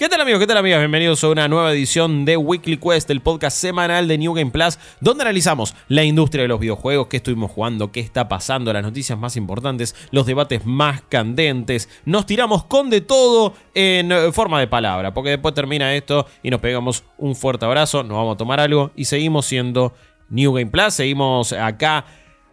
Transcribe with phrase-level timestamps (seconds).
[0.00, 0.40] ¿Qué tal amigos?
[0.40, 0.78] ¿Qué tal amigas?
[0.78, 4.78] Bienvenidos a una nueva edición de Weekly Quest, el podcast semanal de New Game Plus,
[5.02, 9.18] donde analizamos la industria de los videojuegos, qué estuvimos jugando, qué está pasando, las noticias
[9.18, 11.90] más importantes, los debates más candentes.
[12.06, 16.48] Nos tiramos con de todo en eh, forma de palabra, porque después termina esto y
[16.48, 19.92] nos pegamos un fuerte abrazo, nos vamos a tomar algo y seguimos siendo
[20.30, 22.06] New Game Plus, seguimos acá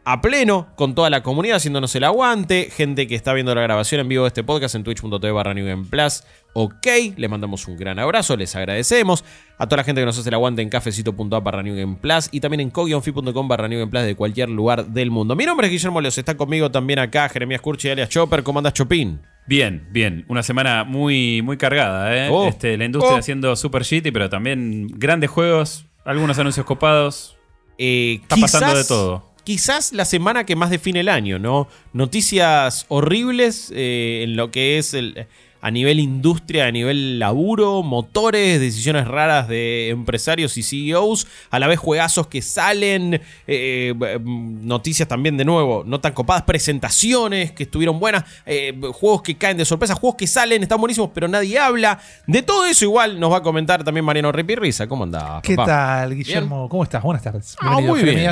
[0.10, 4.00] a pleno con toda la comunidad haciéndonos el aguante, gente que está viendo la grabación
[4.00, 6.24] en vivo de este podcast en twitch.tv barra New Game Plus
[6.54, 6.88] ok.
[7.18, 9.24] Les mandamos un gran abrazo, les agradecemos.
[9.60, 12.30] A toda la gente que nos hace el aguante en cafecito.app barra New Game Plus
[12.32, 15.36] y también en co-fi.com barra New Game Plus de cualquier lugar del mundo.
[15.36, 18.44] Mi nombre es Guillermo Leos, está conmigo también acá Jeremías Curchi alias Chopper.
[18.44, 19.20] ¿Cómo andas, Chopin?
[19.46, 20.26] Bien, bien.
[20.30, 22.30] Una semana muy, muy cargada, ¿eh?
[22.32, 22.48] Oh.
[22.48, 23.20] Este, la industria Oh.
[23.20, 27.38] haciendo super shitty, pero también grandes juegos, algunos anuncios copados.
[27.78, 29.34] Eh, Está pasando de todo.
[29.48, 31.70] Quizás la semana que más define el año, ¿no?
[31.94, 35.26] Noticias horribles eh, en lo que es el,
[35.62, 41.68] a nivel industria, a nivel laburo, motores, decisiones raras de empresarios y CEOs, a la
[41.68, 48.02] vez juegazos que salen, eh, noticias también de nuevo, no tan copadas, presentaciones que estuvieron
[48.02, 52.02] buenas, eh, juegos que caen de sorpresa, juegos que salen, están buenísimos, pero nadie habla.
[52.26, 54.88] De todo eso igual nos va a comentar también Mariano Ripirriza.
[54.88, 55.42] ¿Cómo andás?
[55.42, 55.68] ¿Qué papá?
[55.68, 56.68] tal, Guillermo?
[56.68, 57.02] ¿Cómo estás?
[57.02, 57.56] Buenas tardes.
[57.62, 58.28] Ah, muy bien.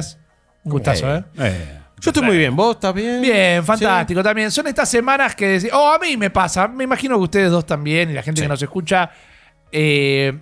[0.65, 1.23] Gustazo, ¿eh?
[1.37, 3.21] Eh, Yo estoy muy bien, ¿vos estás bien?
[3.21, 4.51] Bien, fantástico también.
[4.51, 7.65] Son estas semanas que decís, oh, a mí me pasa, me imagino que ustedes dos
[7.65, 8.45] también y la gente Sí.
[8.45, 9.09] que nos escucha,
[9.71, 10.37] eh,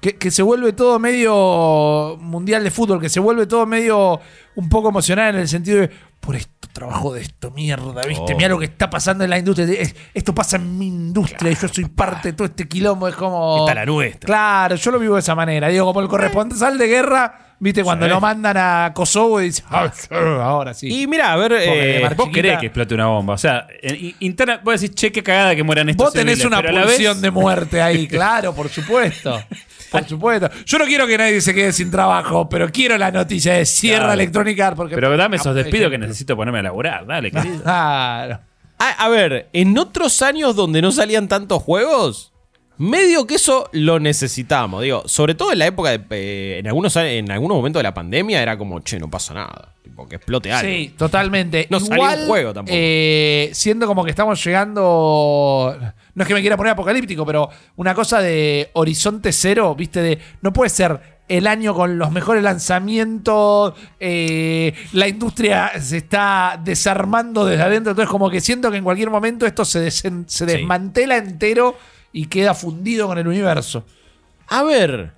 [0.00, 4.20] que, que se vuelve todo medio mundial de fútbol, que se vuelve todo medio
[4.56, 5.90] un poco emocional en el sentido de,
[6.20, 8.32] por esto trabajo de esto, mierda, ¿viste?
[8.34, 8.36] Oh.
[8.36, 9.66] Mira lo que está pasando en la industria.
[9.80, 13.06] Es- Esto pasa en mi industria y yo soy parte de todo este quilombo.
[13.06, 13.58] Es como...
[13.60, 14.26] Esta es la nuestra.
[14.26, 15.68] Claro, yo lo vivo de esa manera.
[15.68, 17.82] Digo, como el corresponsal de guerra, ¿viste?
[17.82, 19.90] Cuando lo mandan a Kosovo y dice, "Ah,
[20.42, 21.02] ahora sí.
[21.02, 23.34] Y mira, a ver, eh, vos querés que explote una bomba.
[23.34, 23.66] O sea,
[24.20, 26.72] interna, vos decís, che, qué cagada que mueran estos Vos tenés civiles, una pero a
[26.72, 29.40] la vez- pulsión de muerte ahí, claro, por supuesto.
[29.90, 30.50] Por supuesto.
[30.66, 33.98] Yo no quiero que nadie se quede sin trabajo, pero quiero la noticia de cierra
[34.06, 34.12] Claro.
[34.14, 34.76] Electronic Arts.
[34.76, 37.06] Porque, Pero dame esos Ah, despidos que necesito ponerme a laburar.
[37.06, 37.60] Dale, querido.
[37.62, 38.40] Claro.
[38.78, 42.32] a, a ver, en otros años donde no salían tantos juegos,
[42.78, 44.82] medio que eso lo necesitamos.
[44.82, 46.04] Digo, sobre todo en la época de.
[46.10, 49.72] eh, en, algunos, en algunos momentos de la pandemia era como, che, no pasa nada.
[49.82, 50.68] Tipo, que explote algo.
[50.68, 51.66] Sí, totalmente.
[51.70, 52.74] No salió un juego tampoco.
[52.76, 55.76] eh, siendo como que estamos llegando.
[56.14, 60.18] No es que me quiera poner apocalíptico, pero una cosa de horizonte cero, viste, de.
[60.42, 63.74] No puede ser el año con los mejores lanzamientos.
[64.00, 67.90] eh, la industria se está desarmando desde adentro.
[67.92, 71.76] Entonces, como que siento que en cualquier momento esto se, se desmantela entero
[72.14, 73.84] y queda fundido con el universo.
[74.48, 75.12] A ver.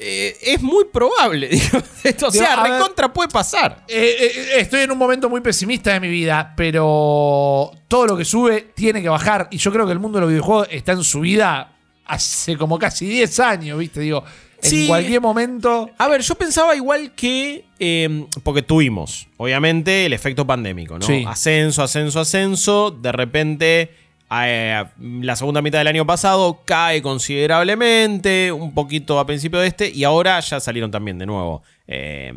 [0.00, 1.48] eh, es muy probable.
[1.50, 2.72] digo, esto, o sea, ver.
[2.72, 3.84] recontra puede pasar.
[3.88, 8.24] Eh, eh, estoy en un momento muy pesimista de mi vida, pero todo lo que
[8.24, 9.48] sube tiene que bajar.
[9.50, 11.72] Y yo creo que el mundo de los videojuegos está en su vida
[12.06, 14.00] hace como casi 10 años, ¿viste?
[14.00, 14.24] Digo,
[14.62, 14.86] en Sí.
[14.86, 15.90] cualquier momento.
[15.98, 17.66] A ver, yo pensaba igual que.
[17.78, 21.04] eh, porque tuvimos, obviamente, el efecto pandémico, ¿no?
[21.06, 21.24] Sí.
[21.26, 22.90] Ascenso, ascenso, ascenso.
[22.90, 23.90] De repente,
[24.30, 28.50] eh, la segunda mitad del año pasado cae considerablemente.
[28.52, 29.90] Un poquito a principio de este.
[29.90, 31.62] Y ahora ya salieron también de nuevo.
[31.86, 32.32] eh,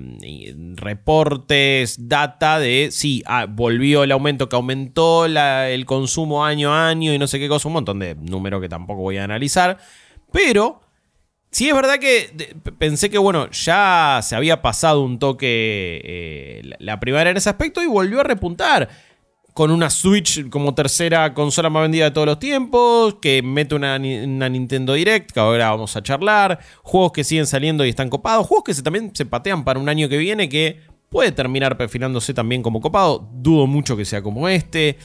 [0.76, 2.90] reportes, data de.
[2.92, 7.40] Sí, ah, volvió el aumento que aumentó el consumo año a año y no sé
[7.40, 7.68] qué cosa.
[7.68, 9.78] Un montón de números que tampoco voy a analizar.
[10.32, 10.82] Pero.
[11.50, 17.00] Sí, es verdad que pensé que, bueno, ya se había pasado un toque eh, la
[17.00, 18.90] primavera en ese aspecto y volvió a repuntar.
[19.58, 23.98] Con una Switch como tercera consola más vendida de todos los tiempos, que mete una,
[23.98, 28.08] ni- una Nintendo Direct, que ahora vamos a charlar, juegos que siguen saliendo y están
[28.08, 31.76] copados, juegos que se, también se patean para un año que viene, que puede terminar
[31.76, 34.96] perfilándose también como copado, dudo mucho que sea como este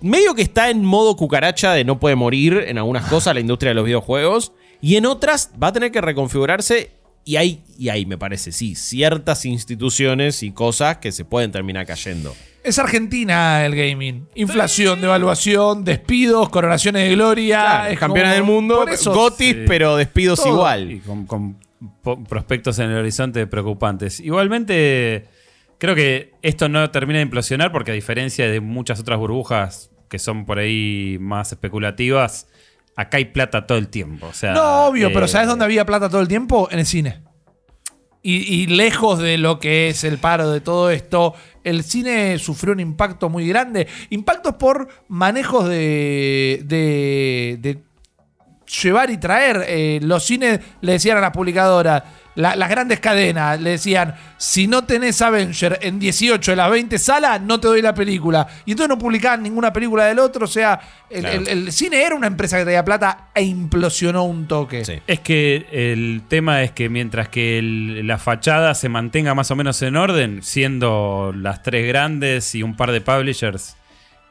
[0.00, 3.70] medio que está en modo cucaracha de no puede morir en algunas cosas la industria
[3.70, 4.50] de los videojuegos
[4.80, 6.90] y en otras va a tener que reconfigurarse
[7.24, 11.86] y hay, y hay me parece, sí, ciertas instituciones y cosas que se pueden terminar
[11.86, 12.34] cayendo.
[12.64, 14.26] Es Argentina el gaming.
[14.34, 17.60] Inflación, devaluación, despidos, coronaciones de gloria.
[17.60, 19.64] Claro, es campeones como- del mundo, por eso- gotis, Sí.
[19.68, 20.48] pero despidos Todo.
[20.48, 21.00] Y igual.
[21.06, 21.56] con, con
[22.02, 24.18] po- prospectos en el horizonte preocupantes.
[24.18, 25.26] Igualmente,
[25.78, 30.18] creo que esto no termina de implosionar porque a diferencia de muchas otras burbujas que
[30.18, 32.46] son por ahí más especulativas,
[32.96, 34.26] acá hay plata todo el tiempo.
[34.28, 36.68] O sea, No, obvio, pero eh, ¿sabes dónde había plata todo el tiempo?
[36.70, 37.20] En el cine.
[38.26, 42.80] Y, lejos de lo que es el paro de todo esto, el cine sufrió un
[42.80, 43.86] impacto muy grande.
[44.08, 47.82] Impactos por manejos de, de, de
[48.82, 49.66] llevar y traer.
[49.68, 52.02] Eh, los cines le decían a las publicadoras,
[52.36, 56.98] la- las grandes cadenas le decían, si no tenés Avenger en 18 de las 20
[56.98, 58.46] salas, no te doy la película.
[58.66, 60.44] Y entonces no publicaban ninguna película del otro.
[60.44, 61.38] O sea, el, Claro.
[61.38, 64.84] el- el cine era una empresa que tenía plata e implosionó un toque.
[64.84, 64.94] Sí.
[65.06, 69.56] Es que el tema es que mientras que el- la fachada se mantenga más o
[69.56, 73.76] menos en orden, siendo las tres grandes y un par de publishers,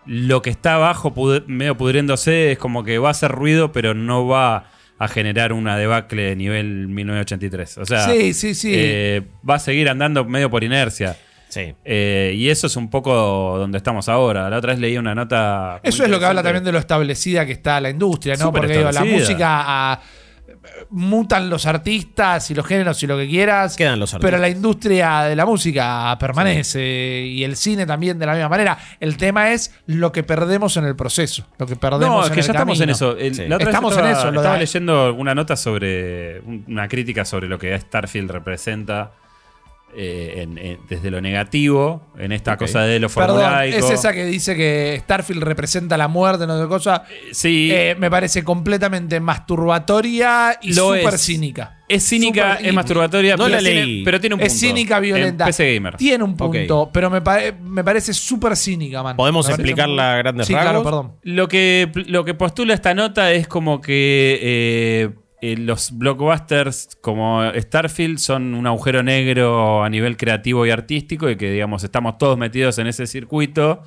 [0.05, 3.93] lo que está abajo pud- medio pudriéndose es como que va a hacer ruido, pero
[3.93, 4.65] no va
[4.99, 7.77] a generar una debacle de nivel 1983.
[7.79, 8.71] O sea, Sí, sí, sí.
[8.73, 11.17] eh, va a seguir andando medio por inercia.
[11.49, 11.75] Sí.
[11.85, 14.49] Eh, y eso es un poco donde estamos ahora.
[14.49, 15.79] La otra vez leí una nota.
[15.83, 18.45] Eso es lo que habla también de lo establecida que está la industria, ¿no?
[18.45, 20.01] Súper Porque digo, la música ah,
[20.89, 23.75] mutan los artistas y los géneros y lo que quieras.
[23.75, 24.41] Quedan los Pero artistas.
[24.41, 28.77] la industria de la música permanece y el cine también de la misma manera.
[28.99, 32.33] El tema es lo que perdemos en el proceso, lo que perdemos No, es en
[32.33, 33.17] que el ya estamos en eso.
[33.17, 33.47] El- Sí.
[33.47, 36.39] la otra vez Estamos estaba, en eso, Estaba de- leyendo una nota sobre.
[36.41, 39.11] un- Una crítica sobre lo que Starfield representa
[39.95, 43.77] eh, en- en- desde lo negativo, en esta cosa de lo Perdón, formulaico.
[43.77, 47.03] es esa que dice que Starfield representa la muerte, no sé cosa.
[47.31, 47.69] Sí.
[47.71, 51.21] Eh, me parece completamente masturbatoria y súper es.
[51.21, 51.77] cínica.
[51.87, 54.03] es cínica, es masturbatoria, No pero, la tiene, leí.
[54.03, 54.51] pero tiene un punto.
[54.53, 55.43] Es cínica, violenta.
[55.43, 55.95] En PC Gamer.
[55.97, 59.15] Tiene un punto, pero me, pare- me parece súper cínica, man.
[59.15, 60.69] ¿Podemos Me parece explicarla muy- a grandes sí, rasgos?
[60.71, 61.11] claro, perdón.
[61.23, 65.11] Lo que, lo que postula esta nota es como que
[65.45, 71.35] eh, los blockbusters como Starfield son un agujero negro a nivel creativo y artístico y
[71.35, 73.81] que, digamos, estamos todos metidos en ese circuito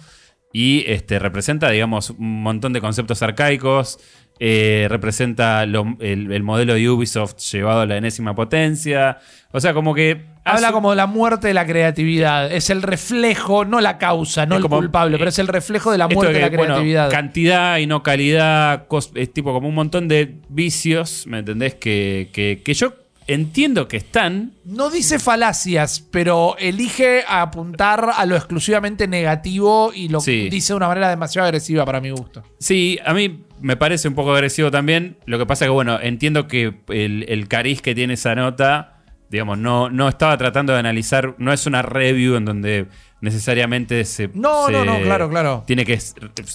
[0.53, 3.99] y este, representa, digamos, un montón de conceptos arcaicos,
[4.39, 9.19] eh, representa lo- el, el modelo de Ubisoft llevado a la enésima potencia,
[9.53, 10.35] o sea, como que...
[10.45, 12.53] Habla hace- como de la muerte de la creatividad.
[12.53, 15.91] Es el reflejo, no la causa, no Es el como- culpable, pero es el reflejo
[15.91, 17.11] de la muerte de, la bueno, creatividad.
[17.11, 21.75] cantidad y no calidad, es tipo como un montón de vicios, ¿me entendés?
[21.75, 22.93] Que, que, que yo
[23.29, 24.53] entiendo que están.
[24.65, 30.49] no dice falacias, pero elige apuntar a lo exclusivamente negativo y lo Sí.
[30.49, 32.45] dice de una manera demasiado agresiva para mi gusto.
[32.61, 35.19] Sí, a mí me parece un poco agresivo también.
[35.27, 39.59] Lo que pasa que, bueno, entiendo que el, el cariz que tiene esa nota, digamos,
[39.59, 42.87] no, no estaba tratando de analizar, no es una review en donde
[43.21, 44.29] necesariamente se...
[44.35, 45.65] No, se- no, no, claro, claro.
[45.67, 45.95] Tiene que...
[45.95, 46.15] es-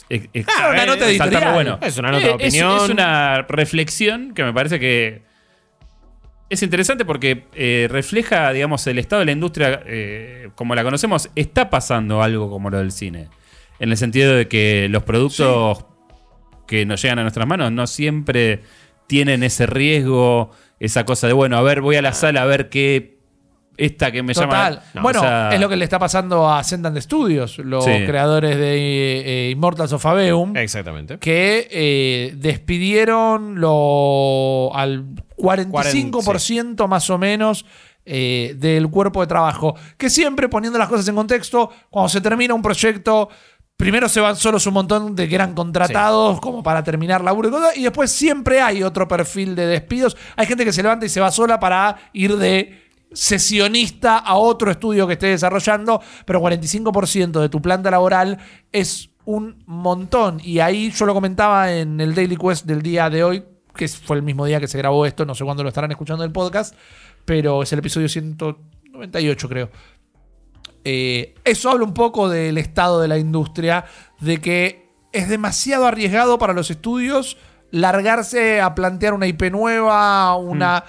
[0.10, 1.54] es- es- Ah, una nota editorial.
[1.54, 1.80] bueno.
[1.82, 2.78] Es una nota de Eh, es- opinión.
[2.86, 5.24] Es, una reflexión que me parece que
[6.50, 11.30] es interesante porque eh, refleja, digamos, el estado de la industria eh, como la conocemos.
[11.36, 13.30] Está pasando algo como lo del cine.
[13.80, 15.86] En el sentido de que los productos
[16.72, 18.64] que nos llegan a nuestras manos no siempre
[19.06, 22.70] tienen ese riesgo, esa cosa de, bueno, a ver, voy a la sala a ver
[22.70, 23.20] qué...
[23.78, 24.76] Esta que me Total.
[24.76, 24.84] llama...
[24.94, 27.92] No, bueno, o sea, es lo que le está pasando a Sendand Studios, los Sí.
[28.06, 30.56] creadores de eh, Immortals of Aveum.
[30.56, 31.18] Exactamente.
[31.20, 35.06] que eh, despidieron lo, al
[35.38, 37.66] 45% más o menos
[38.06, 39.76] eh, del cuerpo de trabajo.
[39.98, 43.30] Que siempre poniendo las cosas en contexto, cuando se termina un proyecto,
[43.82, 47.52] primero se van solos un montón de que eran contratados como para terminar laburo y
[47.52, 50.16] cosas, y después siempre hay otro perfil de despidos.
[50.36, 52.80] Hay gente que se levanta y se va sola para ir de
[53.12, 58.38] sesionista a otro estudio que esté desarrollando, pero 45% de tu planta laboral
[58.72, 60.40] es un montón.
[60.44, 63.44] Y ahí yo lo comentaba en el Daily Quest del día de hoy,
[63.76, 66.24] que fue el mismo día que se grabó esto, no sé cuándo lo estarán escuchando
[66.24, 66.76] en el podcast,
[67.26, 69.72] pero es el episodio 198 creo.
[70.84, 73.86] Eh, eso habla un poco del estado de la industria,
[74.20, 77.38] de que es demasiado arriesgado para los estudios
[77.72, 80.84] largarse a plantear una IP nueva, una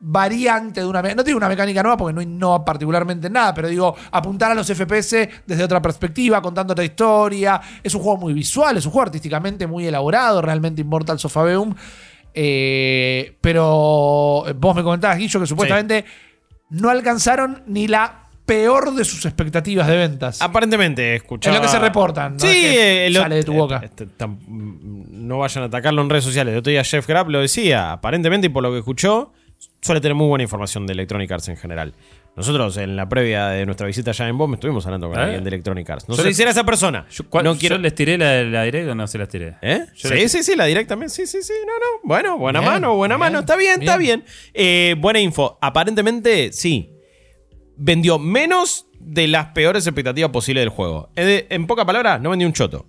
[0.00, 1.02] variante de una...
[1.02, 4.54] No digo una mecánica nueva porque no innova particularmente en nada, pero digo, apuntar a
[4.54, 7.60] los FPS desde otra perspectiva, contando otra historia.
[7.82, 11.74] Es un juego muy visual, es un juego artísticamente muy elaborado, realmente Immortals of Aveum.
[12.32, 16.04] Eh, pero vos me comentabas, Guillo, que supuestamente
[16.70, 18.19] no alcanzaron ni la
[18.50, 20.42] peor de sus expectativas de ventas.
[20.42, 21.54] Aparentemente, escuchaba.
[21.56, 23.80] Es lo que se reportan, no Sí, es que eh, lo- sale de tu boca.
[23.84, 26.52] este, tam- no vayan a atacarlo en redes sociales.
[26.52, 27.92] El otro día Jeff Grapp lo decía.
[27.92, 29.32] Aparentemente, y por lo que escuchó,
[29.80, 31.94] suele tener muy buena información de Electronic Arts en general.
[32.36, 35.22] Nosotros, en la previa de nuestra visita allá en BOM, estuvimos hablando con ¿Eh?
[35.22, 36.08] alguien de Electronic Arts.
[36.08, 37.06] No sé si era esa persona.
[37.10, 37.76] Yo, ¿cuál- no quiero.
[37.76, 39.56] ¿Yo les tiré la, la directa o no se las tiré?
[39.62, 39.84] ¿Eh?
[39.96, 41.10] Yo sí, les- sí, sí, la directa también.
[41.10, 41.52] Sí, sí, sí.
[41.66, 42.00] No, no.
[42.04, 43.38] Bueno, buena Bien, mano, buena bien, mano.
[43.40, 44.20] Está bien, está bien.
[44.20, 44.34] bien.
[44.54, 45.58] Eh, buena info.
[45.60, 46.89] Aparentemente, sí.
[47.82, 51.08] Vendió menos de las peores expectativas posibles del juego.
[51.16, 52.86] Eh, En pocas palabras, no vendió un choto.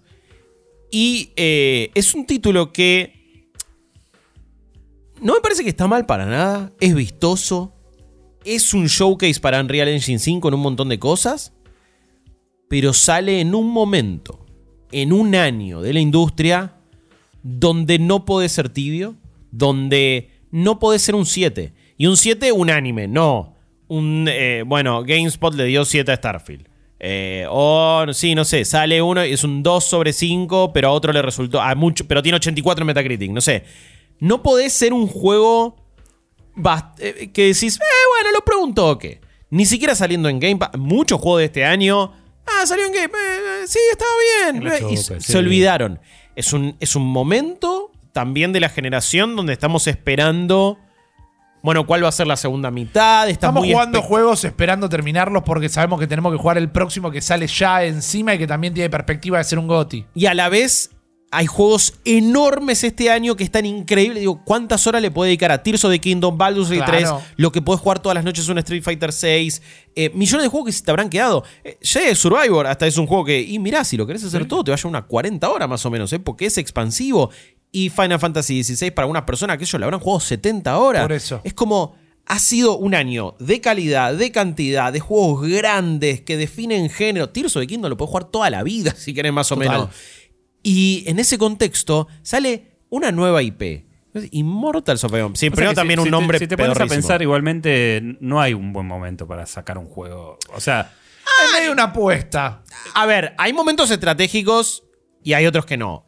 [0.91, 3.49] Y eh, es un título que.
[5.21, 6.73] No me parece que está mal para nada.
[6.81, 7.73] Es vistoso.
[8.43, 11.53] Es un showcase para Unreal Engine 5 en un montón de cosas.
[12.67, 14.45] Pero sale en un momento,
[14.91, 16.75] en un año de la industria,
[17.43, 19.15] donde no podés ser tibio,
[19.51, 21.73] donde no podés ser un 7.
[21.97, 23.55] Y un 7 unánime, no.
[23.91, 26.65] Un, eh, bueno, GameSpot le dio 7 a Starfield.
[26.97, 30.91] Eh, o sí, no sé, sale uno y es un 2 sobre 5, pero a
[30.91, 31.59] otro le resultó.
[31.59, 33.65] A mucho, pero tiene 84 en Metacritic, no sé.
[34.19, 35.75] No podés ser un juego
[36.99, 39.19] eh, que decís, eh, bueno, lo pregunto o qué.
[39.49, 40.71] Ni siquiera saliendo en Game Pass.
[40.77, 42.13] Muchos juegos de este año.
[42.45, 43.19] Ah, salió en Game Pass.
[43.19, 44.11] eh, sí, estaba
[44.51, 44.91] bien.
[44.91, 45.99] Y se olvidaron.
[46.37, 50.77] Es un, es un momento también de la generación donde estamos esperando.
[51.63, 53.29] Bueno, ¿cuál va a ser la segunda mitad?
[53.29, 57.21] Estamos muy jugando juegos esperando terminarlos porque sabemos que tenemos que jugar el próximo que
[57.21, 60.05] sale ya encima y que también tiene perspectiva de ser un GOTI.
[60.15, 60.89] Y a la vez
[61.33, 64.19] hay juegos enormes este año que están increíbles.
[64.21, 67.21] Digo, ¿cuántas horas le puede dedicar a Tears of the Kingdom, Baldur's Gate Claro.
[67.23, 67.33] 3?
[67.37, 69.61] Lo que puedes jugar todas las noches es un Street Fighter 6.
[69.95, 71.43] eh, millones de juegos que se te habrán quedado.
[71.63, 71.77] Eh,
[72.15, 74.75] Survivor hasta es un juego que, y mirá, si lo querés hacer todo, te va
[74.75, 76.19] a llevar unas 40 horas más o menos, ¿eh?
[76.19, 77.29] porque es expansivo.
[77.71, 81.03] Y Final Fantasy XVI para una persona que ellos le habrán jugado 70 horas.
[81.03, 81.41] Por eso.
[81.43, 86.89] Es como, ha sido un año de calidad, de cantidad, de juegos grandes que definen
[86.89, 87.29] género.
[87.29, 89.71] Tears of the Kingdom lo puedes jugar toda la vida, si querés más o Total.
[89.71, 89.89] menos.
[90.63, 93.85] Y en ese contexto sale una nueva IP.
[94.31, 95.13] Immortals of.
[95.35, 98.01] Sí, O pero también si- un si te- nombre Si te pones a pensar, igualmente
[98.19, 100.37] no hay un buen momento para sacar un juego.
[100.53, 100.93] O sea,
[101.57, 102.63] medio una apuesta.
[102.93, 104.83] A ver, hay momentos estratégicos
[105.23, 106.05] y hay otros que no.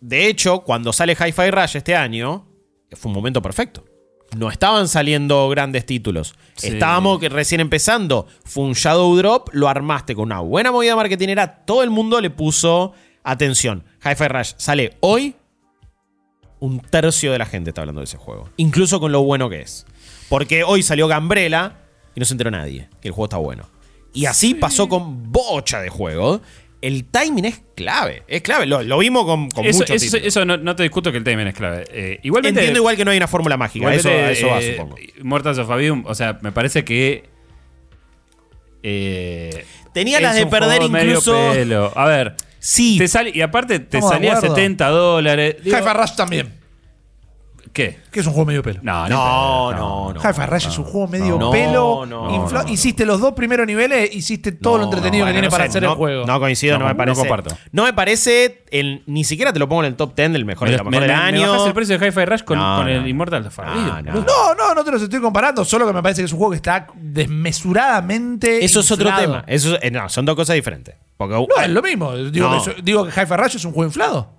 [0.00, 2.46] De hecho, cuando sale Hi-Fi Rush este año,
[2.92, 3.84] fue un momento perfecto.
[4.36, 6.34] No estaban saliendo grandes títulos.
[6.54, 6.68] Sí.
[6.68, 8.26] Estábamos que recién empezando.
[8.44, 11.64] Fue un Shadow Drop, lo armaste con una buena movida marketingera.
[11.64, 12.92] Todo el mundo le puso
[13.24, 13.84] atención.
[14.04, 15.34] Hi-Fi Rush sale hoy.
[16.60, 18.48] Un tercio de la gente está hablando de ese juego.
[18.56, 19.86] Incluso con lo bueno que es.
[20.28, 21.78] Porque hoy salió Gambrela
[22.14, 23.68] y no se enteró nadie que el juego está bueno.
[24.12, 26.40] Y así pasó con bocha de juegos.
[26.82, 28.22] El timing es clave.
[28.26, 28.64] Es clave.
[28.66, 31.48] Lo, lo vimos con, con eso, muchos eso- no, no te discuto que el timing
[31.48, 31.84] es clave.
[31.92, 33.92] Eh, igualmente, Entiendo igual que no hay una fórmula mágica.
[33.94, 34.96] Eso, eso va, eh, supongo.
[35.22, 37.24] Mortals of Avium, o sea, me parece que.
[38.82, 41.92] eh, Tenía las de perder incluso- pelo.
[41.96, 42.34] A ver.
[42.58, 42.96] Sí.
[42.98, 44.54] Te sale, y aparte te Estamos salía acuerdo.
[44.54, 45.56] 70 dólares.
[45.64, 46.59] Digo, Rush también.
[47.72, 48.00] ¿Qué?
[48.10, 48.80] Que es un juego medio pelo.
[48.82, 50.20] No, No, no, no.
[50.20, 52.04] Hi-Fi Rush es un juego medio No, pelo.
[52.04, 52.68] no, no, no.
[52.68, 55.64] Hiciste los dos primeros niveles, hiciste todo lo No, entretenido no, que tiene no para
[55.64, 56.26] sé, hacer no- el juego.
[56.26, 57.20] No coincido, no, No, me no parece.
[57.20, 57.56] comparto.
[57.70, 58.64] No me parece.
[58.72, 60.84] El, ni siquiera te lo pongo en el top 10 del mejor, Me, de lo
[60.84, 61.66] me- mejor del me- año.
[61.66, 63.08] el precio de Hi-Fi Rush con, No, con el no.
[63.08, 63.86] Immortal of Avium.
[63.86, 64.20] No, no.
[64.22, 66.50] No, no, no te los estoy comparando, solo que me parece que es un juego
[66.50, 68.64] que está desmesuradamente.
[68.64, 69.44] Eso es otro tema.
[69.46, 70.94] Eso, eh, no, son dos cosas diferentes.
[71.16, 72.14] Porque, No, es lo mismo.
[72.16, 72.64] Digo, No.
[72.64, 74.32] que, digo que Hi-Fi Rush es un juego inflado.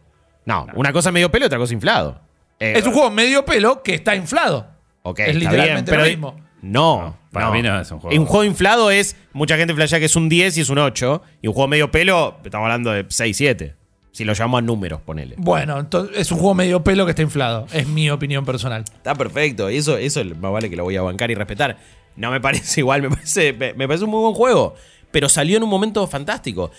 [0.46, 2.20] no, una cosa medio pelo y otra cosa inflado.
[2.62, 4.68] Eh, Es un juego medio pelo que está inflado.
[5.04, 6.42] Ok, es está literalmente bien, lo pero mismo.
[6.62, 7.54] No, para no.
[7.54, 8.22] mí no es un juego.
[8.22, 9.16] Un juego inflado es.
[9.34, 11.22] Mucha gente flashea que es un 10 y es un 8.
[11.42, 13.76] Y un juego medio pelo, estamos hablando de 6, 7.
[14.12, 15.36] Si lo llamamos a números, ponele.
[15.40, 17.66] Bueno, entonces es un juego medio pelo que está inflado.
[17.74, 18.84] Es mi opinión personal.
[18.84, 19.72] Está perfecto.
[19.72, 21.78] Y eso, eso más vale que lo voy a bancar y respetar.
[22.16, 24.76] No me parece igual, me parece, me, me parece un muy buen juego.
[25.10, 26.70] Pero salió en un momento fantástico.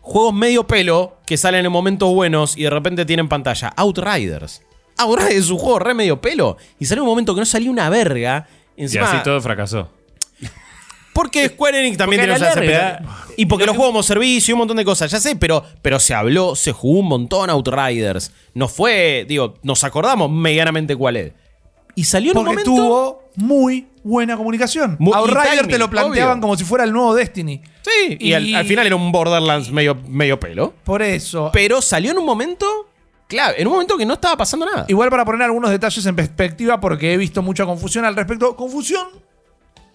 [0.00, 3.68] Juegos medio pelo que salen en momentos buenos y de repente tienen pantalla.
[3.76, 4.62] Outriders.
[5.02, 6.56] Outriders es un juego re medio pelo.
[6.78, 8.46] Y salió en un momento que no salía una verga.
[8.76, 9.88] Y Encima, así todo fracasó.
[11.12, 13.92] Porque Square Enix también Porque tiene a la los larga- aspectos- Y porque los juegos
[13.92, 17.00] como servicio y un montón de cosas, ya sé, pero, pero se habló, se jugó
[17.00, 18.32] un montón Outriders.
[18.54, 21.32] No fue, digo, nos acordamos medianamente cuál es.
[21.96, 22.70] Y salió en un Porque momento.
[22.82, 24.96] tuvo muy buena comunicación.
[25.00, 26.42] Mu- y Outrider timing, te lo planteaban obvio.
[26.42, 27.60] como si fuera el nuevo Destiny.
[27.82, 30.72] Sí, y, al, al final era un Borderlands medio, medio pelo.
[30.84, 31.50] Por eso.
[31.52, 32.66] Pero salió en un momento
[33.30, 34.84] clave, en un momento que no estaba pasando nada.
[34.88, 38.54] Igual para poner algunos detalles en perspectiva, porque he visto mucha confusión al respecto.
[38.56, 39.08] Confusión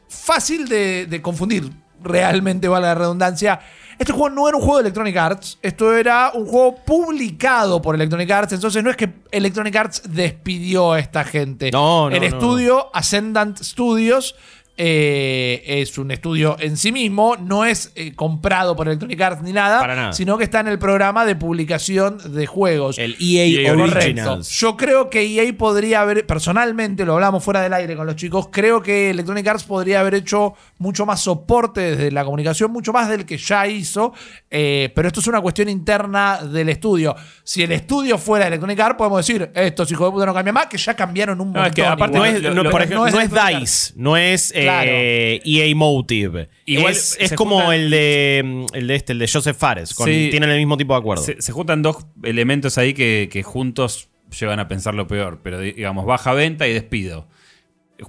[0.07, 1.69] fácil de, de confundir,
[2.01, 3.59] realmente vale la redundancia.
[3.97, 7.95] Este juego no era un juego de Electronic Arts, esto era un juego publicado por
[7.95, 11.71] Electronic Arts, entonces no es que Electronic Arts despidió a esta gente.
[11.71, 14.35] No, no, El no, estudio Ascendant Studios
[14.77, 19.53] eh, es un estudio en sí mismo, no es eh, comprado por Electronic Arts ni
[19.53, 20.13] nada, Para nada.
[20.13, 22.97] sino que está en el programa de publicación de juegos.
[22.99, 23.73] El EA, EA.
[23.73, 24.49] Originals.
[24.59, 28.49] Yo creo que EA podría haber, personalmente, lo hablamos fuera del aire con los chicos,
[28.51, 33.07] creo que Electronic Arts podría haber hecho mucho más soporte desde la comunicación, mucho más
[33.09, 34.13] del que ya hizo,
[34.49, 37.15] eh, pero esto es una cuestión interna del estudio.
[37.43, 40.67] Si el estudio fuera Electronic Arts, podemos decir, estos hijos de puta no cambian más,
[40.67, 41.65] que ya cambiaron un No, montón.
[41.67, 43.93] es que aparte No es, no, lo- por no ejemplo, es no es Electronic DICE,
[43.95, 44.91] no es Claro.
[44.91, 46.49] EA Motive.
[46.65, 49.93] Igual es, como juntan- el de el de este, el de Joseph Fares.
[49.93, 50.27] con- Sí.
[50.31, 51.23] tienen el mismo tipo de acuerdo.
[51.23, 55.59] Se, se juntan dos elementos ahí que, que juntos llevan a pensar lo peor, pero
[55.59, 57.27] di- digamos, baja venta y despido.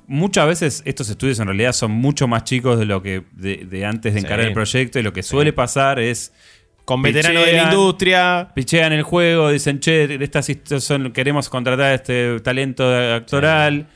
[0.08, 3.84] Muchas veces estos estudios en realidad son mucho más chicos de lo que de, de
[3.84, 4.48] antes de encarar Sí.
[4.48, 6.32] el proyecto y lo que suele pasar es
[6.84, 8.48] con veteranos de la industria.
[8.54, 10.48] Pichean el juego, dicen, che, de estas
[10.80, 13.86] son, queremos contratar este talento actoral.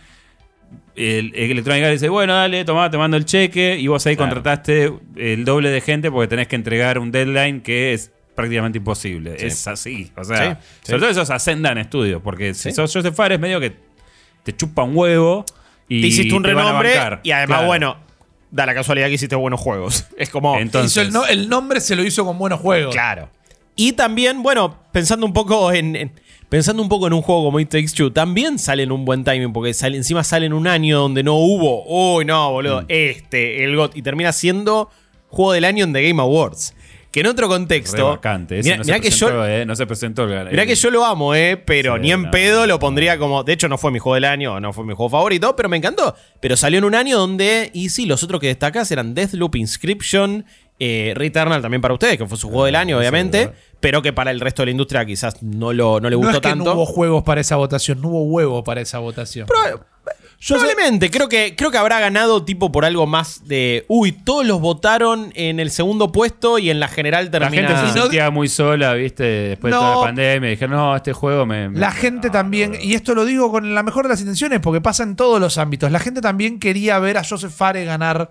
[0.97, 3.77] El, el Electronic Arts dice, bueno, dale, tomá, te mando el cheque.
[3.79, 4.35] Y vos ahí Claro.
[4.35, 9.39] contrataste el doble de gente porque tenés que entregar un deadline que es prácticamente imposible.
[9.39, 9.47] Sí.
[9.47, 10.13] Es así.
[10.17, 10.87] O sea, Sí, sí.
[10.89, 12.21] sobre todo esos ascendan estudios.
[12.23, 13.73] Porque si sos Joseph Fares, medio que
[14.43, 15.45] te chupa un huevo.
[15.89, 16.93] Y te hiciste un te renombre
[17.25, 17.67] y además, Claro.
[17.67, 17.97] bueno,
[18.53, 20.07] da la casualidad que hiciste buenos juegos.
[20.17, 20.57] Es como.
[20.59, 22.95] Entonces- Hizo el, no- el nombre se lo hizo con buenos juegos.
[22.95, 23.29] Claro.
[23.75, 26.13] Y también, bueno, pensando un poco en, en-
[26.51, 29.25] pensando un poco en un juego como It Takes Two, también sale en un buen
[29.25, 31.85] timing, porque sale, encima sale en un año donde no hubo,
[32.17, 32.53] uy, no, Mm.
[32.53, 34.91] boludo, este, el GOT, y termina siendo
[35.29, 36.75] juego del año en The Game Awards.
[37.13, 38.21] Que en otro contexto.
[38.23, 40.25] mirá, no, mirá que yo, presentó, eh, no se presentó.
[40.33, 42.79] el- mirá que yo lo amo, eh, pero Sí, ni en no, pedo lo no.
[42.79, 43.43] pondría como.
[43.43, 45.77] De hecho, no fue mi juego del año, no fue mi juego favorito, pero me
[45.77, 46.15] encantó.
[46.39, 47.73] Pero salió en un año donde.
[47.75, 50.45] Y sí, los otros que destacás eran Deathloop, Inscription,
[50.79, 53.51] eh, Returnal también para ustedes, que fue su juego del año, obviamente.
[53.81, 56.33] Pero que para el resto de la industria quizás no, lo, no le No gustó
[56.37, 56.65] es que tanto.
[56.65, 59.47] no hubo juegos para esa votación, no hubo huevo para esa votación.
[59.49, 59.81] Proba-
[60.43, 63.85] Yo sé- Probablemente, creo que, creo que habrá ganado tipo por algo más de.
[63.89, 67.69] Uy, todos los votaron en el segundo puesto y en la general La termina.
[67.69, 69.23] gente se no- sentía muy sola, ¿viste?
[69.25, 70.49] Después de toda la pandemia.
[70.49, 71.69] Dijeron, no, este juego me.
[71.69, 74.81] me- La gente también, y esto lo digo con la mejor de las intenciones, porque
[74.81, 75.91] pasa en todos los ámbitos.
[75.93, 78.31] La gente también quería ver a Joseph Fares ganar.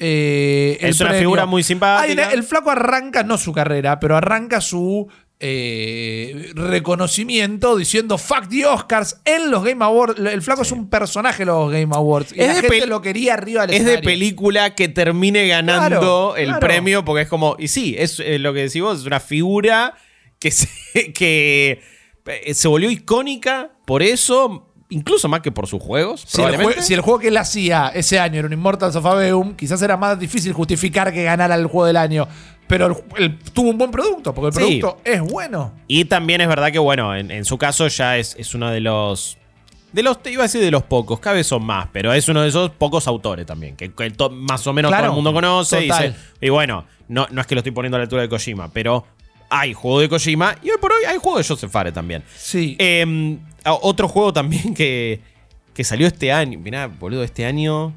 [0.00, 1.20] Eh, Es una premio.
[1.22, 2.28] figura muy simpática.
[2.28, 5.06] Ay, el flaco arranca, no su carrera, pero arranca su
[5.42, 10.18] eh, reconocimiento diciendo fuck the Oscars en los Game Awards.
[10.18, 12.32] El flaco es un personaje de los Game Awards.
[12.34, 15.88] Y Es la de gente lo quería arriba del Es de película que termine ganando
[15.88, 16.60] Claro, el claro.
[16.60, 17.56] premio porque es como.
[17.58, 19.94] Y sí, es eh, lo que decís vos, es una figura
[20.38, 20.68] que se,
[21.14, 21.80] que
[22.52, 26.22] se volvió icónica por eso, incluso más que por sus juegos.
[26.26, 26.80] Si el, probablemente.
[26.80, 29.80] jue- si el juego que él hacía ese año era un Immortals of Aveum, quizás
[29.82, 32.26] era más difícil justificar que ganara el juego del año.
[32.66, 34.78] Pero el- el- tuvo un buen producto, porque el Sí.
[34.80, 35.72] producto es bueno.
[35.88, 38.80] Y también es verdad que, bueno, en, en su caso ya es, es uno de
[38.80, 39.36] los.
[39.92, 42.28] De los, te iba a decir de los pocos, cada vez son más, pero es
[42.28, 45.16] uno de esos pocos autores también, que, que to- más o menos Claro, todo el
[45.16, 45.88] mundo conoce.
[46.40, 49.04] Y bueno, no, no es que lo estoy poniendo a la altura de Kojima, pero
[49.50, 52.22] hay juego de Kojima y hoy por hoy hay juego de Joseph Fares también.
[52.36, 52.76] Sí.
[52.78, 55.20] Eh, a- otro juego también que,
[55.74, 56.58] que salió este año.
[56.58, 57.92] Mirá, boludo, este año.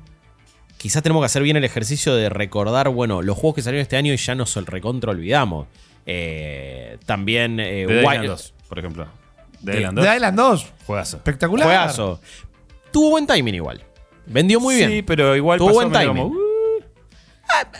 [0.77, 3.95] Quizás tenemos que hacer bien el ejercicio de recordar, bueno, los juegos que salieron este
[3.95, 5.67] año y ya nos el recontra olvidamos.
[6.05, 9.07] Eh, también eh, The Island Wild- 2, por ejemplo.
[9.63, 10.15] The The- Island The 2.
[10.15, 11.17] Island 2, Juegazo.
[11.17, 11.65] espectacular.
[11.67, 12.19] Juegazo.
[12.91, 13.81] Tuvo buen timing igual.
[14.25, 14.89] Vendió muy bien.
[14.89, 16.07] Sí, pero igual Tuvo pasó buen timing.
[16.23, 16.42] como, uh,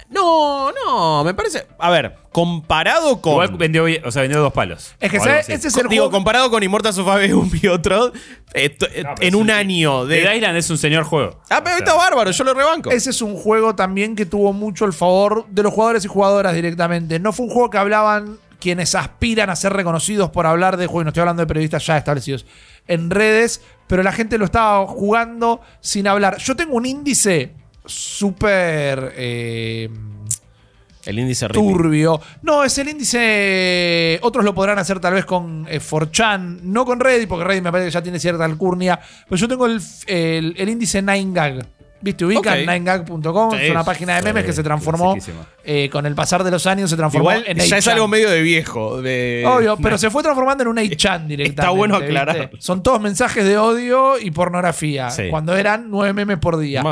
[0.09, 1.65] No, no, me parece.
[1.79, 3.33] A ver, comparado con.
[3.33, 4.95] Igual vendió bien, o sea, vendió dos palos.
[4.99, 5.17] Es que.
[5.17, 6.11] Ese es el digo, juego.
[6.11, 8.11] comparado con Immortals of Aveum y otro.
[8.53, 10.21] esto- No, en un año de.
[10.21, 11.39] The Island es un señor juego.
[11.49, 12.91] Ah, pero O sea, está bárbaro, yo lo rebanco.
[12.91, 16.53] Ese es un juego también que tuvo mucho el favor de los jugadores y jugadoras
[16.53, 17.19] directamente.
[17.19, 21.01] No fue un juego que hablaban quienes aspiran a ser reconocidos por hablar de juego,
[21.01, 22.45] y no estoy hablando de periodistas ya establecidos
[22.87, 26.37] en redes, pero la gente lo estaba jugando sin hablar.
[26.37, 27.53] Yo tengo un índice
[27.85, 29.89] súper eh,
[31.05, 32.19] El índice turbio.
[32.41, 34.19] No, es el índice.
[34.21, 37.71] Otros lo podrán hacer tal vez con eh, 4chan, no con Reddit, porque Reddit me
[37.71, 38.99] parece que ya tiene cierta alcurnia.
[39.27, 41.65] Pero yo tengo el, el- el índice 9gag.
[42.01, 42.25] ¿Viste?
[42.25, 42.67] Ubican Ok.
[42.67, 43.51] 9gag.com.
[43.51, 45.15] Sí, es una página de memes sí, que se transformó.
[45.63, 47.91] eh, con el pasar de los años se transformó Igual en ya es 8chan.
[47.93, 49.01] algo medio de viejo.
[49.01, 49.45] De...
[49.47, 51.43] Obvio, pero se fue transformando en un 8chan directamente.
[51.61, 52.07] Está bueno ¿viste?
[52.07, 52.49] aclarar.
[52.59, 55.09] Son todos mensajes de odio y pornografía.
[55.11, 55.29] Sí.
[55.29, 56.83] Cuando eran nueve memes por día.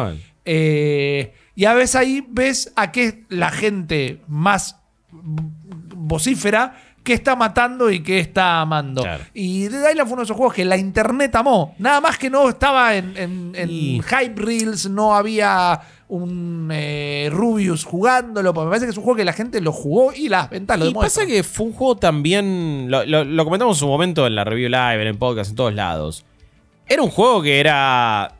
[0.45, 4.77] Eh, y a veces ahí ves a qué la gente más
[5.95, 9.01] vocífera que está matando y que está amando.
[9.01, 9.23] Claro.
[9.33, 11.75] Y Dead Island fue uno de esos juegos que la internet amó.
[11.79, 17.29] Nada más que no estaba en, en- en Y- hype reels, no había un eh,
[17.31, 18.53] Rubius jugándolo.
[18.53, 20.85] Me parece que es un juego que la gente lo jugó y las ventas lo
[20.85, 21.25] Y demuestran.
[21.25, 22.85] pasa que fue un juego también.
[22.89, 25.55] Lo, lo- lo comentamos en su momento en la review live, en el podcast, en
[25.55, 26.23] todos lados.
[26.87, 28.35] Era un juego que era.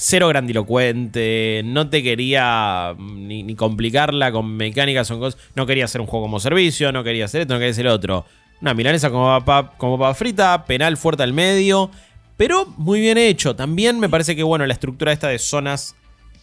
[0.00, 5.40] Cero grandilocuente, no te quería mm, ni, ni complicarla con mecánicas o cosas.
[5.56, 8.24] No quería hacer un juego como servicio, no quería hacer esto, no quería hacer otro.
[8.60, 11.90] Una milanesa como papa, como papa frita, penal fuerte al medio,
[12.36, 13.56] pero muy bien hecho.
[13.56, 15.96] También me parece que, bueno, la estructura esta de zonas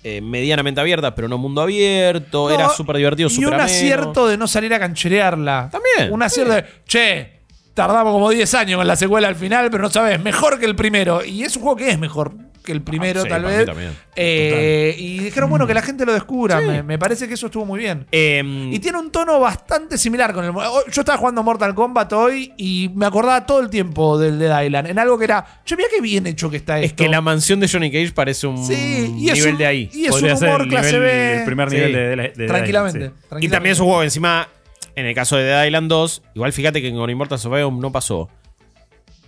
[0.03, 3.65] eh, medianamente abiertas, pero no mundo abierto, era súper divertido, Y súper un ameno.
[3.65, 5.69] acierto de no salir a cancherearla.
[5.71, 7.39] También, Un acierto de, che,
[7.73, 10.75] tardamos como 10 años con la secuela al final, pero no sabes, mejor que el
[10.75, 11.23] primero.
[11.23, 12.33] Y es un juego que es mejor
[12.65, 13.67] que el primero, Ah, sí, tal vez.
[14.15, 16.59] Eh, y dijeron, bueno, que la gente lo descubra.
[16.59, 16.65] Sí.
[16.67, 18.05] Me, me parece que eso estuvo muy bien.
[18.11, 20.51] Em, Y tiene un tono bastante similar con el.
[20.53, 24.87] Yo estaba jugando Mortal Kombat hoy y me acordaba todo el tiempo del Dead Island.
[24.89, 25.45] En algo que era.
[25.65, 27.03] Che, mira qué bien hecho que está es esto.
[27.03, 29.89] que la mansión de Johnny Cage parece un Sí, y es nivel un- de ahí.
[29.93, 31.37] Y es Podría un humor el, clase nivel- B.
[31.39, 31.75] el primer Sí.
[31.75, 33.35] nivel de, de la- de la- tranquilamente, sí.
[33.41, 34.47] Y también es un juego encima
[34.97, 37.91] En el caso de Dead Island 2, igual fíjate que con Immortals of Aveum no
[37.91, 38.29] pasó.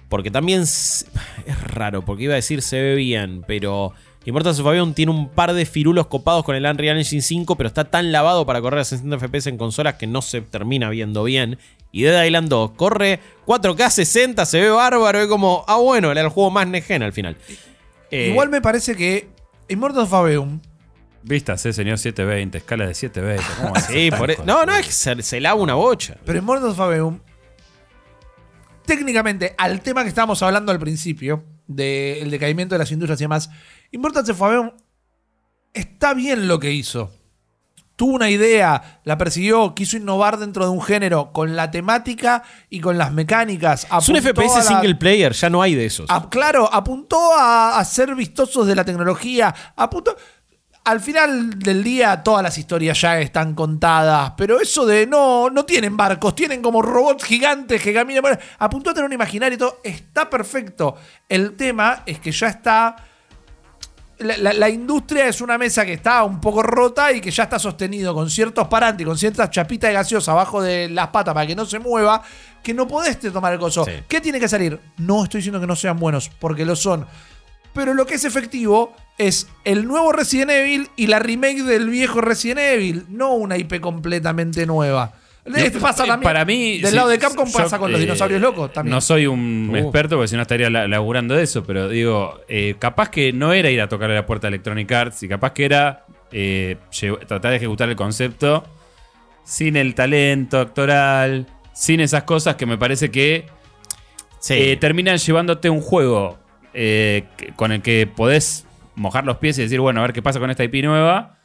[0.09, 1.05] Porque también es
[1.63, 3.93] raro, porque iba a decir se ve bien, pero
[4.25, 7.67] Immortals of Aveum tiene un par de firulos copados con el Unreal Engine 5, pero
[7.67, 11.23] está tan lavado para correr a 60 FPS en consolas que no se termina viendo
[11.23, 11.57] bien.
[11.91, 16.21] Y Dead Island 2 corre 4K 60, se ve bárbaro, es como, ah bueno, era
[16.21, 17.37] el juego más negen al final.
[18.11, 19.27] Eh, Igual me parece que
[19.69, 20.59] Immortals of Aveum
[21.23, 23.43] Vistas, eh, señor 720, escala de 720.
[23.61, 25.73] ¿cómo va a ser Sí, por e- No, no, es que se, se lava una
[25.73, 26.15] bocha.
[26.25, 27.19] Pero Immortals of Aveum,
[28.87, 33.49] técnicamente, al tema que estábamos hablando al principio, del decaimiento de las industrias y demás,
[33.91, 34.71] Immortals of Aveum
[35.73, 37.11] está bien lo que hizo.
[37.95, 42.79] Tuvo una idea, la persiguió, quiso innovar dentro de un género con la temática y
[42.79, 43.85] con las mecánicas.
[43.85, 46.09] Es un FPS la- single player, ya no hay de esos.
[46.09, 49.53] a- claro, apuntó a, a ser vistosos de la tecnología.
[49.75, 50.15] Apuntó.
[50.87, 54.33] Al final del día, todas las historias ya están contadas.
[54.37, 58.21] Pero eso de no, no tienen barcos, tienen como robots gigantes que caminan.
[58.21, 59.81] Bueno, apuntó a tener un imaginario y todo.
[59.83, 60.95] Está perfecto.
[61.27, 62.95] El tema es que ya está.
[64.19, 67.43] La, la- la industria es una mesa que está un poco rota y que ya
[67.43, 71.45] está sostenido con ciertos parantes, con ciertas chapitas de gaseosa abajo de las patas para
[71.45, 72.23] que no se mueva,
[72.63, 73.85] que no podés te tomar el coso.
[73.85, 73.91] Sí.
[74.07, 74.79] ¿Qué tiene que salir?
[74.97, 77.05] No estoy diciendo que no sean buenos, porque lo son.
[77.77, 82.19] Pero lo que es efectivo es el nuevo Resident Evil y la remake del viejo
[82.21, 85.13] Resident Evil, no una IP completamente nueva.
[85.45, 86.23] Esto pasa Eh, también.
[86.27, 86.79] Para mí.
[86.79, 88.91] Del sí, lado de Capcom yo, pasa con los eh, dinosaurios locos también.
[88.93, 89.77] No soy un Uh.
[89.77, 93.53] experto porque si no estaría la- laburando de eso, pero digo, eh, capaz que no
[93.53, 96.75] era ir a tocarle la puerta a Electronic Arts y capaz que era eh,
[97.27, 98.65] tratar de ejecutar el concepto
[99.45, 103.45] sin el talento actoral, sin esas cosas que me parece que
[104.39, 104.53] Sí.
[104.55, 106.37] eh, terminan llevándote un juego
[106.79, 107.23] eh,
[107.55, 110.49] con el que podés mojar los pies y decir, bueno, a ver qué pasa con
[110.51, 111.37] esta IP nueva,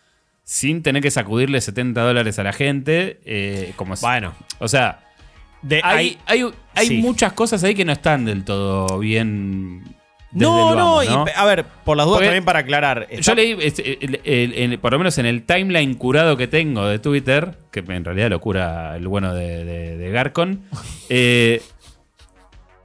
[0.44, 3.20] sin tener que sacudirle 70 dólares a la gente.
[3.24, 5.00] eh, como si- bueno, o sea,
[5.62, 6.98] de, hay, hay, hay sí.
[6.98, 9.82] muchas cosas ahí que no están del todo bien.
[10.34, 11.00] No, no,
[11.36, 13.06] a ver, por las dudas Porque también para aclarar.
[13.20, 16.98] Yo leí, el- el- el- por lo menos en el timeline curado que tengo de
[16.98, 20.62] Twitter, que en realidad lo cura el bueno de, de- de Garcon,
[21.10, 21.60] eh,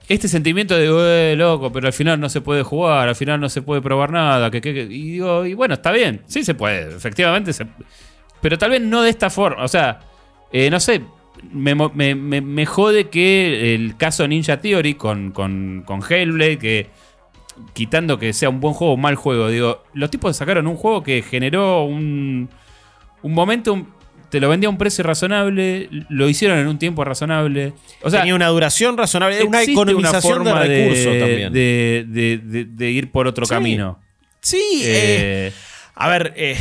[0.08, 3.50] este sentimiento de, "Eh, loco, pero al final no se puede jugar, al final no
[3.50, 4.84] se puede probar nada, que, que- que-".
[4.84, 7.66] y digo, y bueno, está bien, sí se puede, efectivamente, se-
[8.42, 10.00] pero tal vez no de esta forma, o sea,
[10.52, 11.02] eh, no sé,
[11.52, 16.90] me, me- me- jode que el caso Ninja Theory con, con, con Hellblade, que
[17.74, 20.76] quitando que sea un buen juego o un mal juego, digo, los tipos sacaron un
[20.76, 22.50] juego que generó un,
[23.24, 23.86] un momento,
[24.30, 27.74] te lo vendía a un precio razonable, lo hicieron en un tiempo razonable.
[28.02, 31.54] O sea, tenía una duración razonable, una economización de forma recursos también.
[31.54, 33.54] De, de- de- de ir por otro Sí.
[33.54, 34.00] camino.
[34.42, 35.54] sí, eh, Eh,
[35.96, 36.56] a ver, eh,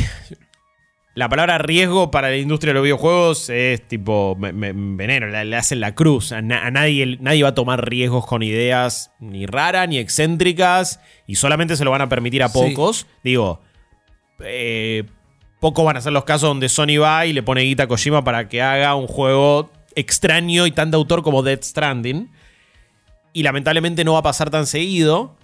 [1.15, 5.55] la palabra riesgo para la industria de los videojuegos es tipo me- me- veneno, le,
[5.55, 6.31] hacen la cruz.
[6.31, 10.99] A, na- a nadie, nadie va a tomar riesgos con ideas ni raras ni excéntricas
[11.25, 12.53] y solamente se lo van a permitir a Sí.
[12.59, 13.07] pocos.
[13.23, 13.61] Digo,
[14.41, 15.05] eh,
[15.59, 18.23] pocos van a ser los casos donde Sony va y le pone guita a Kojima
[18.23, 22.29] para que haga un juego extraño y tan de autor como Dead Stranding.
[23.33, 25.35] Y lamentablemente no va a pasar tan seguido.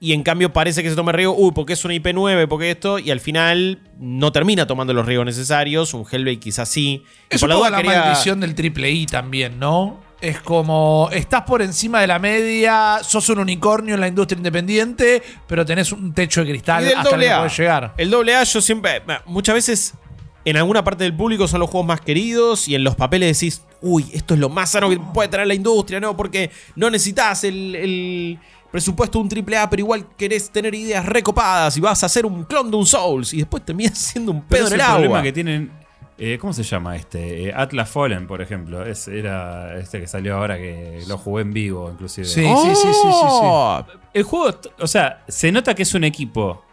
[0.00, 2.98] Y en cambio parece que se toma riesgo, uy, porque es una IP9, porque esto,
[3.00, 5.92] y al final no termina tomando los riesgos necesarios.
[5.92, 7.02] Un Hellblade quizás sí.
[7.28, 10.00] Es un poco la quería- maldición del triple I también, ¿no?
[10.20, 15.22] Es como, estás por encima de la media, sos un unicornio en la industria independiente,
[15.46, 17.38] pero tenés un techo de cristal Y del hasta el que doble A.
[17.38, 17.94] podés llegar.
[17.96, 19.94] El doble A yo siempre, muchas veces
[20.44, 23.62] en alguna parte del público son los juegos más queridos y en los papeles decís,
[23.80, 26.16] uy, esto es lo más sano que puede tener la industria, ¿no?
[26.16, 28.38] Porque no necesitas el, el
[28.72, 32.26] presupuesto de un triple A, pero igual querés tener ideas recopadas y vas a hacer
[32.26, 34.80] un clon de un Souls y después terminas siendo un pero pedo es en el
[34.80, 35.22] el problema agua.
[35.22, 35.87] que tienen.
[36.18, 37.48] Eh, ¿Cómo se llama este?
[37.48, 38.84] Eh, Atlas Fallen, por ejemplo.
[38.84, 42.26] Es, era este que salió ahora que lo jugué en vivo, inclusive.
[42.26, 43.08] Sí, sí, sí, sí, sí, sí.
[43.12, 46.64] Oh, El juego, o sea, se nota que es un equipo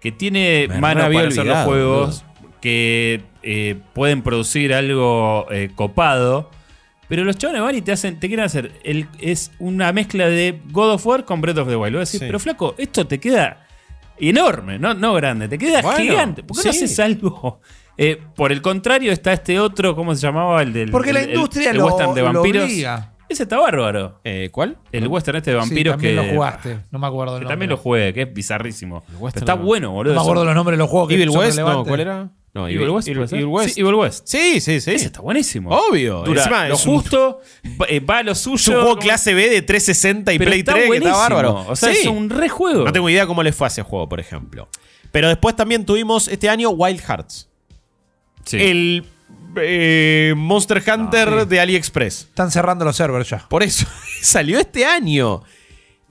[0.00, 2.24] que tiene Me mano para hacer los juegos,
[2.60, 6.48] que eh, pueden producir algo eh, copado.
[7.08, 8.72] Pero los chavales van y te hacen, te quieren hacer.
[8.84, 11.96] El, es una mezcla de God of War con Breath of the Wild.
[11.96, 12.26] Vos decís, Sí.
[12.26, 13.66] pero flaco, esto te queda
[14.18, 16.42] enorme, no, no grande, te queda Bueno, gigante.
[16.42, 16.84] ¿Por qué no sí.
[16.84, 17.60] haces algo?
[17.98, 20.62] Eh, por el contrario, está este otro, ¿cómo se llamaba?
[20.62, 20.90] El del.
[20.90, 22.64] Porque la el- industria el lo, western de vampiros.
[22.64, 23.08] obliga.
[23.28, 24.20] Ese está bárbaro.
[24.24, 24.76] eh, ¿Cuál?
[24.92, 26.26] El western este de Sí, vampiros también que.
[26.28, 27.52] lo jugaste, no me acuerdo el Que nombre.
[27.52, 29.02] también lo juegue, que es bizarrísimo.
[29.34, 29.62] Está no.
[29.62, 30.14] bueno, boludo.
[30.14, 31.84] No me acuerdo los nombres de los juegos que Evil West, no.
[31.84, 32.28] ¿cuál era?
[32.54, 33.08] No, Evil West.
[33.08, 33.38] Evil, ser.
[33.38, 33.74] Evil West.
[33.74, 34.26] Sí, Evil West.
[34.26, 34.90] Sí, sí, sí.
[34.90, 35.70] Ese está buenísimo.
[35.70, 36.22] Obvio.
[36.22, 37.40] Dura Encima lo un- justo,
[37.80, 38.56] va, eh, va a lo suyo.
[38.56, 41.00] Es un juego como- clase B de 360 y pero Play está 3 que está
[41.08, 41.18] buenísimo.
[41.36, 41.64] bárbaro.
[41.70, 42.00] O sea, Sí.
[42.02, 42.84] es un re juego.
[42.84, 44.68] No tengo idea cómo le fue a ese juego, por ejemplo.
[45.10, 47.48] Pero después también tuvimos este año Wild Hearts.
[48.44, 48.56] Sí.
[48.58, 49.04] El
[49.56, 51.46] eh, Monster Hunter sí.
[51.48, 52.20] de AliExpress.
[52.30, 53.46] Están cerrando los servers ya.
[53.48, 53.86] Por eso
[54.20, 55.42] salió este año.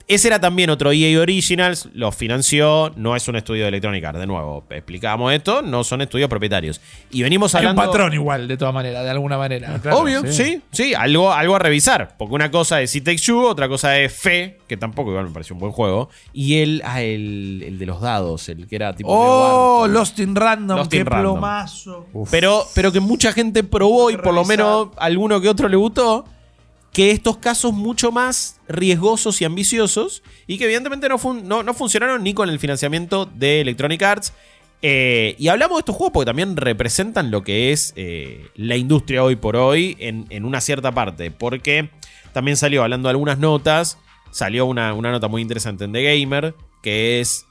[0.07, 4.19] Ese era también otro EA Originals, lo financió, no es un estudio de Electronic Arts,
[4.19, 6.81] de nuevo, explicamos esto, no son estudios propietarios.
[7.09, 7.91] Y venimos Hay un hablando...
[7.91, 9.79] patrón igual, de todas maneras, de alguna manera.
[9.81, 12.15] Claro, Obvio, sí, sí, algo, algo a revisar.
[12.17, 15.53] Porque una cosa es It Two, otra cosa es Fe, que tampoco igual me pareció
[15.55, 16.09] un buen juego.
[16.33, 19.09] Y el, ah, el, el de los dados, el que era tipo.
[19.11, 21.41] Oh, medio Lost in Random, Lost qué in Random.
[22.29, 26.25] Pero, pero que mucha gente probó y por lo menos alguno que otro le gustó.
[26.93, 30.23] Que estos casos mucho más riesgosos y ambiciosos.
[30.47, 34.33] Y que evidentemente no, no, no funcionaron ni con el financiamiento de Electronic Arts.
[34.81, 39.23] Eh, y hablamos de estos juegos porque también representan lo que es eh, la industria
[39.23, 41.31] hoy por hoy en, en una cierta parte.
[41.31, 41.89] Porque
[42.33, 43.97] también salió, hablando de algunas notas,
[44.31, 47.45] salió una, una nota muy interesante en The Gamer, que es...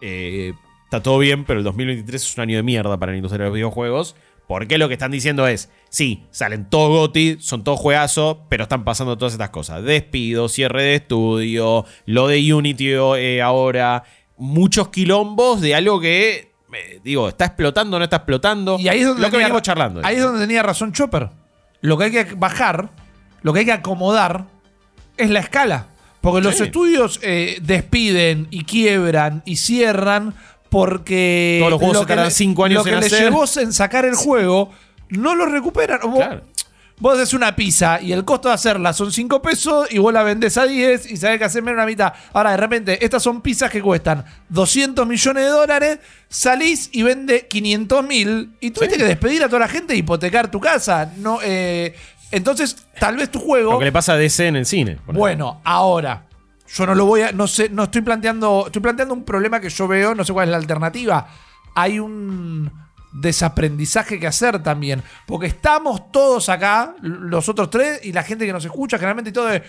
[0.00, 0.52] eh,
[0.84, 3.48] está todo bien, pero el 2023 es un año de mierda para la industria de
[3.50, 4.14] los videojuegos.
[4.46, 8.84] Porque lo que están diciendo es, sí, salen todos GOTY, son todos juegazos, pero están
[8.84, 9.82] pasando todas estas cosas.
[9.82, 14.04] Despido, cierre de estudio, lo de Unity eh, ahora,
[14.36, 18.78] muchos quilombos de algo que, eh, digo, está explotando, no está explotando.
[18.78, 20.00] Y ahí es donde lo que venimos charlando.
[20.04, 21.30] Ahí es donde tenía razón Chopper.
[21.80, 22.90] Lo que hay que bajar,
[23.42, 24.46] lo que hay que acomodar,
[25.16, 25.88] es la escala.
[26.20, 30.34] Porque los estudios eh, despiden y quiebran y cierran
[30.70, 31.56] porque.
[31.60, 33.22] Todos los juegos lo se que tardan le- cinco años Lo que en hacer.
[33.24, 34.70] llevó en sacar el juego,
[35.10, 36.00] no lo recuperan.
[36.04, 36.42] Vos- Claro.
[36.98, 40.22] Vos haces una pizza y el costo de hacerla son 5 pesos y vos la
[40.22, 42.10] vendés a 10 y sabés que hacer menos la mitad.
[42.32, 45.98] Ahora, de repente, estas son pizzas que cuestan 200 millones de dólares,
[46.30, 50.50] salís y vende 500 mil y tuviste que despedir a toda la gente e hipotecar
[50.50, 51.12] tu casa.
[51.18, 51.94] No, eh,
[52.30, 53.72] entonces, tal vez tu juego...
[53.72, 54.96] Lo que le pasa a DC en el cine.
[55.06, 56.24] Bueno, ahora,
[56.68, 57.32] yo no lo voy a.
[57.32, 58.64] No sé, no estoy planteando.
[58.66, 61.28] Estoy planteando un problema que yo veo, no sé cuál es la alternativa.
[61.74, 62.70] Hay un
[63.12, 65.02] desaprendizaje que hacer también.
[65.26, 69.46] Porque estamos todos acá, los otros tres, y la gente que nos escucha, generalmente todo
[69.46, 69.62] de.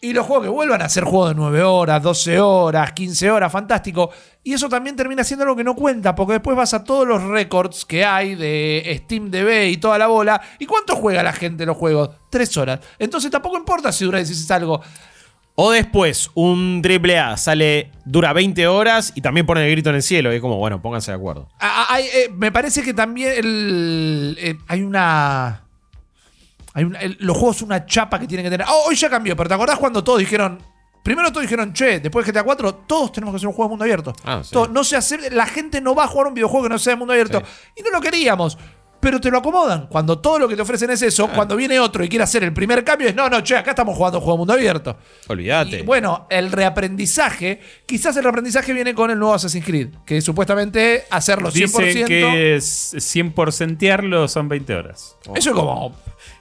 [0.00, 3.50] Y los juegos que vuelvan a ser juegos de 9 horas, 12 horas, 15 horas,
[3.50, 4.10] fantástico.
[4.44, 7.20] Y eso también termina siendo algo que no cuenta, porque después vas a todos los
[7.24, 10.40] récords que hay de Steam DB y toda la bola.
[10.60, 12.10] ¿Y cuánto juega la gente los juegos?
[12.30, 12.80] 3 horas.
[12.96, 14.80] Entonces tampoco importa si dura 16 algo.
[15.60, 20.04] O después, un AAA sale, dura 20 horas y también pone el grito en el
[20.04, 20.32] cielo.
[20.32, 21.48] Y es como, bueno, pónganse de acuerdo.
[21.58, 25.64] Ah, ah, eh, me parece que también el- eh, hay una.
[26.74, 28.66] Hay una- el- los juegos una chapa que tienen que tener.
[28.70, 30.62] Oh, hoy ya cambió, pero ¿te acordás cuando todos dijeron.
[31.02, 33.70] Primero todos dijeron, che, después de GTA 4, todos tenemos que hacer un juego de
[33.70, 34.12] mundo abierto.
[34.24, 34.54] Ah, sí.
[34.70, 36.98] No se hace, la gente no va a jugar un videojuego que no sea de
[36.98, 37.42] mundo abierto.
[37.74, 38.58] Y no lo queríamos.
[39.00, 39.86] Pero te lo acomodan.
[39.86, 42.52] Cuando todo lo que te ofrecen es eso, cuando viene otro y quiere hacer el
[42.52, 44.96] primer cambio, es no, no, che, acá estamos jugando juego mundo abierto.
[45.28, 45.82] Olvídate.
[45.82, 51.50] Bueno, el reaprendizaje, quizás el reaprendizaje viene con el nuevo Assassin's Creed, que supuestamente hacerlo
[51.50, 51.52] 100%.
[51.84, 55.16] Dicen que es 100%arlo son 20 horas.
[55.34, 55.94] Eso es como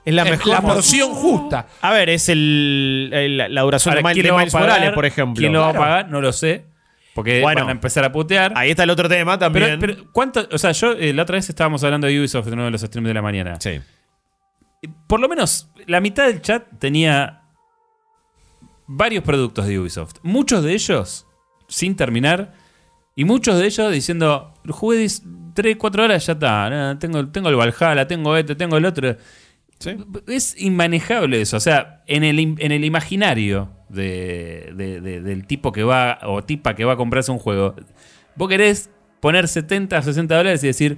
[0.03, 0.47] es la es mejor.
[0.53, 1.67] la porción justa.
[1.81, 4.53] A ver, es el, el- la duración Ahora, de, Miles-.
[4.53, 5.39] Morales, por ejemplo.
[5.39, 6.09] ¿Quién lo va a pagar?
[6.09, 6.65] No lo sé.
[7.17, 7.61] Porque Bueno.
[7.61, 8.53] van a empezar a putear.
[8.55, 9.79] Ahí está el otro tema también.
[9.79, 10.47] pero, ¿cuánto?
[10.51, 12.81] O sea, yo eh, la otra vez estábamos hablando de Ubisoft en uno de los
[12.81, 13.55] streams de la mañana.
[13.59, 13.79] sí.
[15.07, 17.41] Por lo menos la mitad del chat tenía
[18.85, 20.17] varios productos de Ubisoft.
[20.21, 21.25] Muchos de ellos
[21.67, 22.53] sin terminar.
[23.15, 25.07] Y muchos de ellos diciendo, jugué
[25.55, 26.95] 3, 4 horas, ya está.
[26.99, 29.17] tengo, tengo el Valhalla, tengo este, tengo el otro.
[30.27, 31.57] Es inmanejable eso.
[31.57, 36.43] O sea, en el, en el imaginario de- de- de- del tipo que va o
[36.43, 37.75] tipa que va a comprarse un juego,
[38.35, 40.97] vos querés poner 70, 60 dólares y decir,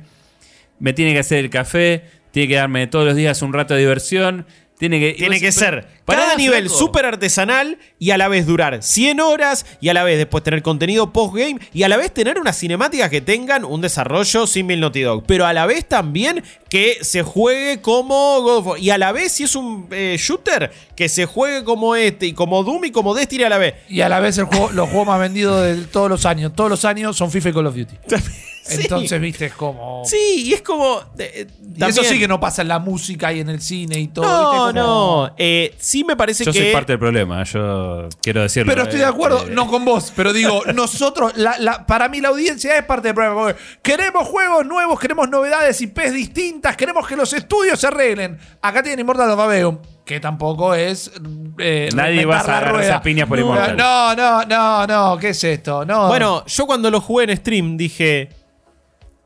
[0.80, 3.82] me tiene que hacer el café, tiene que darme todos los días un rato de
[3.82, 4.46] diversión,
[4.80, 5.14] tiene que...
[5.14, 6.78] Tiene que ser Pará, cada nivel flaco.
[6.78, 10.64] súper artesanal y a la vez durar 100 horas y a la vez después tener
[10.64, 15.02] contenido post-game y a la vez tener unas cinemáticas que tengan un desarrollo sin Naughty
[15.02, 15.26] Dog.
[15.28, 18.80] Pero a la vez también que se juegue como God of War.
[18.80, 22.34] Y a la vez, si es un eh, shooter, que se juegue como este y
[22.34, 23.76] como Doom y como Destiny a la vez.
[23.90, 26.54] Y a la vez el juego, los juegos más vendidos de todos los años.
[26.56, 27.96] Todos los años son FIFA y Call of Duty.
[28.70, 28.82] Sí.
[28.84, 30.04] Entonces, viste, es como.
[30.06, 31.02] Sí, y es como.
[31.18, 34.08] eh, Y eso sí que no pasa en la música y en el cine y
[34.10, 34.26] todo.
[34.26, 34.80] No, ¿viste?
[34.80, 34.88] Como-
[35.28, 35.34] no.
[35.38, 36.60] Eh, sí me parece Yo que.
[36.60, 38.72] soy parte del problema, yo quiero decirlo.
[38.72, 42.08] Pero estoy de Eh, acuerdo, eh, no con vos, pero digo, nosotros, la- la- para
[42.10, 43.36] mí la audiencia es parte del problema.
[43.36, 48.38] porque queremos juegos nuevos, queremos novedades, IPs distintas, queremos que los estudios se arreglen.
[48.62, 51.12] Acá tienen Immortal of Aveum, que tampoco es.
[51.60, 52.96] eh, Nadie va a la agarrarse rueda.
[52.98, 53.78] a piñas por no, Immortal.
[53.78, 55.86] No, no, no, no, ¿qué es esto?
[55.86, 56.08] No.
[56.08, 58.30] Bueno, yo cuando lo jugué en stream dije,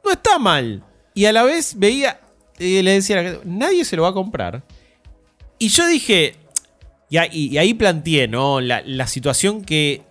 [0.03, 0.83] no está mal.
[1.13, 2.19] Y a la vez veía,
[2.59, 4.63] y le decía, nadie se lo va a comprar.
[5.59, 6.35] Y yo dije,
[7.09, 8.59] y ahí, y ahí planteé, ¿no?
[8.59, 10.01] La, la situación que,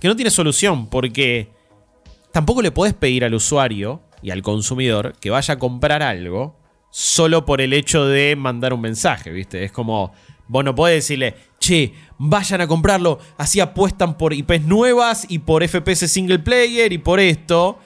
[0.00, 1.48] que no tiene solución, porque
[2.32, 6.56] tampoco le podés pedir al usuario y al consumidor que vaya a comprar algo
[6.90, 9.64] solo por el hecho de mandar un mensaje, ¿viste?
[9.64, 10.12] Es como,
[10.46, 15.66] vos no podés decirle, che, vayan a comprarlo, así apuestan por IPs nuevas y por
[15.66, 17.78] FPS single player y por esto.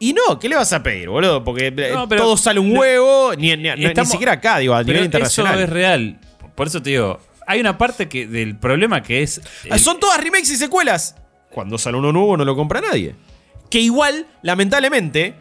[0.00, 1.44] Y no, ¿qué le vas a pedir, boludo?
[1.44, 4.74] Porque eh, No, pero- todo sale un huevo, ni, ni- ni Estamos- siquiera acá, digo,
[4.74, 5.54] a nivel internacional.
[5.54, 6.18] Eso es real.
[6.54, 9.40] Por eso te digo, hay una parte que del problema que es.
[9.70, 11.16] Ah, Son todas remakes y secuelas.
[11.50, 13.14] Cuando sale uno nuevo no lo compra nadie.
[13.70, 15.34] Que igual, lamentablemente,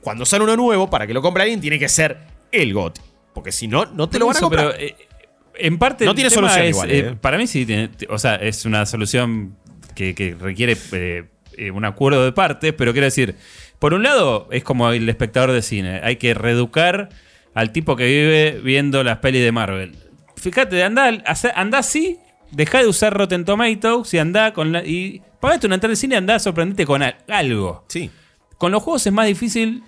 [0.00, 2.18] cuando sale uno nuevo, para que lo compre alguien, tiene que ser
[2.52, 3.00] el GOT.
[3.34, 4.72] Porque si no, no te lo van a comprar.
[4.72, 4.96] pero, eh,
[5.58, 6.04] en parte.
[6.04, 7.16] No tiene solución es, igual, eh, eh.
[7.20, 7.90] Para mí sí tiene.
[8.08, 9.56] O sea, es una solución
[9.94, 11.24] que, que requiere eh,
[11.56, 13.36] eh, un acuerdo de partes, pero quiero decir,
[13.78, 16.00] por un lado, es como el espectador de cine.
[16.02, 17.08] Hay que reeducar
[17.54, 19.96] al tipo que vive viendo las pelis de Marvel.
[20.36, 21.10] Fíjate, anda,
[21.54, 22.18] anda así,
[22.50, 24.84] deja de usar Rotten Tomatoes y anda con la.
[24.84, 27.84] Y pagate una entrada de cine y anda a sorprenderte con al- algo.
[27.88, 28.10] sí.
[28.58, 29.82] Con los juegos es más difícil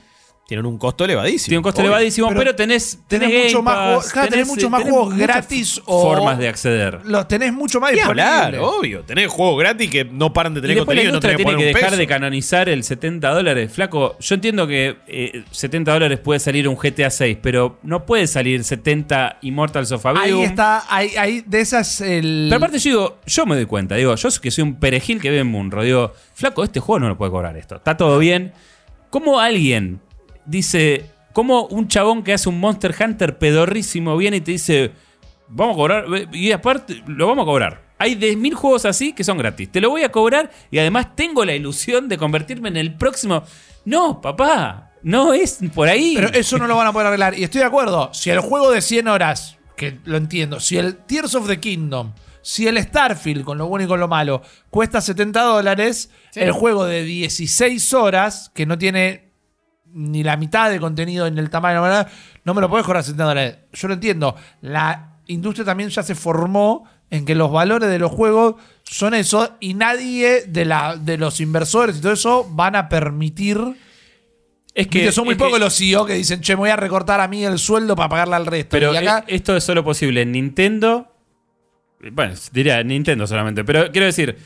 [0.48, 1.44] Tienen un costo elevadísimo.
[1.50, 1.90] tiene un costo obvio.
[1.90, 5.82] elevadísimo, pero, Pero tenés, tenés tenés mucho más juegos- claro, tenés muchos más juegos gratis
[5.84, 7.00] o- formas de acceder.
[7.04, 8.32] Los tenés mucho más Ni disponibles.
[8.32, 9.02] hablar, obvio.
[9.02, 11.36] Tenés juegos gratis que no paran de Y tener la contenido y no industria tenés
[11.36, 12.00] que tiene que un dejar peso.
[12.00, 13.70] de canonizar el 70 dólares.
[13.70, 18.26] Flaco, yo entiendo que eh, 70 dólares puede salir un GTA 6, pero no puede
[18.26, 20.44] salir 70 Immortals of Ahí Abium.
[20.44, 22.46] está, ahí, ahí de esas el.
[22.48, 25.28] Pero aparte yo digo, yo me doy cuenta, digo, yo que soy un perejil que
[25.30, 27.76] ve en Munro, digo, flaco, este juego no lo puede cobrar esto.
[27.76, 28.54] Está todo bien.
[29.10, 30.00] ¿Cómo alguien
[30.48, 34.92] dice, cómo un chabón que hace un Monster Hunter pedorrísimo viene y te dice,
[35.48, 37.88] vamos a cobrar, y aparte, lo vamos a cobrar.
[37.98, 39.70] Hay 10.000 juegos así que son gratis.
[39.70, 43.42] Te lo voy a cobrar y además tengo la ilusión de convertirme en el próximo.
[43.84, 46.14] No, papá, no es por ahí.
[46.14, 47.36] Pero eso no lo van a poder arreglar.
[47.36, 48.10] Y estoy de acuerdo.
[48.14, 52.12] Si el juego de 100 horas, que lo entiendo, si el Tears of the Kingdom,
[52.40, 56.84] si el Starfield, con lo bueno y con lo malo, cuesta 70 dólares, el juego
[56.84, 59.27] de 16 horas, que no tiene
[59.92, 61.82] ni la mitad de contenido en el tamaño,
[62.44, 63.58] no me lo puedes cobrar 70 dólares.
[63.72, 64.36] Yo lo entiendo.
[64.60, 69.56] La industria también ya se formó en que los valores de los juegos son eso
[69.60, 73.58] y nadie de, la, de los inversores y todo eso van a permitir
[74.78, 77.26] es que son muy pocos los CEO que dicen, che, me voy a recortar a
[77.26, 78.70] mí el sueldo para pagarle al resto.
[78.70, 81.12] Pero y acá, e- esto es solo posible en Nintendo.
[82.12, 83.64] Bueno, diría Nintendo solamente.
[83.64, 84.38] Pero quiero decir,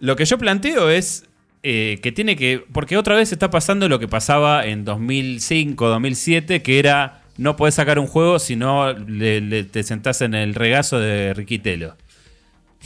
[0.00, 1.24] lo que yo planteo es
[1.64, 2.62] eh, que tiene que.
[2.72, 7.22] Porque otra vez está pasando lo que pasaba en 2005, 2007, que era.
[7.36, 11.34] No podés sacar un juego si no le- le- te sentás en el regazo de
[11.34, 11.96] Riquitelo.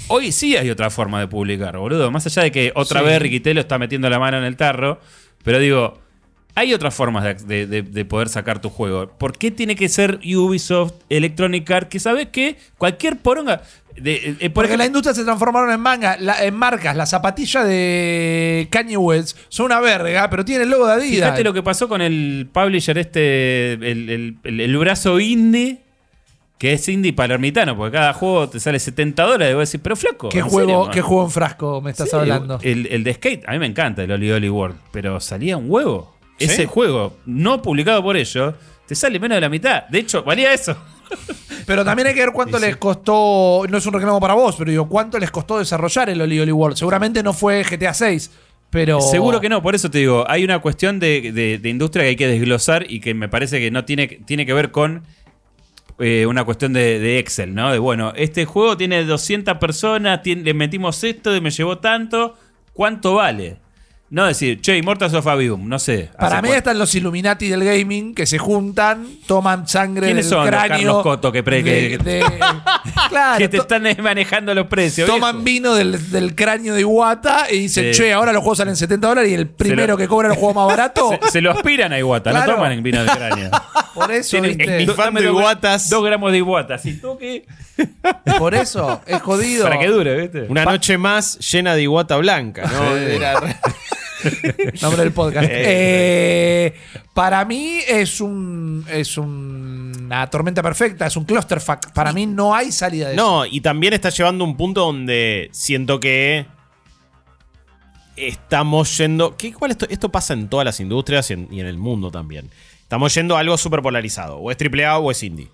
[0.06, 2.10] Hoy sí hay otra forma de publicar, boludo.
[2.10, 3.06] Más allá de que otra Sí.
[3.06, 5.00] vez Riquitelo está metiendo la mano en el tarro.
[5.42, 5.98] Pero digo,
[6.54, 9.08] hay otras formas de, de- de- de poder sacar tu juego.
[9.18, 11.88] ¿Por qué tiene que ser Ubisoft, Electronic Arts?
[11.90, 13.62] Que sabes que cualquier poronga.
[14.00, 16.96] De, eh, eh, por porque la ejemplo, industria se transformaron en manga, la- en marcas.
[16.96, 21.10] Las zapatillas de Kanye West son una verga, pero tienen el logo de Adidas.
[21.30, 25.82] fíjate lo que pasó con el publisher este, el, el- el- el brazo indie,
[26.58, 29.52] que es indie palermitano, porque cada juego te sale 70 dólares.
[29.52, 30.28] Y vos decís, pero flaco.
[30.28, 30.90] ¿Qué ¿en juego, serio?
[30.92, 32.58] ¿Qué juego en frasco me estás Sí, hablando?
[32.62, 35.66] El, el de Skate, a mí me encanta el Oli Oli World, pero salía un
[35.70, 36.16] huevo.
[36.38, 36.44] ¿Sí?
[36.46, 38.54] Ese juego, no publicado por ellos,
[38.86, 39.84] te sale menos de la mitad.
[39.88, 40.76] De hecho, valía eso.
[41.66, 43.62] Pero también hay que ver cuánto les costó.
[43.68, 46.52] No es un reclamo para vos, pero digo, cuánto les costó desarrollar el Oli Oli
[46.52, 46.76] World.
[46.76, 48.30] Seguramente no fue GTA 6,
[48.70, 49.00] pero.
[49.00, 52.08] Seguro que no, por eso te digo, hay una cuestión de, de- de industria que
[52.10, 55.02] hay que desglosar y que me parece que no tiene, tiene que ver con
[55.98, 57.70] eh, una cuestión de, de Excel, ¿no?
[57.72, 62.36] De bueno, este juego tiene 200 personas, tiene- le metimos esto y me llevó tanto,
[62.72, 63.58] ¿cuánto vale?
[64.10, 66.08] No decir, che, Immortals of Abium, no sé.
[66.16, 66.56] Para ¿hace mí cuánto?
[66.56, 70.70] están los Illuminati del gaming que se juntan, toman sangre ¿Quiénes del son los cráneo.
[70.78, 72.24] Carlos Coto que pre- de- que- de-
[73.10, 75.06] claro, que te to- están eh, manejando los precios.
[75.06, 75.44] toman viejo.
[75.44, 77.98] vino del, del cráneo de Iwata y dicen, Sí.
[78.00, 80.54] che, ahora los juegos salen 70 dólares y el primero lo- que cobra el juego
[80.54, 81.10] más barato.
[81.24, 82.46] Se, se lo aspiran a Iguata, Claro.
[82.52, 83.50] no toman en vino de cráneo.
[83.94, 84.76] por eso, Tienen- ¿viste?
[84.78, 85.90] mi Do- fan dame de dos gra- Iguatas.
[85.90, 87.44] Dos gramos de Iguata, si toque.
[88.38, 89.64] Por eso, es jodido.
[89.64, 90.46] Para que dure, ¿viste?
[90.48, 92.96] Una noche más llena de iguata blanca, ¿no?
[92.96, 93.56] Era re-
[94.82, 95.48] Nombre del podcast.
[95.50, 96.74] Eh,
[97.14, 101.92] para mí es un es un- una tormenta perfecta, es un clusterfuck.
[101.92, 103.22] Para mí no hay salida de eso.
[103.24, 106.46] No, y también está llevando un punto donde siento que
[108.16, 109.36] estamos yendo.
[109.36, 112.10] Que igual esto, esto pasa en todas las industrias y en, y en el mundo
[112.10, 112.50] también.
[112.82, 114.38] Estamos yendo a algo súper polarizado.
[114.38, 115.48] O es AAA o es indie.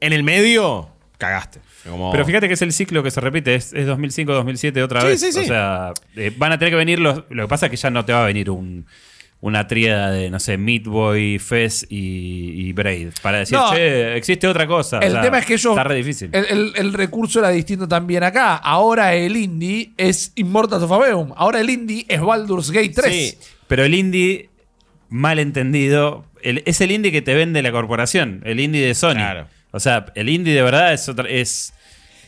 [0.00, 0.88] En el medio,
[1.20, 1.60] cagaste.
[1.88, 5.06] Como- Pero fíjate que es el ciclo que se repite, es, es 2005-2007 otra Sí,
[5.06, 5.20] vez.
[5.20, 5.38] sí, sí.
[5.40, 7.22] O sea, eh, van a tener que venir los...
[7.30, 8.86] Lo que pasa es que ya no te va a venir un,
[9.40, 13.10] una tríada de, no sé, Meat Boy, Fez y, y Braid.
[13.22, 13.72] Para decir, No.
[13.72, 14.98] che, existe otra cosa.
[14.98, 15.72] El O sea, tema es que ellos.
[15.72, 16.30] Está re difícil.
[16.32, 18.56] El, el- el recurso era distinto también acá.
[18.56, 21.32] Ahora el indie es Immortals of Aveum.
[21.36, 23.12] Ahora el indie es Baldur's Gate 3.
[23.14, 23.38] Sí.
[23.68, 24.50] Pero el indie
[25.08, 26.24] mal entendido.
[26.42, 29.12] El- es el indie que te vende la corporación, el indie de Sony.
[29.14, 29.46] Claro.
[29.72, 31.28] O sea, el indie de verdad es otra.
[31.28, 31.72] Es,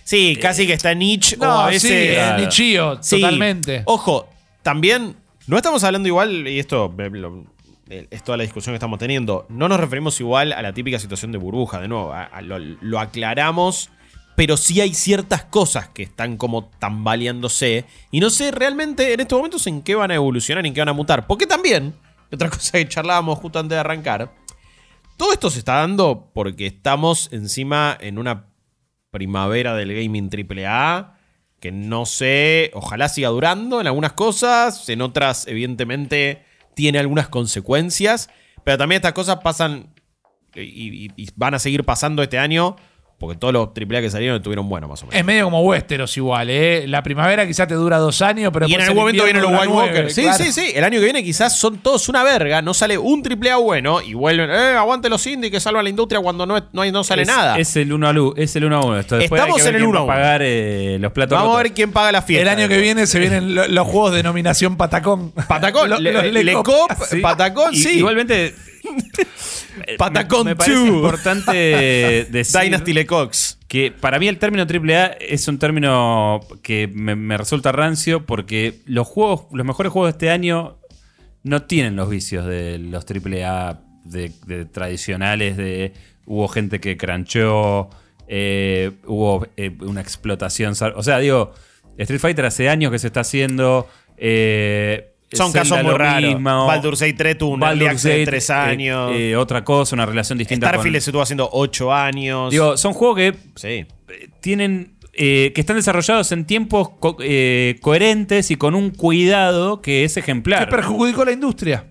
[0.05, 1.89] Sí, casi que está niche o No, a veces.
[1.91, 2.99] sí, Claro.
[3.03, 3.21] Sí.
[3.21, 3.83] totalmente.
[3.87, 4.29] Ojo,
[4.63, 5.15] también
[5.47, 7.47] no estamos hablando igual, y esto eh, lo-
[7.89, 10.99] eh, es toda la discusión que estamos teniendo, no nos referimos igual a la típica
[10.99, 13.91] situación de burbuja, de nuevo, a- a lo, lo aclaramos,
[14.35, 19.39] pero sí hay ciertas cosas que están como tambaleándose, y no sé realmente en estos
[19.39, 21.95] momentos en qué van a evolucionar, en qué van a mutar, porque también,
[22.33, 24.33] otra cosa que charlábamos justo antes de arrancar,
[25.17, 28.47] todo esto se está dando porque estamos encima en una
[29.11, 31.19] primavera del gaming AAA
[31.61, 36.45] que no sé, ojalá siga durando en algunas cosas, en otras evidentemente
[36.75, 38.31] tiene algunas consecuencias,
[38.65, 39.95] pero también estas cosas pasan
[40.55, 40.61] y,
[41.07, 42.77] y- y van a seguir pasando este año
[43.23, 45.19] porque todos los AAA que salieron estuvieron buenos más o menos.
[45.19, 46.87] Es medio como Westeros igual, ¿eh?
[46.89, 49.53] La primavera quizás te dura dos años, pero Y en algún el momento vienen los
[49.53, 50.15] White Walkers.
[50.15, 50.45] Sí, claro.
[50.45, 50.73] sí, sí.
[50.75, 52.61] El año que viene quizás son todos una verga.
[52.63, 54.51] No sale un AAA bueno y vuelven.
[54.51, 57.23] Eh, aguante los indies que salvan la industria cuando no, es- no, hay- no sale
[57.23, 57.57] es- nada.
[57.59, 58.35] Es el 1 a 1.
[58.37, 58.99] Es el 1 a 1.
[58.99, 60.23] Esto después Estamos hay que ver en el quién 1 a va a 1.
[60.23, 62.43] pagar eh, los platos Vamos a ver quién paga la fiesta.
[62.43, 65.31] El año que viene se vienen lo- los juegos de nominación Patacón.
[65.47, 66.53] Patacón, Le- los Le-
[67.09, 67.21] Sí.
[67.21, 67.99] Patacón, Y- sí.
[67.99, 68.55] Igualmente.
[69.99, 70.89] Patacón me, me parece 2.
[70.89, 71.53] importante
[72.31, 73.59] decir Dynasty Lecox.
[73.69, 78.81] que para mí el término AAA es un término que me, me resulta rancio porque
[78.87, 80.79] los juegos, los mejores juegos de este año
[81.43, 85.93] no tienen los vicios de los AAA de, de tradicionales de
[86.27, 87.91] hubo gente que cranchó,
[88.29, 90.75] eh, hubo eh, una explotación.
[90.97, 91.53] O sea, digo,
[91.99, 93.89] Street Fighter hace años que se está haciendo.
[94.17, 96.23] eh, Son Zelda casos muy raros.
[96.35, 96.67] mismo.
[96.67, 99.11] Baldur's Gate 3 tuvo un early Baldur's access de Gate, 3 eh, años.
[99.15, 100.69] eh, otra cosa, una relación distinta.
[100.69, 102.51] Starfield con- se estuvo haciendo 8 años.
[102.51, 103.69] Digo, son juegos que sí.
[103.69, 103.87] eh,
[104.41, 110.05] tienen eh, que están desarrollados en tiempos co- eh, coherentes y con un cuidado que
[110.05, 110.69] es que ejemplar.
[110.71, 111.85] perjudicó la industria.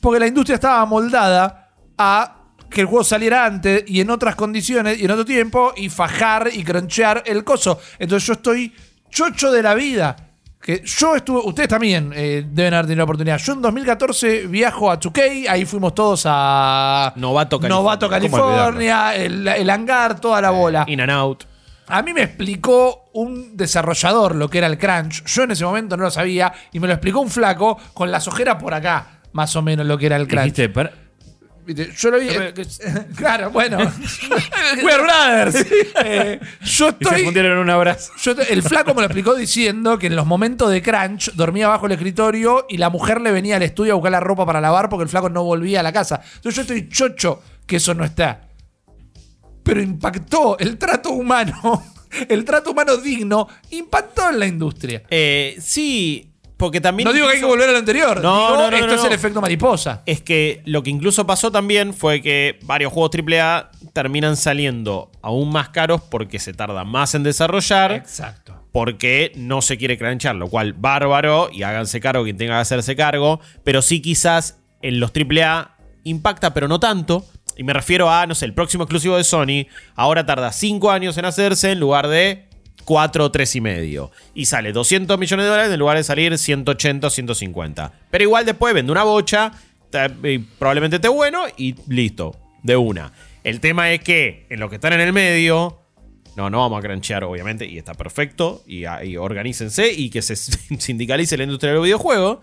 [0.00, 2.38] Porque la industria estaba moldada a
[2.70, 6.50] que el juego saliera antes y en otras condiciones y en otro tiempo y fajar
[6.52, 7.78] y cronchear el coso.
[7.98, 8.72] Entonces yo estoy
[9.10, 10.16] chocho de la vida.
[10.62, 13.38] Que yo estuve, ustedes también eh, deben haber tenido la oportunidad.
[13.38, 17.68] Yo en 2014 viajo a 2K, ahí fuimos todos a Novato, California.
[17.82, 20.84] Novato, ¿Cómo California, el, el hangar, toda la bola.
[20.86, 21.44] In and out.
[21.88, 25.24] A mí me explicó un desarrollador lo que era el crunch.
[25.24, 28.28] Yo en ese momento no lo sabía y me lo explicó un flaco con las
[28.28, 30.42] ojeras por acá, más o menos lo que era el crunch.
[30.44, 31.01] Dijiste, "Para- Viste,
[31.66, 32.28] Yo lo vi.
[32.28, 32.52] eh,
[33.16, 33.78] claro, bueno.
[34.82, 35.66] We are brothers.
[36.04, 37.24] Eh, yo y se estoy.
[37.24, 38.12] fundieron en un abrazo.
[38.20, 41.68] yo estoy- el flaco me lo explicó diciendo que en los momentos de crunch dormía
[41.68, 44.60] bajo el escritorio y la mujer le venía al estudio a buscar la ropa para
[44.60, 46.20] lavar porque el flaco no volvía a la casa.
[46.36, 48.48] Entonces yo estoy chocho que eso no está.
[49.62, 51.84] Pero impactó el trato humano,
[52.28, 55.04] el trato humano digno, impactó en la industria.
[55.08, 56.31] Eh, sí,
[56.62, 57.08] porque también.
[57.08, 58.22] No digo que hay que volver a lo anterior.
[58.22, 60.02] No, digo, no, no, esto no, es el efecto mariposa.
[60.06, 65.50] Es que lo que incluso pasó también fue que varios juegos AAA terminan saliendo aún
[65.50, 67.90] más caros porque se tarda más en desarrollar.
[67.90, 68.64] Exacto.
[68.70, 72.94] porque no se quiere cranchar, lo cual bárbaro y háganse cargo quien tenga que hacerse
[72.94, 77.26] cargo, pero sí quizás en los AAA impacta, pero no tanto.
[77.56, 81.18] Y me refiero a, no sé, el próximo exclusivo de Sony, ahora tarda 5 años
[81.18, 82.51] en hacerse en lugar de
[82.84, 84.10] 4 o 3 y medio.
[84.34, 87.92] Y sale 200 millones de dólares en lugar de salir 180 o 150.
[88.10, 89.52] Pero igual después vende una bocha,
[90.58, 93.12] probablemente esté bueno y listo, de una.
[93.44, 95.80] El tema es que en lo que están en el medio,
[96.36, 98.62] no, no vamos a cranchear, obviamente, y está perfecto.
[98.66, 100.36] Y, y organícense y que se
[100.78, 102.40] sindicalice la industria del videojuego.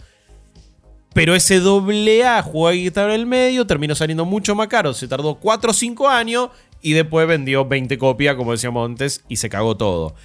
[1.13, 4.93] Pero ese doble A juego que estaba en el medio terminó saliendo mucho más caro.
[4.93, 6.49] Se tardó 4 o 5 años
[6.81, 10.15] y después vendió 20 copias, como decíamos antes, y se cagó todo.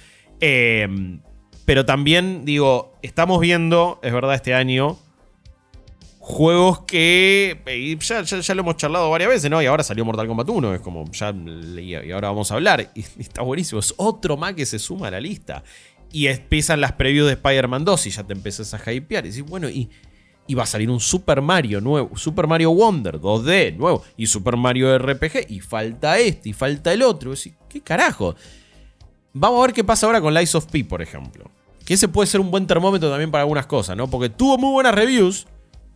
[0.41, 0.87] Eh,
[1.65, 4.97] pero también, digo, estamos viendo, es verdad, este año,
[6.19, 9.61] juegos que eh, ya, ya- ya lo hemos charlado varias veces, ¿no?
[9.61, 11.33] Y ahora salió Mortal Kombat 1, es como, ya,
[11.77, 12.91] y ahora vamos a hablar.
[12.95, 15.63] Y está buenísimo, es otro más que se suma a la lista.
[16.11, 19.25] Y empiezan las previews de Spider-Man 2 y ya te empiezas a hypear.
[19.25, 19.89] Y decís, bueno, y,
[20.47, 24.57] y va a salir un Super Mario nuevo, Super Mario Wonder 2D nuevo, y Super
[24.57, 27.33] Mario RPG, y falta este, y falta el otro.
[27.69, 28.35] ¿qué carajo?
[29.33, 31.49] Vamos a ver qué pasa ahora con Lies of P, por ejemplo.
[31.83, 34.09] Que ese puede ser un buen termómetro también para algunas cosas, ¿no?
[34.09, 35.45] Porque tuvo muy buenas reviews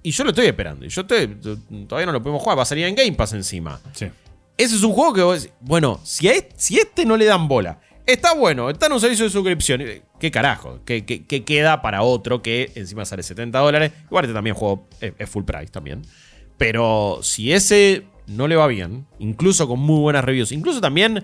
[0.03, 0.85] y yo lo estoy esperando.
[0.85, 1.27] Y yo estoy,
[1.87, 3.79] todavía no lo podemos jugar, va a salir en Game Pass encima.
[3.93, 4.07] Sí.
[4.57, 7.15] Ese es un juego que vos decís, bueno, si a este, si a este no
[7.15, 7.79] le dan bola,
[8.11, 9.81] está bueno, está en un servicio de suscripción,
[10.19, 10.79] ¿qué carajo?
[10.85, 13.91] ¿Qué, qué- qué queda para otro que encima sale 70 dólares?
[14.05, 16.01] Igual este también juego es, es full price también.
[16.57, 21.23] Pero si ese no le va bien, incluso con muy buenas reviews, incluso también...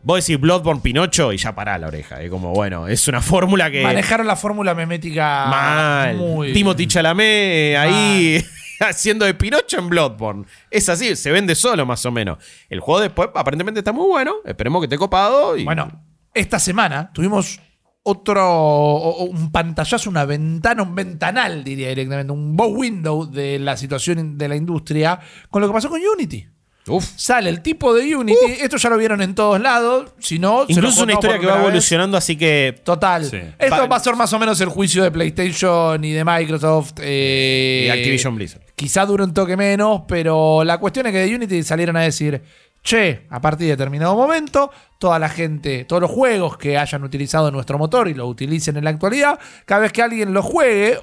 [0.00, 2.22] Vos decís Bloodborne Pinocho y ya pará la oreja.
[2.22, 3.82] Es como, bueno, es una fórmula que.
[3.82, 6.16] Manejaron la fórmula memética Mal.
[6.16, 8.42] muy Timothy Chalamet ahí.
[8.88, 10.44] haciendo de Pinocho en Bloodborne.
[10.70, 12.38] Es así, se vende solo más o menos.
[12.68, 14.36] El juego después aparentemente está muy bueno.
[14.44, 15.54] Esperemos que esté copado.
[15.64, 16.04] Bueno,
[16.34, 17.60] esta semana tuvimos
[18.02, 24.38] otro, un pantallazo, una ventana, un ventanal, diría directamente, un bow window de la situación
[24.38, 25.20] de la industria
[25.50, 26.48] con lo que pasó con Unity.
[26.88, 27.06] Uf.
[27.16, 30.62] Sale el tipo de Unity, esto ya lo vieron en todos lados, si no...
[30.66, 31.62] se lo Incluso es una historia que va vez.
[31.62, 33.24] evolucionando, así que Total.
[33.24, 33.40] Sí.
[33.58, 36.92] Esto Va- va a ser más o menos el juicio de PlayStation y de Microsoft.
[37.00, 38.62] eh, y Activision Blizzard.
[38.74, 42.42] Quizá dure un toque menos, pero la cuestión es que de Unity salieron a decir,
[42.82, 47.50] che, a partir de determinado momento, toda la gente, todos los juegos que hayan utilizado
[47.50, 50.98] nuestro motor y lo utilicen en la actualidad, cada vez que alguien lo juegue,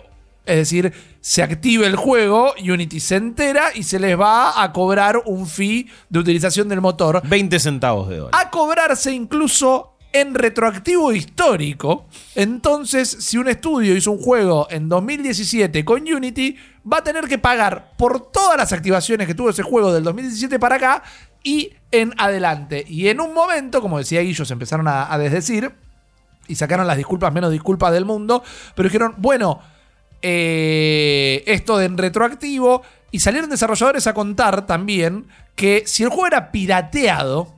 [0.45, 5.23] es decir, se active el juego, Unity se entera y se les va a cobrar
[5.25, 8.31] un fee de utilización del motor 20 centavos de dólar.
[8.33, 12.07] a cobrarse incluso en retroactivo histórico.
[12.35, 16.55] Entonces, si un estudio hizo un juego en 2017 con Unity,
[16.89, 20.57] va a tener que pagar por todas las activaciones que tuvo ese juego del 2017
[20.57, 21.03] para acá
[21.43, 22.85] y en adelante.
[22.87, 25.73] Y en un momento, como decía Guillo, se empezaron a, a desdecir
[26.47, 28.41] y sacaron las disculpas menos disculpas del mundo,
[28.73, 29.59] pero dijeron, bueno,
[30.21, 36.27] eh, esto de en retroactivo, y salieron desarrolladores a contar también que si el juego
[36.27, 37.53] era pirateado,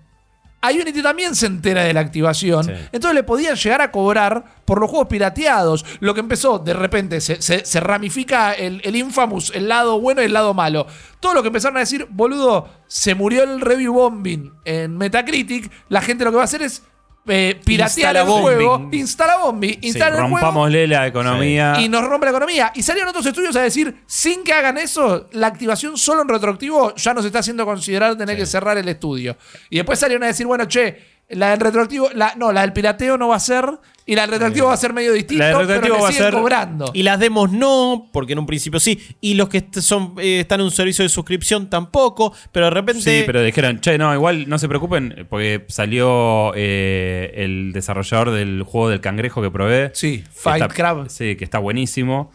[0.62, 2.66] a Unity también se entera de la activación.
[2.66, 2.72] Sí.
[2.91, 5.86] Entonces le podían llegar a cobrar por los juegos pirateados.
[5.99, 10.22] Lo que empezó, de repente, se, se- se ramifica el, el infamous, el lado bueno
[10.22, 10.88] y el lado malo.
[11.20, 15.72] Todo lo que empezaron a decir, boludo, se murió el review bombing en Metacritic.
[15.89, 16.82] La gente lo que va a hacer es
[17.28, 18.43] eh, piratear Instala el bombing.
[18.43, 21.75] juego, instala bombing, instala el juego Rompámosle la economía.
[21.80, 22.71] y nos rompe la economía.
[22.75, 26.95] Y salieron otros estudios a decir, sin que hagan eso, la activación solo en retroactivo
[26.95, 29.38] ya nos está haciendo considerar tener que cerrar el estudio.
[29.69, 30.97] Y después salieron a decir, bueno, che,
[31.30, 33.65] la del retroactivo, la, no, la del pirateo no va a ser,
[34.08, 36.34] y la del retroactivo va a ser medio distinto, La pero va a siguen ser-
[36.34, 36.89] cobrando.
[36.93, 38.99] Y las demos no, porque en un principio sí.
[39.22, 42.34] Y los que son, eh, están en un servicio de suscripción tampoco.
[42.51, 43.01] Pero de repente.
[43.01, 48.64] Sí, pero dijeron, che, no, igual no se preocupen, porque salió eh, el desarrollador del
[48.64, 49.91] juego del cangrejo que probé.
[49.93, 51.10] Sí, Fight está- Crab.
[51.10, 52.32] Sí, que está buenísimo.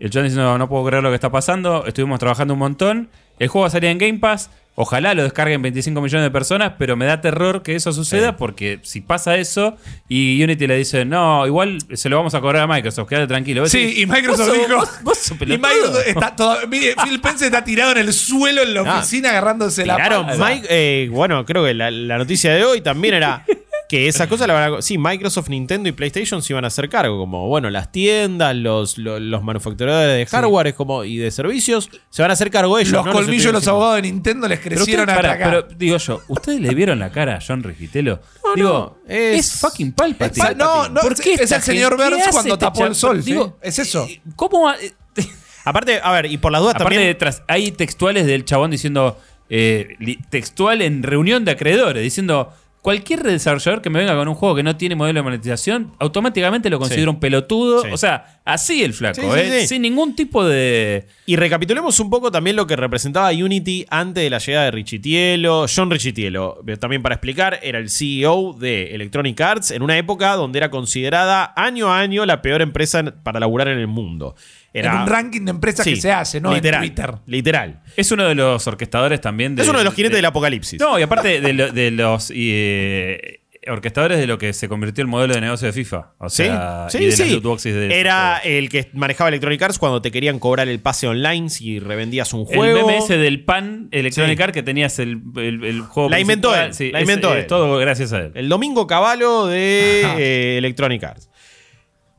[0.00, 1.84] El John dice, no, no puedo creer lo que está pasando.
[1.86, 3.08] Estuvimos trabajando un montón.
[3.38, 4.50] El juego va a salir en Game Pass.
[4.76, 8.34] Ojalá lo descarguen 25 millones de personas, pero me da terror que eso suceda Sí.
[8.36, 9.76] porque si pasa eso
[10.08, 13.64] y Unity le dice, no, igual se lo vamos a cobrar a Microsoft, quédate tranquilo.
[13.68, 15.68] Sí, decís, y Microsoft "Vos sos- dijo- vos- vos sos Y pelotudo".
[15.70, 18.98] Microsoft está todo, mire, Phil Spencer está tirado en el suelo en la Ah.
[18.98, 19.96] oficina agarrándose la.
[20.36, 23.44] Mike- eh, bueno, creo que la, la noticia de hoy también era
[23.94, 24.82] que esas cosas la van a.
[24.82, 27.16] Sí, Microsoft, Nintendo y PlayStation se iban a hacer cargo.
[27.18, 31.88] Como, bueno, las tiendas, los, los, los manufacturadores de hardware es como, y de servicios
[32.10, 32.92] se van a hacer cargo ellos.
[32.92, 33.12] Los ¿no?
[33.12, 35.44] colmillos de los abogados de Nintendo les crecieron hasta acá.
[35.44, 38.20] pero digo yo, ¿ustedes le vieron la cara a John Rigitelo?
[38.44, 40.48] No, digo, no, es, es- fucking Palpatine.
[40.50, 43.30] es- no, no, ¿Por qué es el señor Burns cuando este tapó el sol, ¿sí?
[43.30, 44.06] Digo, Es eso.
[44.08, 44.76] eh, ¿Cómo va-
[45.64, 47.12] Aparte, a ver, y por las dudas Aparte, también.
[47.12, 49.18] detrás, hay textuales del chabón diciendo,
[49.48, 49.96] eh,
[50.30, 52.52] textual en reunión de acreedores, diciendo,
[52.84, 56.68] cualquier desarrollador que me venga con un juego que no tiene modelo de monetización, automáticamente
[56.68, 57.14] lo considero Sí.
[57.14, 57.80] un pelotudo.
[57.80, 57.88] Sí.
[57.90, 59.66] O sea, así el flaco, ¿eh?
[59.66, 61.06] sin ningún tipo de...
[61.24, 65.64] Y recapitulemos un poco también lo que representaba Unity antes de la llegada de Richitielo.
[65.74, 70.36] John Richitielo, eh, también para explicar, era el CEO de Electronic Arts en una época
[70.36, 74.34] donde era considerada año a año la peor empresa para laburar en el mundo.
[74.74, 76.52] Era, en un ranking de empresas que se hace, ¿no?
[76.52, 77.14] Literal, En Twitter.
[77.26, 77.82] literal.
[77.96, 79.62] Es uno de los orquestadores también de...
[79.62, 80.80] es uno de los jinetes de- del apocalipsis.
[80.80, 85.08] No, y aparte de, lo- de los eh, orquestadores de lo que se convirtió el
[85.08, 86.14] modelo de negocio de FIFA.
[86.18, 87.40] O Sí, sea, sí, y de sí.
[87.40, 91.48] las de Era el que manejaba Electronic Arts cuando te querían cobrar el pase online
[91.50, 92.86] si revendías un El juego.
[92.86, 94.42] meme ese del pan Electronic Sí.
[94.42, 97.42] Arts que tenías el, el- el juego La inventó él, Sí, la es- inventó es
[97.42, 97.46] él.
[97.46, 98.32] todo gracias a él.
[98.34, 101.30] El domingo caballo de eh, Electronic Arts.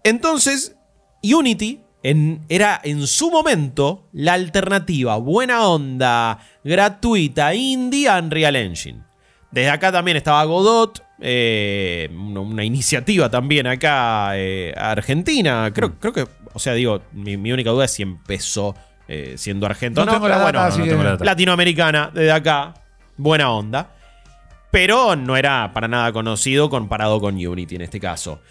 [0.04, 0.76] Entonces,
[1.22, 9.00] Unity en- era en su momento la alternativa buena onda, gratuita, indie a Unreal Engine.
[9.52, 15.72] Desde acá también estaba Godot, eh, una, iniciativa también acá eh, argentina.
[15.74, 18.76] Creo, creo que, o sea, digo, mi, mi única duda es si empezó
[19.08, 20.06] eh, siendo argentino.
[20.06, 21.26] No tengo la pero data, bueno, no que- tengo la data.
[21.26, 22.74] latinoamericana, desde acá,
[23.18, 23.92] buena onda.
[24.72, 28.42] Pero no era para nada conocido comparado con Unity en este caso.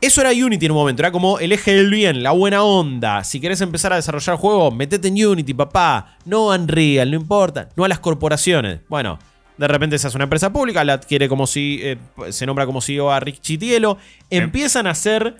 [0.00, 3.22] Eso era Unity en un momento, era como el eje del bien, la buena onda.
[3.22, 6.16] Si querés empezar a desarrollar juegos, metete en Unity, papá.
[6.24, 7.68] No a Unreal, no importa.
[7.76, 8.80] No a las corporaciones.
[8.88, 9.18] Bueno,
[9.58, 11.98] de repente se hace una empresa pública, la adquiere como si eh,
[12.30, 13.98] se nombra como CEO a Rick Chitielo.
[14.30, 15.36] Empiezan a hacer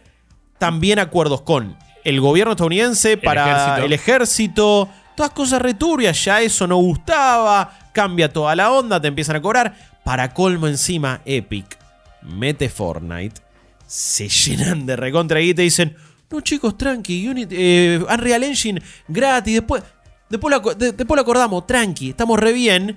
[0.58, 3.86] también acuerdos con el gobierno estadounidense para ejército.
[3.86, 4.88] el ejército.
[5.16, 7.78] Todas cosas returbias, ya eso no gustaba.
[7.94, 9.74] Cambia toda la onda, te empiezan a cobrar.
[10.04, 11.78] Para colmo encima, Epic
[12.20, 13.40] mete Fortnite.
[13.90, 15.96] Se llenan de recontra y dicen:
[16.30, 19.54] No, chicos, tranqui, Unity, eh, Unreal Engine gratis.
[19.54, 19.82] Después,
[20.30, 22.96] Después después lo acordamos, tranqui, estamos re bien.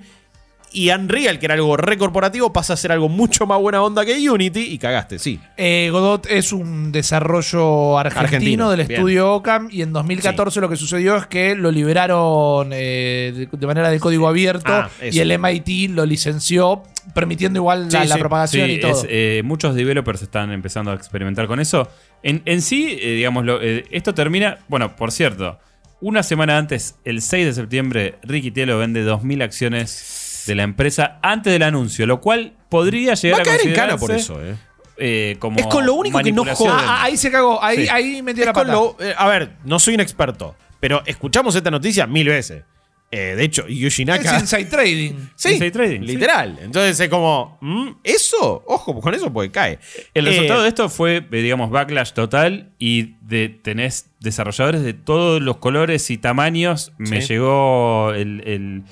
[0.74, 4.04] Y Unreal, que era algo re corporativo, pasa a ser algo mucho más buena onda
[4.04, 5.38] que Unity y cagaste, sí.
[5.56, 8.92] Eh, Godot es un desarrollo argentino, Argentino, del bien.
[9.00, 13.88] estudio Ocam y en 2014 lo que sucedió es que lo liberaron eh, de, manera
[13.90, 16.82] de código abierto Ah, y el MIT lo licenció
[17.14, 18.20] permitiendo igual la, Sí, la sí.
[18.20, 18.90] propagación y todo.
[18.92, 21.88] es, eh, muchos developers están empezando a experimentar con eso.
[22.22, 24.58] En, en sí, eh, digamos, lo- esto termina.
[24.68, 25.58] Bueno, por cierto,
[26.00, 31.18] una semana antes, el 6 de septiembre, Ricky Tielo vende 2.000 acciones de la empresa
[31.22, 34.44] antes del anuncio, lo cual podría llegar Va a a, caer en considerarse, por eso,
[34.44, 34.56] eh.
[34.96, 36.72] eh, como Es con lo único que no joden.
[36.76, 37.88] Ah, ah, ahí se cagó, ahí, Sí.
[37.90, 38.72] ahí metió Es la con pata.
[38.72, 42.62] lo- eh, a ver, no soy un experto, pero escuchamos esta noticia mil veces.
[43.10, 44.36] Eh, de hecho, Yuji Naka.
[44.36, 45.12] Es inside trading.
[45.36, 46.06] Sí, Inside trading, sí.
[46.06, 46.58] literal.
[46.60, 48.64] Entonces es como, mm, ¿eso?
[48.66, 49.78] Ojo con eso porque cae.
[50.14, 55.40] El Eh, resultado de esto fue, digamos, backlash total y de tenés desarrolladores de todos
[55.40, 56.92] los colores y tamaños.
[56.98, 57.34] Me Sí.
[57.34, 58.82] llegó el, el-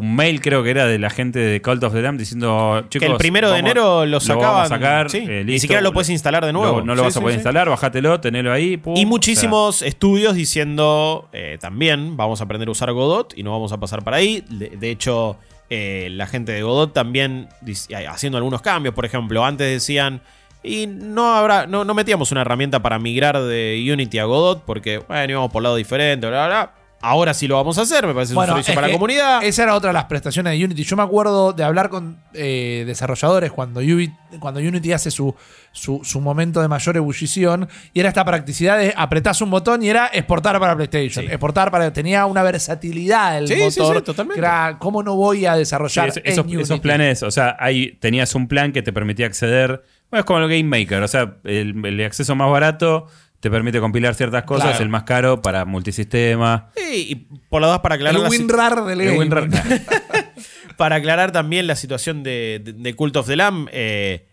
[0.00, 3.06] un mail, creo que era de la gente de Cult of the Lamb diciendo, chicos,
[3.06, 4.64] que el primero de enero lo sacaban.
[4.64, 5.18] a sacar, sí.
[5.18, 5.60] eh, Ni listo.
[5.62, 6.78] siquiera lo puedes instalar de nuevo.
[6.80, 7.38] Lo- no lo Sí, vas a poder sí.
[7.38, 8.76] instalar, bájatelo, tenelo ahí.
[8.76, 8.96] pum.
[8.96, 13.50] Y O muchísimos estudios diciendo eh, también vamos a aprender a usar Godot y no
[13.52, 14.44] vamos a pasar para ahí.
[14.48, 15.36] De, de hecho,
[15.68, 17.48] eh, la gente de Godot también
[18.08, 18.94] haciendo algunos cambios.
[18.94, 20.20] Por ejemplo, antes decían.
[20.62, 24.98] Y no habrá, no, no metíamos una herramienta para migrar de Unity a Godot porque,
[24.98, 26.72] bueno, íbamos por lado diferente, bla, bla, bla.
[27.02, 29.42] Ahora sí lo vamos a hacer, me parece un servicio para la comunidad.
[29.42, 30.84] Esa era otra de las prestaciones de Unity.
[30.84, 35.34] Yo me acuerdo de hablar con eh, desarrolladores cuando Unity, cuando Unity hace su,
[35.72, 37.68] su, su momento de mayor ebullición.
[37.94, 41.24] Y era esta practicidad de apretás un botón y era exportar para PlayStation.
[41.24, 41.30] Sí.
[41.30, 41.90] Exportar para.
[41.90, 43.96] Tenía una versatilidad el Sí, motor.
[43.96, 44.38] sí, totalmente.
[44.38, 48.46] era, ¿cómo no voy a desarrollar es- esos, esos planes, o sea, ahí tenías un
[48.46, 49.82] plan que te permitía acceder.
[50.10, 53.06] Bueno, es como el Game Maker, o sea, el, el acceso más barato
[53.40, 54.82] te permite compilar ciertas cosas, Claro.
[54.84, 56.70] el más caro para multisistema.
[56.76, 57.14] Sí, y
[57.48, 59.18] por las dos para aclarar El WinRAR del El.
[59.18, 59.48] WinRAR.
[60.76, 64.26] para aclarar también la situación de, de- de Cult of the Lamb, eh,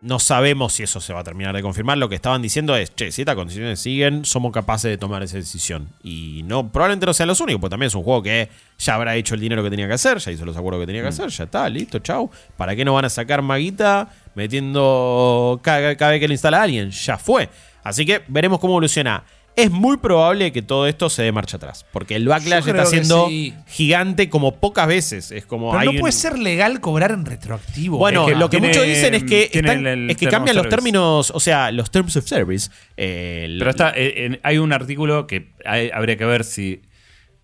[0.00, 1.96] no sabemos si eso se va a terminar de confirmar.
[1.96, 5.38] Lo que estaban diciendo es, che, si estas condiciones siguen, somos capaces de tomar esa
[5.38, 5.88] decisión.
[6.02, 9.16] Y no, probablemente no sean los únicos, porque también es un juego que ya habrá
[9.16, 11.30] hecho el dinero que tenía que hacer, ya hizo los acuerdos que tenía que hacer,
[11.30, 12.30] ya está, listo, chau.
[12.58, 16.62] ¿Para qué no van a sacar maguita metiendo cada, cada vez que le instala a
[16.62, 16.90] alguien?
[16.90, 17.48] Ya fue.
[17.82, 19.24] Así que veremos cómo evoluciona.
[19.56, 23.28] Es muy probable que todo esto se dé marcha atrás, porque el backlash está siendo
[23.28, 23.54] sí.
[23.68, 25.30] gigante como pocas veces.
[25.30, 27.98] Es como Pero hay no un- puede ser legal cobrar en retroactivo.
[27.98, 30.16] Bueno, Es que lo que tiene- muchos dicen es que, tiene están- el- el es
[30.16, 32.68] que term cambian los términos, o sea, los terms of service.
[32.96, 36.82] eh, Pero está, eh, en- hay un artículo que hay- habría que ver si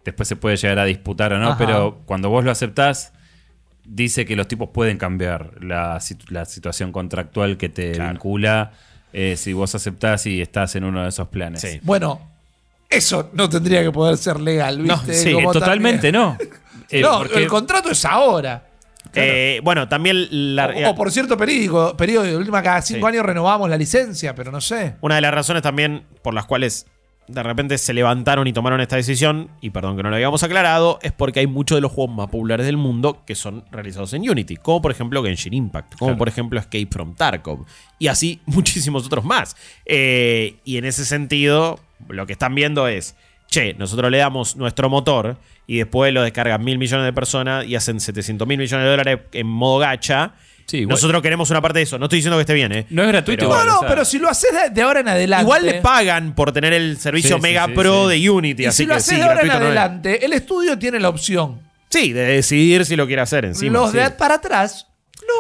[0.04, 1.58] después se puede llegar a disputar o no, Ajá.
[1.58, 3.12] pero cuando vos lo aceptás,
[3.92, 8.12] dice que los tipos pueden cambiar la, situ- la situación contractual que te Claro.
[8.12, 8.70] vincula
[9.12, 11.60] eh, si vos aceptás y estás en uno de esos planes.
[11.62, 11.80] Sí.
[11.82, 12.20] Bueno,
[12.88, 15.14] eso no tendría que poder ser legal, No, ¿viste?
[15.14, 16.38] sí, Eh, Como totalmente también- no.
[16.92, 18.66] Eh, no, porque- el contrato es ahora.
[19.14, 21.36] eh, bueno, también la- O, o por cierto
[22.22, 23.12] de última cada cinco Sí.
[23.14, 24.94] años renovamos la licencia, pero no sé.
[25.00, 26.86] una de las razones también por las cuales
[27.30, 30.98] de repente se levantaron y tomaron esta decisión, y perdón que no lo habíamos aclarado,
[31.02, 34.28] es porque hay muchos de los juegos más populares del mundo que son realizados en
[34.28, 36.18] Unity, como por ejemplo Genshin Impact, como Claro.
[36.18, 37.64] por ejemplo Escape from Tarkov,
[37.98, 39.56] y así muchísimos otros más.
[39.86, 43.16] Eh, y en ese sentido, lo que están viendo es,
[43.48, 47.76] che, nosotros le damos nuestro motor y después lo descargan mil millones de personas y
[47.76, 50.34] hacen 700 mil millones de dólares en modo gacha.
[50.70, 51.98] Sí, Nosotros queremos una parte de eso.
[51.98, 52.86] No estoy diciendo que esté bien, ¿eh?
[52.90, 54.82] No es gratuito Pero- igual, no, no, o sea, pero si lo haces de, de
[54.82, 55.42] ahora en adelante.
[55.42, 58.20] Igual le pagan por tener el servicio Sí, sí, Mega sí, Pro sí.
[58.20, 59.78] de Unity, Y así si lo que haces sí, de ahora en gratuito no es.
[59.78, 61.60] adelante, el estudio tiene la opción.
[61.88, 63.72] Sí, de decidir si lo quiere hacer encima.
[63.80, 63.96] Los sí.
[63.96, 64.86] de para atrás,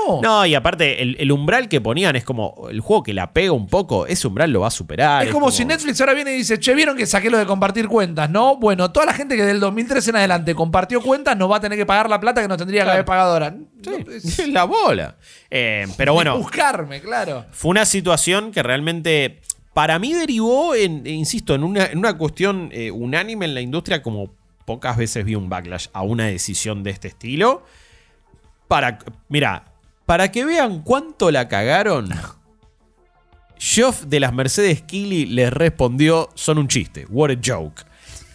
[0.08, 0.20] no.
[0.22, 3.52] No, y aparte, el, el umbral que ponían es como el juego que la pega
[3.52, 5.24] un poco, ese umbral lo va a superar.
[5.26, 7.88] es como, si Netflix ahora viene y dice, che, ¿vieron que saqué lo de compartir
[7.88, 8.28] cuentas?
[8.30, 11.60] No, bueno, toda la gente que del 2013 en adelante compartió cuentas no va a
[11.60, 13.54] tener que pagar la plata que no tendría que haber pagado ahora.
[13.82, 15.16] Sí, No, es- la bola.
[15.50, 17.44] Eh, pero bueno, Buscarme, claro.
[17.52, 19.40] fue una situación que realmente
[19.74, 24.02] para mí derivó en, insisto, en una, en una cuestión eh, unánime en la industria
[24.02, 24.32] como
[24.64, 27.62] pocas veces vi un backlash a una decisión de este estilo.
[28.68, 29.64] Para, mira,
[30.10, 32.10] para que vean cuánto la cagaron,
[33.56, 37.84] Geoff de las Mercedes Kili les respondió, son un chiste, what a joke.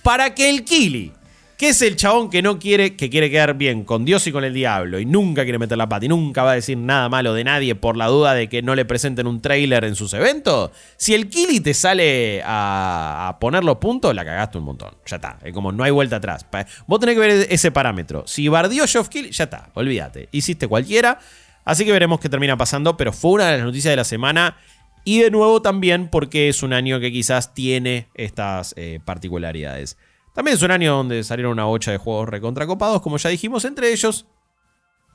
[0.01, 1.11] Para que el Kili,
[1.57, 4.45] que es el chabón que no quiere, que quiere quedar bien con Dios y con
[4.45, 7.33] el diablo, y nunca quiere meter la pata, y nunca va a decir nada malo
[7.33, 10.71] de nadie por la duda de que no le presenten un trailer en sus eventos,
[10.95, 14.93] si el Kili te sale a, poner los puntos, la cagaste un montón.
[15.05, 16.45] Ya está, es como no hay vuelta atrás.
[16.87, 18.23] Vos tenés que ver ese parámetro.
[18.25, 20.29] Si bardió Geoff Kili, ya está, olvídate.
[20.31, 21.19] Hiciste cualquiera.
[21.65, 24.57] Así que veremos qué termina pasando, pero fue una de las noticias de la semana.
[25.03, 29.97] Y de nuevo también porque es un año que quizás tiene estas eh, particularidades.
[30.33, 33.91] También es un año donde salieron una bocha de juegos recontracopados, como ya dijimos, entre
[33.91, 34.25] ellos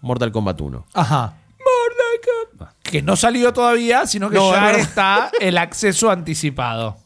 [0.01, 0.87] Mortal Kombat 1.
[0.95, 1.37] Ajá.
[2.83, 6.99] Que no salió todavía, sino que No, ya está el acceso anticipado.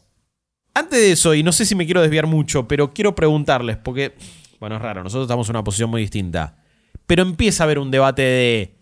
[0.73, 4.15] Antes de eso, y no sé si me quiero desviar mucho, pero quiero preguntarles, porque,
[4.59, 6.57] bueno, es raro, nosotros estamos en una posición muy distinta.
[7.05, 8.74] Pero empieza a haber un debate de,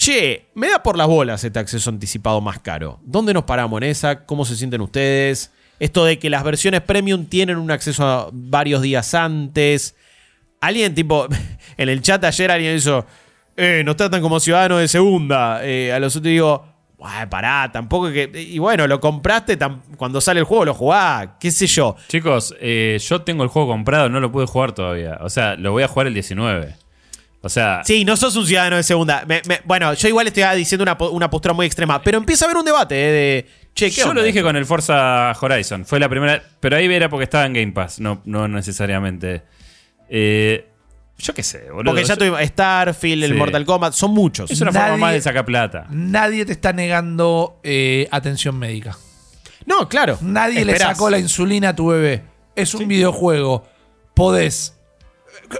[0.00, 2.98] che, me da por las bolas este acceso anticipado más caro.
[3.02, 4.24] ¿Dónde nos paramos en esa?
[4.24, 5.52] ¿Cómo se sienten ustedes?
[5.78, 9.94] Esto de que las versiones premium tienen un acceso varios días antes.
[10.62, 11.28] Alguien, tipo,
[11.76, 13.04] en el chat ayer alguien hizo,
[13.56, 15.60] eh, nos tratan como ciudadanos de segunda.
[15.62, 16.64] Eh, a los otros digo,
[17.02, 18.30] "Ay, pará, tampoco que.
[18.34, 19.58] Y bueno, lo compraste
[19.98, 21.94] cuando sale el juego, lo jugás, qué sé yo.
[22.08, 25.18] Chicos, eh, yo tengo el juego comprado, no lo pude jugar todavía.
[25.20, 26.74] O sea, lo voy a jugar el 19.
[27.42, 29.24] O sea, Sí, no sos un ciudadano de segunda.
[29.26, 32.48] Me- me- bueno, yo igual estoy diciendo una, una postura muy extrema, pero empieza a
[32.48, 33.46] haber un debate eh, de.
[33.74, 35.86] Che, ¿qué yo onda lo dije con el Forza Horizon.
[35.86, 36.42] Fue la primera.
[36.60, 39.42] Pero ahí era porque estaba en Game Pass, no, no necesariamente.
[40.08, 40.66] Eh,
[41.18, 41.92] yo qué sé, boludo.
[41.92, 43.34] Porque ya tuvimos Starfield, el.
[43.34, 44.50] Mortal Kombat, son muchos.
[44.50, 45.86] Es una Nadie- forma más de sacar plata.
[45.90, 48.96] Nadie te está negando eh, atención médica.
[49.66, 50.18] No, claro.
[50.20, 52.24] Nadie le sacó la insulina a tu bebé.
[52.56, 53.66] Es un videojuego.
[54.14, 54.74] Podés.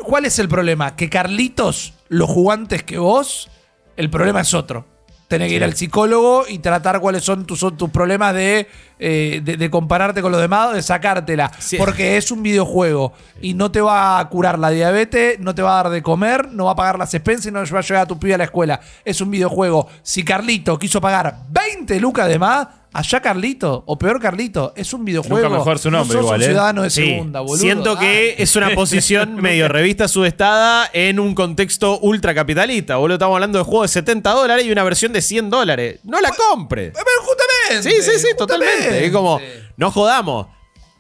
[0.03, 0.97] ¿Cuál es el problema?
[0.97, 3.51] Que Carlitos lo jugó antes que vos.
[3.97, 4.87] El problema es otro.
[5.29, 8.67] Tenés que ir al psicólogo y tratar cuáles son tus, son tus problemas de,
[8.99, 11.53] eh, de, de compararte con los demás, de sacártela.
[11.61, 11.77] Sí.
[11.77, 15.79] Porque es un videojuego y no te va a curar la diabetes, no te va
[15.79, 18.03] a dar de comer, no va a pagar las expensas y no va a llevar
[18.03, 18.81] a tu pibe a la escuela.
[19.05, 19.87] Es un videojuego.
[20.03, 25.05] Si Carlito quiso pagar 20 lucas de más, allá Carlito, o peor Carlito, es un
[25.05, 25.37] videojuego.
[25.49, 26.47] Nunca mejor su nombre no sos igual, un ¿eh?
[26.47, 27.57] ciudadano de Sí, segunda, boludo.
[27.59, 28.43] Siento que Ay.
[28.43, 32.97] es una posición medio revista sudestada en un contexto ultracapitalista.
[32.97, 36.01] Boludo, estamos hablando de juegos de 70 dólares y una versión de 100 dólares.
[36.05, 36.93] No la compre.
[36.93, 37.83] Pero justamente.
[37.91, 38.37] Sí, sí, sí, justamente.
[38.37, 39.05] totalmente.
[39.07, 39.41] Es como,
[39.77, 40.47] no jodamos.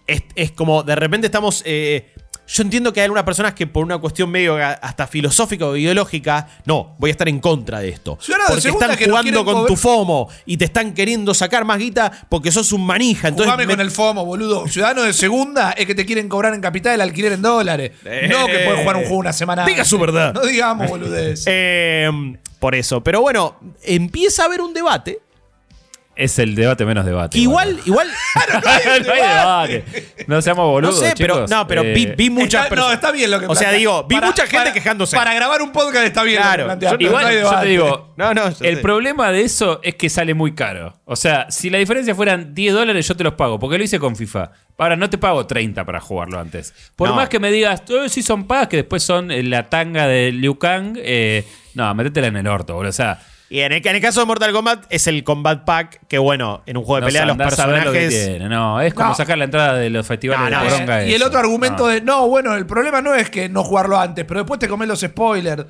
[0.06, 1.62] Es, es como, de repente estamos.
[1.64, 2.12] eh,
[2.52, 6.48] yo entiendo que hay algunas personas que por una cuestión medio hasta filosófica o ideológica,
[6.64, 8.18] no, voy a estar en contra de esto.
[8.48, 12.50] Porque están que jugando con tu FOMO y te están queriendo sacar más guita porque
[12.50, 13.28] sos un manija.
[13.28, 14.66] Entonces me- con el FOMO, boludo.
[14.66, 17.92] Ciudadano de segunda es que te quieren cobrar en capital el alquiler en dólares.
[18.04, 18.26] Eh.
[18.30, 19.64] no que puedes jugar un juego una semana.
[19.64, 20.34] Diga su verdad.
[20.34, 21.44] No digamos, boludez.
[21.46, 22.10] Eh,
[22.58, 23.00] por eso.
[23.02, 25.20] Pero bueno, empieza a haber un debate.
[26.20, 27.38] Es el debate menos debate.
[27.38, 28.06] Igual, igual.
[28.62, 29.84] no hay debate.
[30.26, 30.98] No seamos No boludos.
[31.00, 31.50] sé, pero, chicos.
[31.50, 32.88] no, pero Eh, vi, vi muchas Está- personas.
[32.90, 35.16] no, está bien lo que O sea, digo, vi Para- mucha gente para- quejándose.
[35.16, 37.66] Para grabar un podcast está bien Claro, lo que yo- Igual no hay yo te
[37.66, 38.82] digo, No, no, yo el sé.
[38.82, 41.00] problema de eso es que sale muy caro.
[41.06, 43.98] O sea, si la diferencia fueran 10 dólares, yo te los pago, porque lo hice
[43.98, 44.52] con FIFA.
[44.76, 46.74] Ahora no te pago 30 para jugarlo antes.
[46.96, 47.14] Por No.
[47.14, 50.32] más que me digas, "Eh, sí son pagas, que después son eh, la tanga de
[50.32, 52.90] Liu Kang, eh, no, métetela en el orto, boludo.
[52.90, 53.18] O sea,
[53.52, 56.62] Y en el, en el caso de Mortal Kombat es el Combat Pack, que bueno,
[56.66, 58.08] en un juego de no pelea los ver lo que personajes.
[58.26, 58.48] tiene.
[58.48, 59.14] No, es como No.
[59.16, 61.04] sacar la entrada de los festivales No, de no, la bronca.
[61.04, 61.88] y el otro argumento No.
[61.88, 64.86] de, no, bueno, el problema no es que no jugarlo antes, pero después te comes
[64.86, 65.64] los spoilers.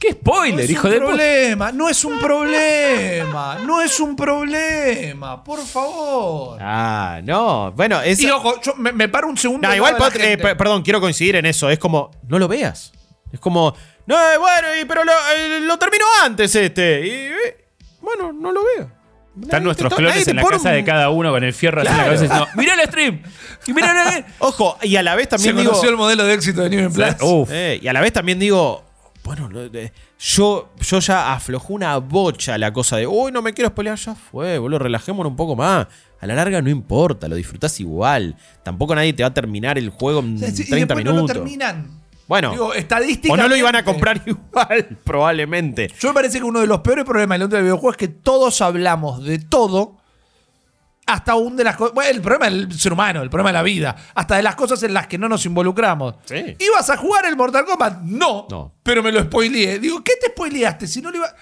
[0.00, 5.60] ¿Qué No spoiler, hijo de problema, no es un problema, no es un problema, por
[5.60, 6.58] favor.
[6.60, 7.70] Ah, no.
[7.70, 8.18] Bueno, es.
[8.20, 9.68] Y ojo, yo me, me paro un segundo.
[9.68, 11.70] No, al igual, eh, perdón, quiero coincidir en eso.
[11.70, 12.92] Es como, no lo veas.
[13.32, 13.74] Es como,
[14.06, 17.06] no, eh, bueno, y- pero lo, eh, lo terminó antes este.
[17.06, 17.64] Y, eh,
[18.00, 18.90] bueno, no lo veo.
[19.34, 21.88] Están Nadie nuestros clones en la casa un- de cada uno con el fierro así
[21.90, 22.18] en la Claro.
[22.18, 23.22] cabeza diciendo, mirá el stream.
[23.66, 24.24] Y mirá el...
[24.40, 25.70] Ojo, y a la vez Se también digo.
[25.70, 27.14] conoció el modelo de éxito de Nivel Plus.
[27.22, 27.48] Uf.
[27.50, 28.84] Eh, y a la vez también digo,
[29.24, 29.48] bueno,
[30.18, 34.14] yo, yo ya aflojó una bocha la cosa de, uy, no me quiero spoilear, ya
[34.14, 35.86] fue, boludo, relajémonos un poco más.
[36.20, 38.36] A la larga no importa, lo disfrutás igual.
[38.62, 41.10] Tampoco nadie te va a terminar el juego en Sí, sí, y 30 después no
[41.12, 41.34] lo minutos.
[41.36, 42.01] terminan.
[42.32, 42.72] Bueno, Digo,
[43.28, 45.92] o no lo iban a comprar igual, probablemente.
[46.00, 48.62] Yo me parece que uno de los peores problemas del del videojuego es que todos
[48.62, 49.98] hablamos de todo.
[51.04, 51.92] Hasta un de las cosas.
[51.92, 53.94] Bueno, el problema del ser humano, el problema de la vida.
[54.14, 56.14] Hasta de las cosas en las que no nos involucramos.
[56.24, 56.56] Sí.
[56.58, 58.00] ¿Ibas a jugar el Mortal Kombat?
[58.00, 58.46] No.
[58.48, 58.76] No.
[58.82, 59.78] Pero me lo spoileé.
[59.78, 60.86] Digo, ¿qué te spoileaste?
[60.86, 61.34] Si no lo iba.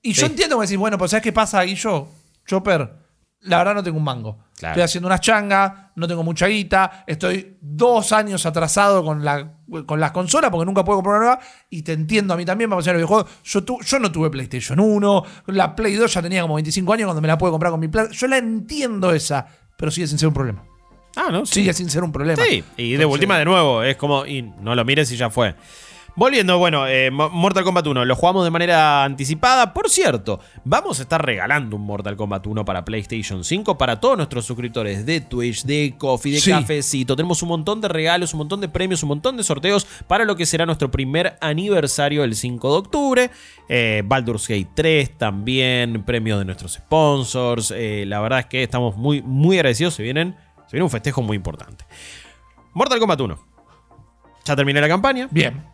[0.00, 2.08] Y yo entiendo que me decís, bueno, pues ¿sabes qué pasa yo?
[2.46, 3.03] Chopper.
[3.44, 4.38] La verdad no tengo un mango.
[4.56, 4.72] Claro.
[4.72, 9.52] Estoy haciendo unas changas, no tengo mucha guita, estoy dos años atrasado con, la,
[9.86, 11.40] con las consolas porque nunca puedo comprar una nueva.
[11.70, 13.28] Y te entiendo a mí también, vamos a hacer el videojuego.
[13.44, 17.06] Yo, tu- yo no tuve PlayStation 1, la Play 2 ya tenía como 25 años
[17.06, 18.10] cuando me la pude comprar con mi plata.
[18.12, 20.64] Yo la entiendo esa, pero sigue sin ser un problema.
[21.16, 21.46] Ah, ¿no?
[21.46, 22.42] Sigue sin ser un problema.
[22.44, 25.54] Sí, y de última de nuevo, es como, y no lo mires y ya fue.
[26.16, 29.74] Volviendo, bueno, eh, Mo- Mortal Kombat 1, lo jugamos de manera anticipada.
[29.74, 34.16] Por cierto, vamos a estar regalando un Mortal Kombat 1 para PlayStation 5 para todos
[34.16, 36.52] nuestros suscriptores de Twitch, de Coffee, de Sí.
[36.52, 37.16] Cafecito.
[37.16, 40.36] Tenemos un montón de regalos, un montón de premios, un montón de sorteos para lo
[40.36, 43.30] que será nuestro primer aniversario el 5 de octubre.
[43.68, 47.72] Eh, Baldur's Gate 3 también, premios de nuestros sponsors.
[47.76, 49.94] Eh, la verdad es que estamos muy, muy agradecidos.
[49.94, 50.36] Se vienen,
[50.68, 51.84] se viene un festejo muy importante.
[52.72, 53.38] Mortal Kombat 1.
[54.44, 55.26] Ya terminé la campaña.
[55.32, 55.73] Bien.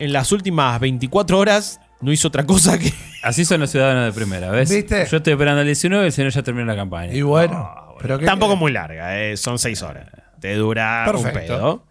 [0.00, 2.92] En las últimas 24 horas no hizo otra cosa que.
[3.22, 4.68] Así son los ciudadanos de primera, ¿ves?
[4.70, 5.06] ¿Viste?
[5.10, 7.12] Yo estoy esperando el 19 y el señor ya terminó la campaña.
[7.12, 7.94] Y bueno.
[8.00, 10.08] pero qué- Tampoco muy larga, eh, son 6 horas.
[10.40, 11.38] Te dura un Perfecto.
[11.54, 11.84] pedo.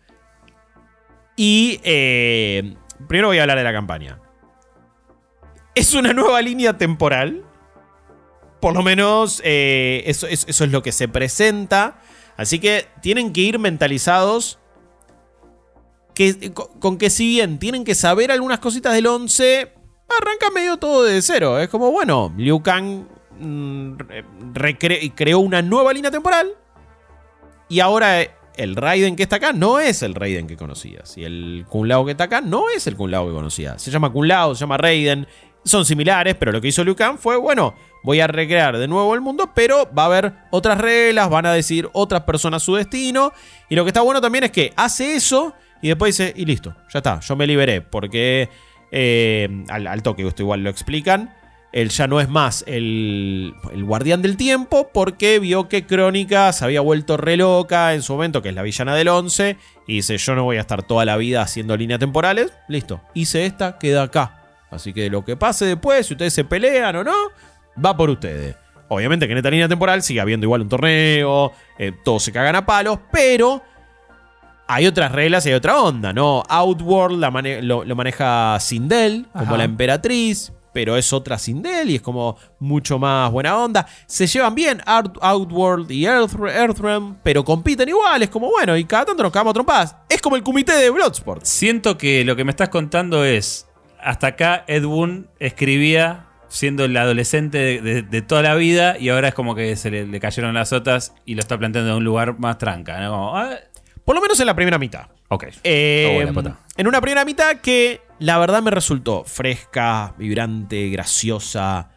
[1.36, 2.74] Y eh,
[3.07, 4.20] primero voy a hablar de la campaña.
[5.76, 7.45] Es una nueva línea temporal.
[8.60, 11.99] Por lo menos eh, eso, eso- eso es lo que se presenta.
[12.38, 14.60] Así que tienen que ir mentalizados.
[16.14, 19.72] Que, con, que si bien tienen que saber algunas cositas del 11,
[20.10, 21.60] arranca medio todo de cero.
[21.60, 23.05] Es como, bueno, Liu Kang
[23.39, 23.93] mm,
[24.53, 26.49] recre- creó una nueva línea temporal.
[27.70, 28.22] Y ahora
[28.57, 31.18] el Raiden que está acá no es el Raiden que conocías.
[31.18, 33.82] Y el Kun Lao que está acá no es el Kun Lao que conocías.
[33.82, 35.28] Se llama Kun Lao, se llama Raiden.
[35.64, 39.14] Son similares, pero lo que hizo Liu Kang fue, bueno, voy a recrear de nuevo
[39.14, 43.32] el mundo, pero va a haber otras reglas, van a decir otras personas su destino.
[43.70, 46.76] Y lo que está bueno también es que hace eso y después dice, y listo,
[46.90, 47.82] ya está, yo me liberé.
[47.82, 48.50] Porque
[48.92, 51.34] eh, al, toque, esto igual lo explican.
[51.72, 56.66] Él ya no es más el, el guardián del tiempo porque vio que Crónica se
[56.66, 59.56] había vuelto re loca en su momento, que es la villana del 11,
[59.86, 62.52] y dice, yo no voy a estar toda la vida haciendo líneas temporales.
[62.68, 64.36] Listo, hice esta, queda acá.
[64.72, 67.16] Así que lo que pase después, si ustedes se pelean o no,
[67.84, 68.56] va por ustedes.
[68.88, 72.56] Obviamente que en esta línea temporal sigue habiendo igual un torneo, eh, todos se cagan
[72.56, 73.62] a palos, pero
[74.72, 76.44] hay otras reglas y hay otra onda, ¿no?
[76.48, 79.58] Outworld la mane- lo, lo maneja Sindel, como Ajá.
[79.58, 83.88] la emperatriz, pero es otra Sindel y es como mucho más buena onda.
[84.06, 88.86] Se llevan bien Out- Outworld y Earth, Earthrealm, pero compiten igual, es como bueno, y
[88.86, 89.96] cada tanto nos cagamos trompadas.
[90.08, 91.44] Es como el comité de Bloodsport.
[91.46, 93.66] Siento que lo que me estás contando es.
[94.02, 99.10] Hasta acá Ed Boon escribía siendo el adolescente de, de- de toda la vida y
[99.10, 101.98] ahora es como que se le, le cayeron las sotas y lo está planteando en
[101.98, 103.00] un lugar más tranca.
[103.02, 103.12] ¿no?
[103.12, 103.50] Como, ah,
[104.10, 105.05] Por lo menos en la primera mitad.
[105.28, 105.45] ok.
[105.64, 111.91] Eh, buena, en una primera mitad que la verdad me resultó fresca, vibrante, graciosa.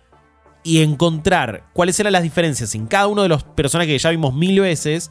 [0.62, 4.34] Y encontrar cuáles eran las diferencias en cada uno de los personajes que ya vimos
[4.34, 5.10] mil veces.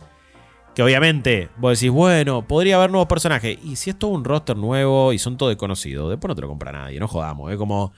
[0.75, 3.57] Que obviamente vos decís, bueno, podría haber nuevos personajes.
[3.63, 6.49] Y si es todo un roster nuevo y son todos desconocidos, después no te lo
[6.49, 7.51] compra nadie, no jodamos.
[7.51, 7.93] Es como.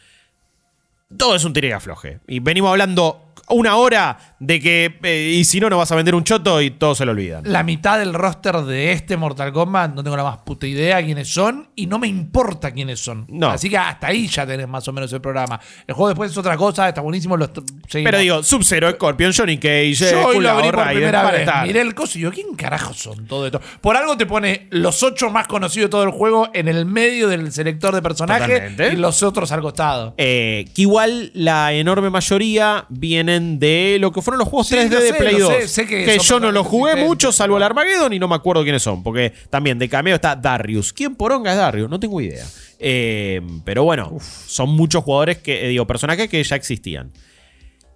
[1.18, 2.22] Todo es un tire y afloje.
[2.26, 5.00] Y venimos hablando una hora de que.
[5.04, 7.44] eh, y si no, no vas a vender un choto y todos se lo olvidan.
[7.46, 11.28] La mitad del roster de este Mortal Kombat no tengo la más puta idea quiénes
[11.28, 13.26] son y no me importa quiénes son.
[13.30, 13.50] No.
[13.50, 15.60] Así que hasta ahí ya tenés más o menos el programa.
[15.88, 17.38] El juego después es otra cosa, está buenísimo.
[17.38, 17.46] Lo
[17.88, 18.12] seguimos.
[18.12, 21.50] Pero digo, Sub-Zero, Scorpion, Johnny Cage, eh, Yo hoy lo abrí por primera vez.
[21.64, 23.62] Miré el coso y digo, ¿quién carajo son todo esto?
[23.82, 27.28] Por algo te pone los ocho más conocidos de todo el juego en el medio
[27.28, 30.14] del selector de personajes y los otros al costado.
[30.18, 32.86] Eh, que igual la enorme mayoría
[33.34, 35.54] vienen de lo que fueron los juegos Sí, 3D lo de sé, Play lo 2.
[35.54, 38.36] sé, sé que yo no lo personajes jugué mucho, salvo el Armageddon, y no me
[38.36, 39.04] acuerdo quiénes son.
[39.04, 40.94] Porque también de cameo está Darius.
[40.94, 41.90] ¿Quién poronga es Darius?
[41.90, 42.46] No tengo idea.
[42.80, 44.18] Eh, pero bueno,
[44.48, 47.12] son muchos jugadores que, eh, digo, personajes que ya existían.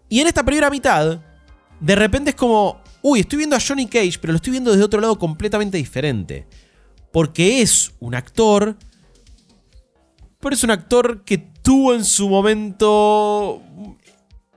[0.10, 1.20] Y en esta primera mitad,
[1.80, 4.84] de repente es como, uy, estoy viendo a Johnny Cage, pero lo estoy viendo desde
[4.84, 6.48] otro lado completamente diferente.
[7.12, 8.78] Porque es un actor
[10.40, 13.62] pero es un actor que tuvo en su momento.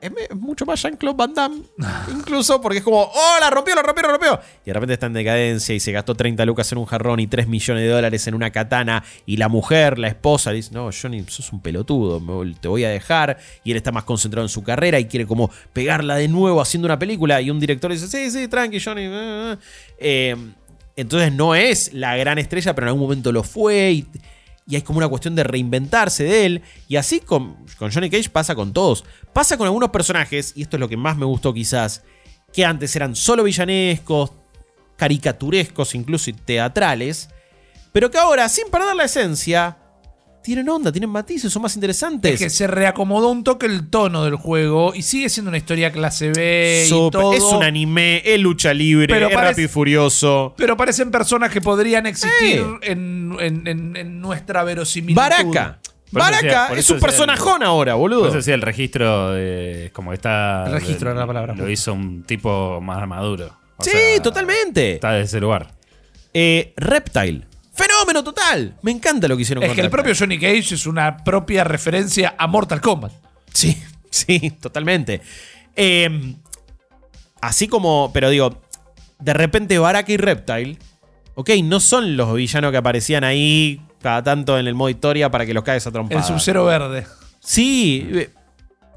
[0.01, 1.63] Es mucho más Jean-Claude Van Damme.
[2.11, 4.41] incluso porque es como, ¡oh, la rompió, la rompió, la rompió!
[4.65, 7.27] Y de repente está en decadencia y se gastó 30 lucas en un jarrón y
[7.27, 9.05] 3 millones de dólares en una katana.
[9.27, 12.21] Y la mujer, la esposa, le dice: No, Johnny, sos un pelotudo,
[12.61, 13.39] te voy a dejar.
[13.63, 16.87] Y él está más concentrado en su carrera y quiere como pegarla de nuevo haciendo
[16.87, 17.41] una película.
[17.41, 19.03] Y un director dice: Sí, sí, tranqui, Johnny.
[19.05, 19.57] eh, eh".
[19.99, 20.37] Eh,
[20.97, 23.93] entonces no es la gran estrella, pero en algún momento lo fue.
[23.93, 24.07] Y,
[24.67, 26.63] y hay como una cuestión de reinventarse de él.
[26.89, 29.05] Y así con, con Johnny Cage pasa con todos.
[29.33, 32.03] Pasa con algunos personajes, y esto es lo que más me gustó quizás,
[32.53, 34.33] que antes eran solo villanescos,
[34.97, 37.31] caricaturescos, incluso teatrales,
[37.93, 39.79] pero que ahora, sin perder la esencia,
[40.43, 42.33] tienen onda, tienen matices, son más interesantes.
[42.35, 45.93] Es que se reacomodó un toque el tono del juego y sigue siendo una historia
[45.93, 47.33] clase B y Súper- todo.
[47.35, 50.55] es un anime, es lucha libre, Pero es parece- rápido y furioso.
[50.57, 55.17] Pero parecen personas que podrían existir en, en- en- en nuestra verosimilitud.
[55.21, 55.79] Baraka.
[56.13, 58.27] Por eso Baraka decía- por es eso un personajón ahora, Por boludo.
[58.29, 59.91] eso decía el registro de.
[59.93, 60.65] Como que está.
[60.67, 61.55] El registro era la palabra.
[61.55, 63.57] Lo hizo un tipo más maduro.
[63.77, 64.95] O Sí, sea, totalmente.
[64.95, 65.73] Está de ese lugar.
[66.35, 67.47] Eh, Reptile.
[67.73, 68.77] Fenómeno total.
[68.83, 71.65] Me encanta lo que hicieron Es con que el propio Johnny Cage es una propia
[71.65, 73.13] referencia a Mortal Kombat.
[73.53, 75.21] Sí, sí, totalmente.
[75.77, 76.35] Eh,
[77.41, 78.61] así como, pero digo,
[79.19, 80.79] de repente Baraka y Reptile,
[81.35, 85.47] ok, no son los villanos que aparecían ahí cada tanto en el modo historia para
[85.47, 86.27] que los caes a El trompadas.
[86.27, 87.07] Sub-Zero verde.
[87.41, 88.31] Sí, eh,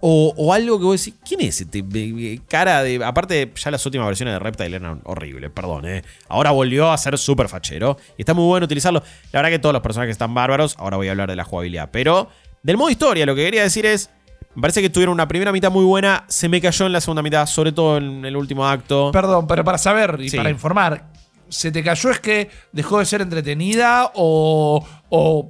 [0.06, 3.02] O, o algo que vos decís, ¿quién es este cara de.
[3.06, 6.04] Aparte, ya las últimas versiones de Reptile eran horribles, perdón, ¿eh?
[6.28, 7.96] Ahora volvió a ser súper fachero.
[8.18, 9.02] Y está muy bueno utilizarlo.
[9.32, 10.76] La verdad que todos los personajes están bárbaros.
[10.78, 11.88] Ahora voy a hablar de la jugabilidad.
[11.90, 12.28] Pero
[12.64, 14.10] del modo historia, lo que quería decir es.
[14.56, 16.26] Me parece que tuvieron una primera mitad muy buena.
[16.28, 19.10] Se me cayó en la segunda mitad, sobre todo en el último acto.
[19.14, 20.36] Perdón, pero para saber y Sí.
[20.36, 21.06] para informar,
[21.48, 24.86] ¿se te cayó es que dejó de ser entretenida o.
[25.08, 25.50] o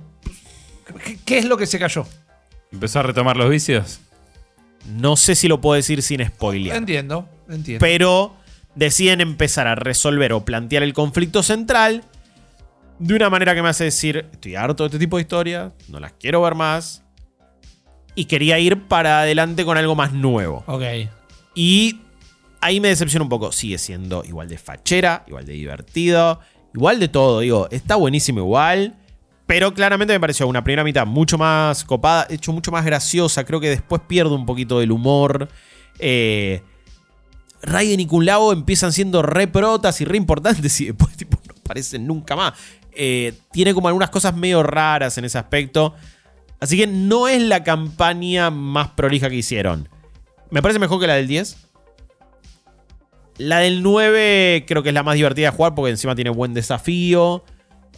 [1.04, 2.06] ¿qué, qué es lo que se cayó?
[2.72, 4.00] ¿Empezó a retomar los vicios?
[4.88, 6.78] No sé si lo puedo decir sin spoilear.
[6.78, 7.80] Entiendo, entiendo.
[7.80, 8.36] pero
[8.76, 12.04] deciden empezar a resolver o plantear el conflicto central
[13.00, 16.00] de una manera que me hace decir, estoy harto de este tipo de historias, no
[16.00, 17.04] las quiero ver más,
[18.16, 20.64] y quería ir para adelante con algo más nuevo.
[20.68, 20.84] ok.
[21.56, 22.00] Y
[22.62, 26.40] ahí me decepciona un poco, sigue siendo igual de fachera, igual de divertido,
[26.74, 28.96] igual de todo, digo, está buenísimo igual.
[29.46, 33.44] Pero claramente me pareció una primera mitad mucho más copada, hecho mucho más graciosa.
[33.44, 35.50] Creo que después pierde un poquito del humor.
[36.00, 36.62] Eh,
[37.62, 42.08] Raiden y Kunlao empiezan siendo re protas y re importantes y después tipo, no aparecen
[42.08, 42.54] nunca más.
[42.94, 45.94] Eh, tiene como algunas cosas medio raras en ese aspecto.
[46.60, 49.90] Así que no es la campaña más prolija que hicieron.
[50.50, 51.58] Me parece mejor que la del 10.
[53.38, 56.54] La del 9 creo que es la más divertida de jugar porque encima tiene buen
[56.54, 57.44] desafío.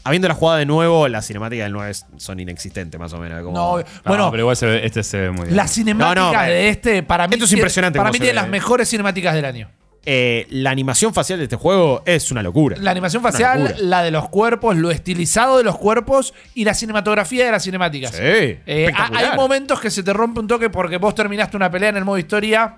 [0.05, 3.43] Habiendo la jugada de nuevo, las cinemáticas del 9 son inexistentes más o menos.
[3.43, 5.55] como- No, No, bueno, pero igual se ve- este se ve muy bien.
[5.57, 7.33] la cinemática No, no, de este, para mí.
[7.33, 8.41] esto es tiene- impresionante Para cómo mí se tiene ve.
[8.43, 9.69] las mejores cinemáticas del año.
[10.07, 12.77] Eh, la animación facial de este juego es una locura.
[12.79, 13.77] La animación Una facial, locura.
[13.81, 18.11] la de los cuerpos, lo estilizado de los cuerpos y la cinematografía de las cinemáticas.
[18.11, 19.31] Sí, Eh, espectacular.
[19.31, 22.05] hay momentos que se te rompe un toque porque vos terminaste una pelea en el
[22.05, 22.75] modo historia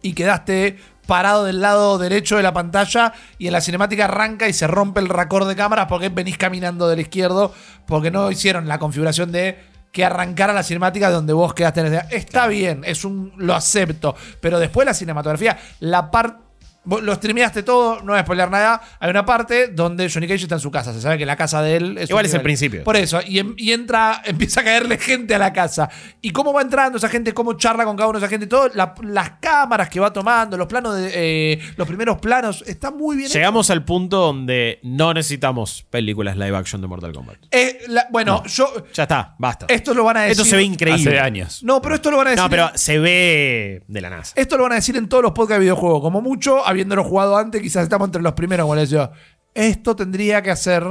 [0.00, 0.78] y quedaste
[1.10, 5.00] parado del lado derecho de la pantalla y en la cinemática arranca y se rompe
[5.00, 7.52] el raccord de cámaras porque venís caminando del izquierdo
[7.84, 9.58] porque no hicieron la configuración de
[9.90, 12.02] que arrancara la cinemática donde vos quedaste.
[12.10, 16.49] Está bien, es un lo acepto, pero después la cinematografía, la parte
[16.84, 18.80] Lo streameaste todo, no voy a spoiler nada.
[19.00, 20.94] Hay una parte donde Johnny Cage está en su casa.
[20.94, 22.08] Se sabe que la casa de él es.
[22.08, 22.82] Igual es el principio.
[22.84, 23.20] Por eso.
[23.26, 25.90] Y, em- y entra, empieza a caerle gente a la casa.
[26.22, 28.68] Y cómo va entrando esa gente, cómo charla con cada uno de esa gente, todo.
[28.74, 31.10] la- las cámaras que va tomando, los planos de.
[31.12, 32.64] eh, los primeros planos.
[32.66, 33.26] Está muy bien.
[33.28, 33.38] hecho.
[33.38, 37.36] Llegamos al punto donde no necesitamos películas live action de Mortal Kombat.
[37.50, 38.72] Eh, la- bueno, yo.
[38.94, 39.66] Ya está, basta.
[39.68, 40.32] Esto lo van a decir.
[40.32, 41.10] Esto se ve increíble.
[41.10, 41.62] Hace años.
[41.62, 42.42] No, pero esto lo van a decir.
[42.42, 44.32] No, pero se ve de la NASA.
[44.34, 46.00] Esto lo van a decir en todos los podcasts de videojuegos.
[46.00, 49.10] Como mucho, habiéndolo jugado antes, quizás estamos entre los primeros, como les decía.
[49.54, 50.84] Esto tendría que hacer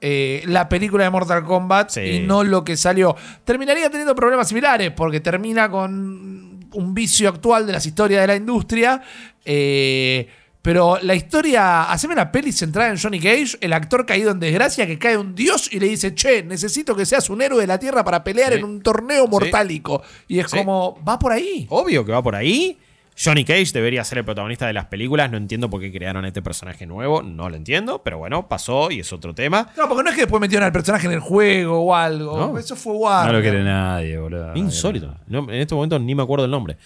[0.00, 2.00] eh, la película de Mortal Kombat Sí.
[2.00, 3.16] y no lo que salió.
[3.44, 8.36] Terminaría teniendo problemas similares, porque termina con un vicio actual de las historias de la
[8.36, 9.00] industria.
[9.44, 10.28] eh,
[10.60, 14.84] pero la historia, haceme una peli centrada en Johnny Cage, el actor caído en desgracia,
[14.84, 17.78] que cae un dios y le dice, che, necesito que seas un héroe de la
[17.78, 18.58] tierra para pelear Sí.
[18.58, 20.02] en un torneo mortálico.
[20.26, 20.56] Y es Sí.
[20.58, 21.68] como, va por ahí.
[21.70, 22.76] Obvio que va por ahí.
[23.18, 25.30] Johnny Cage debería ser el protagonista de las películas.
[25.30, 27.22] No entiendo por qué crearon este personaje nuevo.
[27.22, 29.70] No lo entiendo, pero bueno, pasó y es otro tema.
[29.76, 32.36] No, porque no es que después metieron al personaje en el juego o algo.
[32.38, 32.58] No.
[32.58, 33.26] Eso fue guay.
[33.28, 34.54] No lo quiere nadie, boludo.
[34.54, 35.14] Insólito.
[35.28, 36.76] No, en este momento ni me acuerdo el nombre.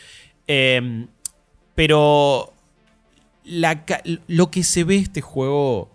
[0.46, 1.06] Eh,
[1.74, 2.52] pero
[3.44, 3.84] la
[4.28, 5.90] lo que se ve este juego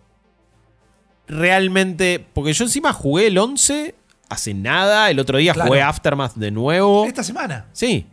[1.28, 2.26] realmente...
[2.34, 3.96] Porque yo encima jugué el 11
[4.30, 5.10] hace nada.
[5.10, 5.70] El otro día Claro.
[5.70, 7.06] jugué Aftermath de nuevo.
[7.06, 7.68] Esta semana.
[7.72, 8.08] Sí.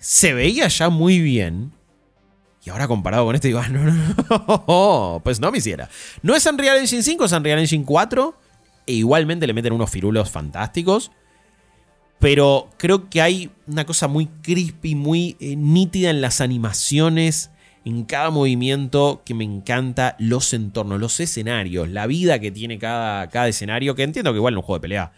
[0.00, 1.72] Se veía ya muy bien.
[2.64, 3.94] Y ahora comparado con este, digo, ah, no, no,
[4.28, 5.88] no, pues no me hiciera.
[6.22, 8.34] No es Unreal Engine 5, es Unreal Engine 4.
[8.86, 11.12] E igualmente le meten unos firulos fantásticos.
[12.18, 17.50] Pero creo que hay una cosa muy crispy, muy eh, nítida en las animaciones,
[17.84, 20.16] en cada movimiento, que me encanta.
[20.18, 23.94] Los entornos, los escenarios, la vida que tiene cada, cada escenario.
[23.94, 25.12] Que entiendo que igual en un juego de pelea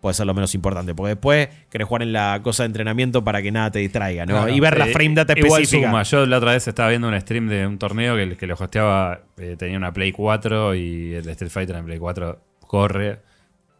[0.00, 0.94] puede ser lo menos importante.
[0.94, 4.34] Porque después querés jugar en la cosa de entrenamiento para que nada te distraiga, ¿no?
[4.34, 4.48] Claro.
[4.54, 5.88] y ver la Eh, frame data Igual específica.
[5.88, 6.02] suma.
[6.04, 9.20] Yo la otra vez estaba viendo un stream de un torneo que, que lo hosteaba,
[9.38, 13.18] eh, tenía una Play 4 y el Street Fighter en Play 4 corre.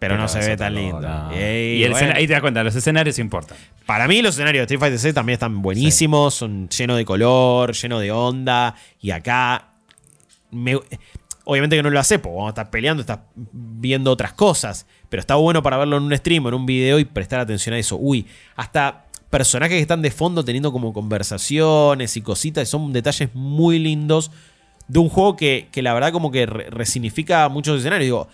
[0.01, 1.01] pero no se ve tan lindo.
[1.01, 1.33] no.
[1.33, 2.13] Ey, y el bueno.
[2.15, 3.59] ahí te das cuenta, los escenarios importan.
[3.85, 7.73] Para mí los escenarios de Street Fighter 6 también están buenísimos, son llenos de color,
[7.75, 8.77] llenos de onda.
[9.01, 9.71] Y acá,
[10.53, 10.79] me-
[11.51, 14.85] obviamente que no lo hace, porque cuando estás peleando estás viendo otras cosas.
[15.09, 17.79] Pero está bueno para verlo en un stream en un video y prestar atención a
[17.79, 17.97] eso.
[17.97, 22.69] Uy, hasta personajes que están de fondo teniendo como conversaciones y cositas.
[22.69, 24.31] Son detalles muy lindos
[24.89, 28.05] de un juego que, que la verdad como que re- resignifica muchos escenarios.
[28.05, 28.29] Digo,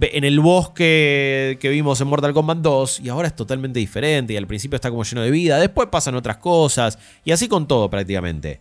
[0.00, 4.36] en el bosque que vimos en Mortal Kombat 2 y ahora es totalmente diferente y
[4.36, 7.90] al principio está como lleno de vida, después pasan otras cosas y así con todo
[7.90, 8.60] prácticamente.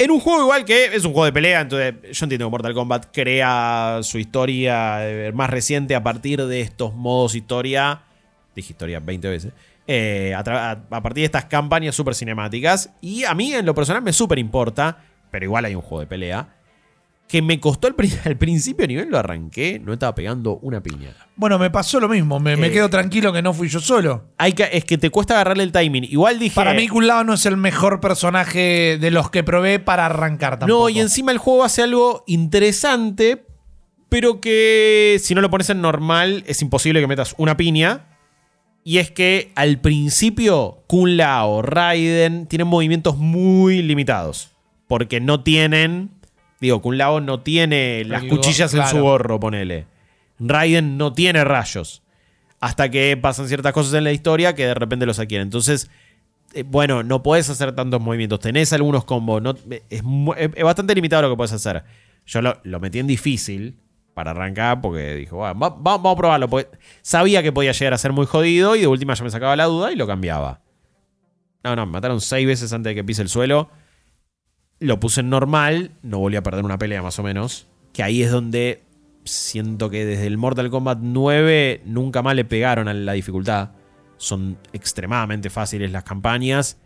[0.00, 2.72] En un juego igual que es un juego de pelea, entonces yo entiendo que Mortal
[2.72, 8.00] Kombat crea su historia eh, más reciente a partir de estos modos historia,
[8.56, 9.52] dije historia 20 veces,
[9.86, 10.42] eh, a,
[10.88, 12.94] partir de estas campañas súper cinemáticas.
[13.02, 16.06] Y a mí en lo personal me súper importa, pero igual hay un juego de
[16.06, 16.48] pelea.
[17.30, 21.14] Que me costó al, al principio, a nivel lo arranqué, no estaba pegando una piña.
[21.36, 22.40] Bueno, me pasó lo mismo.
[22.40, 22.72] Me, me Eh.
[22.72, 24.24] quedo tranquilo que no fui yo solo.
[24.36, 26.04] Hay que, es que te cuesta agarrarle el timing.
[26.04, 26.54] Igual dije.
[26.56, 30.58] Para mí, Kun Lao no es el mejor personaje de los que probé para arrancar
[30.58, 30.82] tampoco.
[30.82, 33.44] No, y encima el juego hace algo interesante,
[34.08, 38.06] pero que si no lo pones en normal es imposible que metas una piña.
[38.82, 44.50] Y es que al principio Kun Lao, Raiden tienen movimientos muy limitados.
[44.88, 46.10] Porque no tienen.
[46.60, 49.86] Digo, Kun Lao no tiene las cuchillas en su gorro, ponele.
[50.38, 52.02] Raiden no tiene rayos.
[52.60, 55.46] Hasta que pasan ciertas cosas en la historia que de repente los adquieren.
[55.46, 55.90] Entonces,
[56.52, 58.40] eh, bueno, no puedes hacer tantos movimientos.
[58.40, 59.40] Tenés algunos combos.
[59.40, 59.54] No,
[59.88, 61.82] es, mu- es- bastante limitado lo que puedes hacer.
[62.26, 63.76] Yo lo, lo metí en difícil
[64.12, 66.48] para arrancar porque dije, bueno, va- va- vamos a probarlo.
[66.50, 66.68] Porque
[67.00, 69.64] sabía que podía llegar a ser muy jodido y de última ya me sacaba la
[69.64, 70.60] duda y lo cambiaba.
[71.64, 73.70] No, no, me mataron seis veces antes de que pise el suelo.
[74.80, 77.68] Lo puse en normal, no volví a perder una pelea más o menos.
[77.92, 78.82] Que ahí es donde
[79.24, 83.72] siento que desde el Mortal Kombat 9 nunca más le pegaron a la dificultad.
[84.16, 86.78] Son extremadamente fáciles las campañas.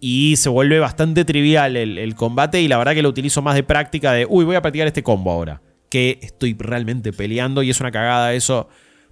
[0.00, 2.60] Y se vuelve bastante trivial el, el combate.
[2.60, 5.02] Y la verdad que lo utilizo más de práctica de, uy, voy a practicar este
[5.02, 5.62] combo ahora.
[5.88, 8.68] Que estoy realmente peleando y es una cagada eso.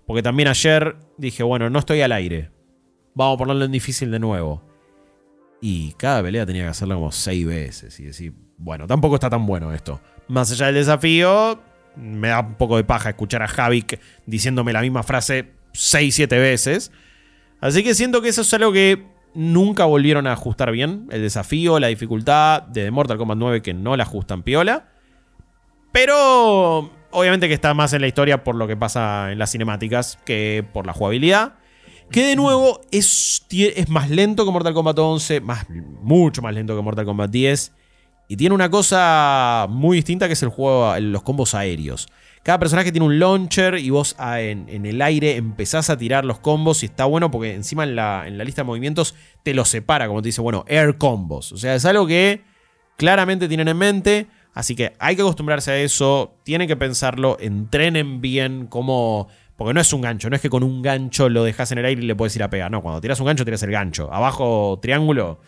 [0.07, 2.51] Porque también ayer dije, bueno, no estoy al aire.
[3.15, 4.68] Vamos a ponerlo en difícil de nuevo.
[5.61, 7.99] Y cada pelea tenía que hacerla como seis veces.
[8.01, 10.01] Y decir, bueno, tampoco está tan bueno esto.
[10.29, 11.61] Más allá del desafío,
[11.97, 16.39] me da un poco de paja escuchar a Javik diciéndome la misma frase seis, siete
[16.39, 16.93] veces.
[17.61, 19.05] Así que siento que eso es algo que
[19.35, 21.07] nunca volvieron a ajustar bien.
[21.11, 24.89] El desafío, la dificultad de Mortal Kombat 9 que no la ajustan piola.
[25.93, 30.19] Pero obviamente que está más en la historia por lo que pasa en las cinemáticas
[30.25, 31.55] que por la jugabilidad.
[32.11, 35.67] Que de nuevo es, es más lento que Mortal Kombat 11, más,
[36.03, 37.73] mucho más lento que Mortal Kombat 10.
[38.29, 42.09] Y tiene una cosa muy distinta que es el juego, los combos aéreos.
[42.43, 46.25] Cada personaje tiene un launcher y vos ah, en, en el aire empezás a tirar
[46.25, 49.53] los combos y está bueno porque encima en la, en la lista de movimientos te
[49.53, 51.53] lo separa, como te dice, bueno, air combos.
[51.53, 52.43] O sea, es algo que
[52.97, 54.27] claramente tienen en mente.
[54.55, 59.29] Así que hay que acostumbrarse a eso, tienen que pensarlo, entrenen bien cómo...
[59.59, 61.85] Porque no es un gancho, no es que con un gancho lo dejas en el
[61.85, 62.71] aire y le puedes ir a pegar.
[62.71, 64.09] No, cuando tiras un gancho tiras el gancho.
[64.15, 65.41] Abajo triángulo,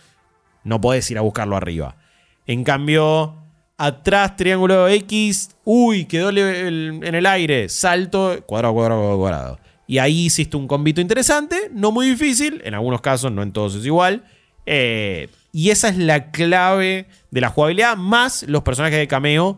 [0.65, 1.97] no podés ir a buscarlo arriba.
[2.45, 3.37] En cambio,
[3.79, 9.61] atrás triángulo X, uy, quedó en el aire, salto, cuadrado, cuadrado, cuadrado.
[9.87, 13.77] Y ahí hiciste un combito interesante, no muy difícil, en algunos casos, no en todos
[13.77, 14.25] es igual.
[14.67, 19.57] Eh, y esa es la clave de la jugabilidad, más los personajes de cameo,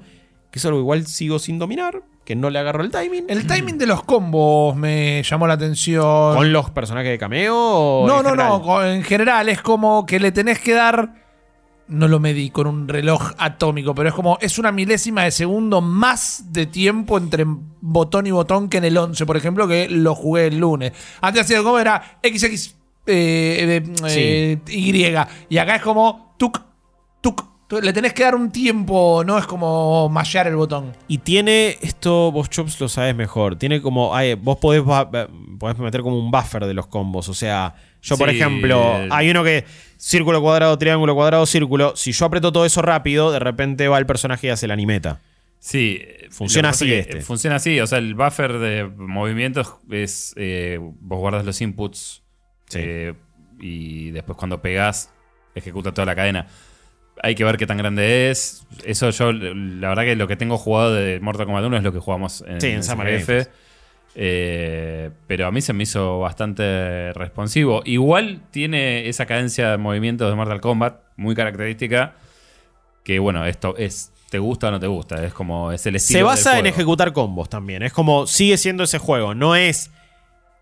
[0.51, 3.25] que es algo igual sigo sin dominar, que no le agarro el timing.
[3.29, 6.37] El timing de los combos me llamó la atención.
[6.37, 7.57] ¿Con los personajes de cameo?
[7.57, 8.63] o No, no, general?
[8.65, 8.85] no.
[8.85, 11.21] En general es como que le tenés que dar.
[11.89, 14.39] No lo medí con un reloj atómico, pero es como.
[14.41, 18.97] Es una milésima de segundo más de tiempo entre botón y botón que en el
[18.97, 20.93] 11, por ejemplo, que lo jugué el lunes.
[21.21, 25.07] Antes hacía como era XX eh, eh, Y.
[25.49, 26.35] Y acá es como.
[26.39, 26.61] Tuk,
[27.21, 27.52] tuk.
[27.81, 30.93] Le tenés que dar un tiempo, no es como mallar el botón.
[31.09, 33.57] Y tiene esto, vos Chops lo sabes mejor.
[33.57, 34.15] Tiene como.
[34.15, 37.29] ay, vos podés, podés meter como un buffer de los combos.
[37.29, 39.65] O sea, yo, por ejemplo, hay uno que.
[39.97, 41.95] Círculo, cuadrado, triángulo, cuadrado, círculo.
[41.95, 45.21] Si yo aprieto todo eso rápido, de repente va el personaje y hace la animeta.
[45.61, 47.21] Sí, Funciona que pasa así que, este.
[47.21, 50.35] Funciona así, o sea, el buffer de movimientos es.
[50.37, 52.25] eh, vos guardas los inputs
[52.69, 52.79] Sí.
[52.83, 53.15] eh,
[53.61, 55.13] y después cuando pegás,
[55.55, 56.49] ejecuta toda la cadena.
[57.23, 58.67] Hay que ver qué tan grande es.
[58.85, 61.93] Eso yo, la verdad que lo que tengo jugado de Mortal Kombat 1 es lo
[61.93, 63.49] que jugamos en, Sí, en en Summer.
[64.15, 67.83] Eh, pero a mí se me hizo bastante responsivo.
[67.85, 72.15] Igual tiene esa cadencia de movimientos de Mortal Kombat muy característica.
[73.05, 74.13] Que bueno, esto es.
[74.29, 75.25] ¿Te gusta o no te gusta?
[75.25, 75.73] Es como.
[75.73, 76.19] Es el estilo.
[76.19, 77.83] Se del basa en ejecutar combos también.
[77.83, 78.27] Es como.
[78.27, 79.35] Sigue siendo ese juego.
[79.35, 79.91] No es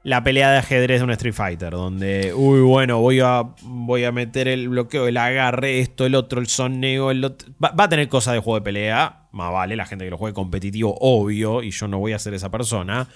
[0.02, 1.70] la pelea de ajedrez de un Street Fighter.
[1.72, 2.32] Donde.
[2.35, 3.43] Uy, bueno, voy a.
[3.62, 7.48] Voy a meter el bloqueo, el agarre, esto, el otro, el soneo, el otro.
[7.62, 9.16] Va, va a tener cosas de juego de pelea.
[9.32, 11.62] Más vale, la gente que lo juegue competitivo, obvio.
[11.62, 13.06] Y yo no voy a ser esa persona.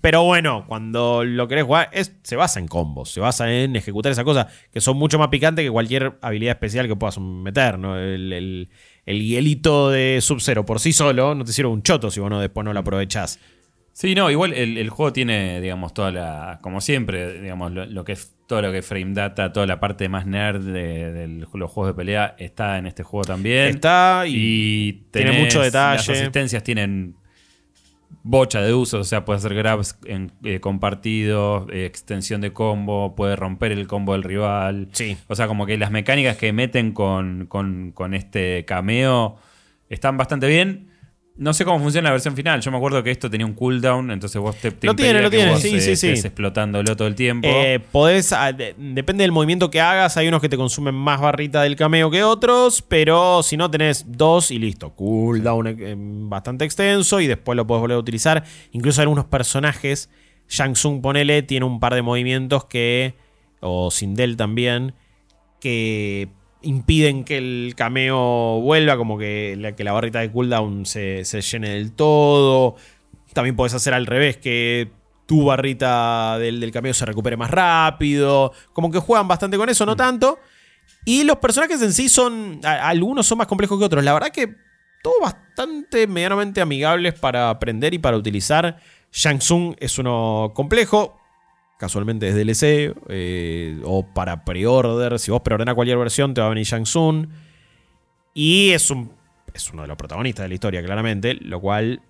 [0.00, 3.10] Pero bueno, cuando lo querés jugar, es, se basa en combos.
[3.10, 4.46] Se basa en ejecutar esa cosa.
[4.72, 7.98] Que son mucho más picantes que cualquier habilidad especial que puedas meter, ¿no?
[7.98, 8.68] El, el-
[9.06, 12.40] el hielito de Sub-Zero por sí solo no te sirve un choto si vos no,
[12.40, 13.38] después no lo aprovechás.
[13.96, 16.58] Sí, no, igual el, el juego tiene, digamos, toda la.
[16.62, 19.78] Como siempre, digamos, lo, lo que es todo lo que es frame data, toda la
[19.78, 23.68] parte más nerd de, de los juegos de pelea está en este juego también.
[23.68, 25.96] Está y, y tiene mucho detalle.
[25.98, 27.14] Las asistencias tienen
[28.24, 33.14] bocha de usos, o sea, puede hacer grabs en, eh, compartidos, eh, extensión de combo,
[33.14, 34.88] puede romper el combo del rival.
[34.92, 35.16] Sí.
[35.28, 39.36] O sea, como que las mecánicas que meten con, con- con este cameo
[39.88, 40.88] están bastante bien.
[41.36, 42.60] No sé cómo funciona la versión final.
[42.60, 45.30] Yo me acuerdo que esto tenía un cooldown, entonces vos te, te Lo tiene, lo
[45.30, 46.08] tiene, sí, eh, sí, sí.
[46.10, 47.48] explotándolo todo el tiempo.
[47.50, 51.20] Eh, podés, ah, de- depende del movimiento que hagas, hay unos que te consumen más
[51.20, 54.90] barrita del cameo que otros, pero si no tenés dos y listo.
[54.94, 58.44] Cooldown eh, bastante extenso y después lo podés volver a utilizar.
[58.70, 60.10] Incluso algunos personajes,
[60.48, 63.14] Shang Tsung ponele, tiene un par de movimientos que,
[63.58, 64.94] o Sindel también,
[65.60, 66.28] que
[66.64, 71.40] impiden que el cameo vuelva, como que la, que la barrita de cooldown se, se
[71.40, 72.76] llene del todo.
[73.32, 74.90] También podés hacer al revés, que
[75.26, 78.52] tu barrita del, del cameo se recupere más rápido.
[78.72, 80.38] Como que juegan bastante con eso, no tanto.
[81.04, 82.60] Y los personajes en sí son.
[82.64, 84.04] a- algunos son más complejos que otros.
[84.04, 84.54] La verdad que
[85.02, 88.78] todos bastante medianamente amigables para aprender y para utilizar.
[89.12, 91.18] Shang Tsung es uno complejo.
[91.84, 92.94] Casualmente es DLC.
[93.10, 95.18] eh, o para pre-order.
[95.18, 97.26] Si vos preordenás cualquier versión, te va a venir Shang Tsung.
[98.32, 99.12] Y es un.
[99.52, 101.34] Es uno de los protagonistas de la historia, claramente.
[101.34, 102.00] Lo cual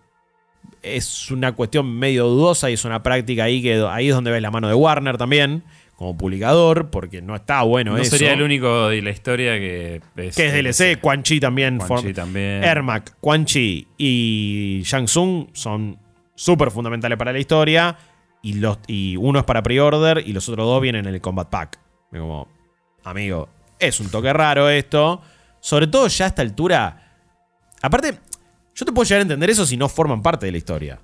[0.80, 4.40] es una cuestión medio dudosa y es una práctica ahí que ahí es donde ves
[4.42, 5.64] la mano de Warner también
[5.96, 8.12] como publicador porque no está bueno no eso.
[8.12, 12.00] sería el único de la historia que es, que es DLC, Quan Chi también, Quan
[12.02, 12.62] Chi también.
[12.62, 15.98] Ermac, Quan Chi y Shang Tsung son
[16.34, 17.96] súper fundamentales para la historia
[18.44, 21.48] y, los, y uno es para pre-order y los otros dos vienen en el Combat
[21.48, 21.80] Pack.
[22.12, 22.46] Es Como,
[23.02, 23.48] amigo,
[23.78, 25.22] es un toque raro esto.
[25.60, 27.14] Sobre todo ya a esta altura.
[27.80, 28.20] Aparte,
[28.74, 31.00] yo te puedo llegar a entender eso si no forman parte de la historia.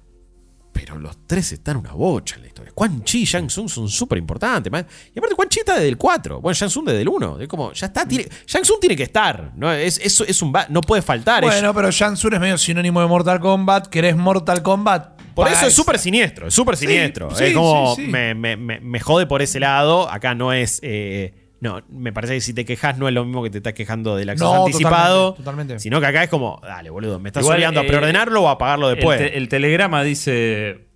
[0.71, 2.73] Pero los tres están una bocha en la historia.
[2.75, 4.71] Quan Chi y Shang Tsung son súper importantes.
[5.15, 6.43] Y aparte, Quan Chi está desde el 4.
[6.43, 7.41] Bueno, Shang Tsung desde el 1.
[7.41, 8.07] Es como, ya está.
[8.07, 9.53] Tiene, Shang Tsung tiene que estar.
[9.57, 11.43] No, es, es, es un, no puede faltar.
[11.43, 13.87] Bueno, pero Shang Tsung es medio sinónimo de Mortal Kombat.
[13.87, 15.20] ¿Querés Mortal Kombat?
[15.45, 16.49] Por eso es súper siniestro.
[16.49, 17.31] Es súper siniestro.
[17.35, 18.11] sí, es como, sí, sí.
[18.11, 20.11] Me, me- me- me jode por ese lado.
[20.11, 20.81] Acá no es.
[20.83, 23.75] eh, no, me parece que si te quejas no es lo mismo que te estás
[23.75, 25.35] quejando del acceso No, anticipado.
[25.35, 25.79] totalmente, totalmente.
[25.81, 28.57] Sino que acá es como, dale, boludo, me estás obligando a eh, preordenarlo o a
[28.57, 29.21] pagarlo después.
[29.21, 30.87] El, te- el telegrama dice: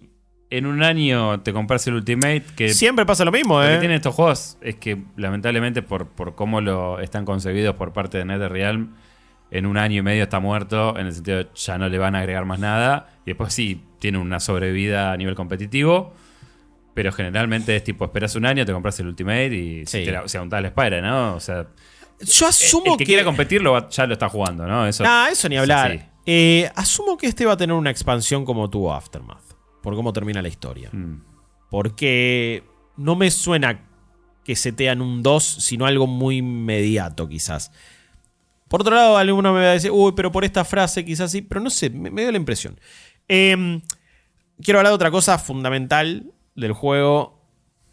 [0.51, 2.45] En un año te compras el Ultimate.
[2.57, 3.79] Que Siempre pasa lo mismo, Lo que ¿eh?
[3.79, 8.25] tienen estos juegos es que, lamentablemente, por, por cómo lo están concebidos por parte de
[8.25, 8.95] NetherRealm,
[9.55, 12.15] en un año y medio está muerto, en el sentido de ya no le van
[12.15, 13.19] a agregar más nada.
[13.25, 16.13] Y después sí, tiene una sobrevida a nivel competitivo.
[16.93, 20.05] Pero generalmente es tipo, esperas un año, te compras el Ultimate y Sí.
[20.05, 21.35] te la, untás la espalda, ¿no?
[21.35, 21.67] O sea,
[22.21, 24.87] Yo asumo el que, quiera competir lo va- ya lo está jugando, ¿no?
[24.87, 26.11] Eso, Ah, eso ni hablar.
[26.27, 29.43] Eh, asumo que este va a tener una expansión como tuvo Aftermath.
[29.83, 30.89] Por cómo termina la historia.
[30.93, 31.21] Mm.
[31.71, 32.63] Porque
[32.97, 33.81] no me suena
[34.45, 37.73] que setean un 2, sino algo muy inmediato, quizás.
[38.75, 41.43] Por otro lado, alguno me va a decir, uy, pero por esta frase quizás sí,
[41.43, 42.81] pero no sé, me, me dio la impresión.
[43.29, 43.81] Eh,
[44.61, 47.41] quiero hablar de otra cosa fundamental del juego.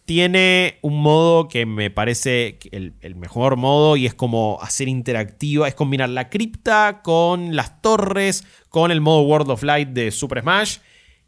[0.05, 5.67] Tiene un modo que me parece el, el mejor modo y es como hacer interactiva,
[5.67, 10.41] es combinar la cripta con las torres, con el modo World of Light de Super
[10.41, 10.77] Smash.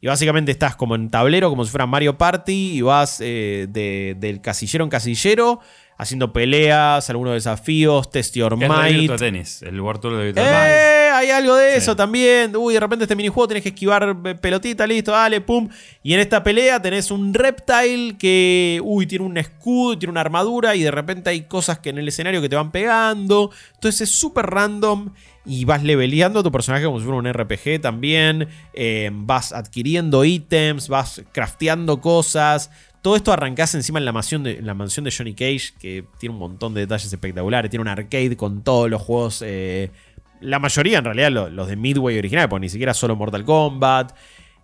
[0.01, 4.15] Y básicamente estás como en tablero, como si fuera Mario Party, y vas eh, de-
[4.19, 5.59] del casillero en casillero,
[6.03, 9.15] haciendo peleas, algunos desafíos, test your es might.
[9.17, 10.33] Tennis, el Tour de.
[10.35, 11.09] ¡Eh!
[11.13, 11.77] Hay algo de Sí.
[11.77, 12.55] eso también.
[12.55, 15.69] Uy, de repente este minijuego tenés que esquivar eh, pelotita, listo, dale, pum.
[16.01, 20.75] Y en esta pelea tenés un reptile que, uy, tiene un escudo, tiene una armadura
[20.75, 23.51] y de repente hay cosas que en el escenario que te van pegando.
[23.75, 25.09] Entonces es súper random
[25.45, 28.47] y vas leveleando a tu personaje como si fuera un RPG también.
[28.73, 32.69] Eh, vas adquiriendo ítems, vas crafteando cosas.
[33.03, 36.05] Todo esto arrancás encima en la mansión, de, en la mansión de Johnny Cage, que
[36.19, 37.69] tiene un montón de detalles espectaculares.
[37.69, 39.43] Tiene un arcade con todos los juegos.
[39.45, 39.91] eh,
[40.41, 44.13] la mayoría, en realidad, lo- los, de Midway original, porque ni siquiera solo Mortal Kombat.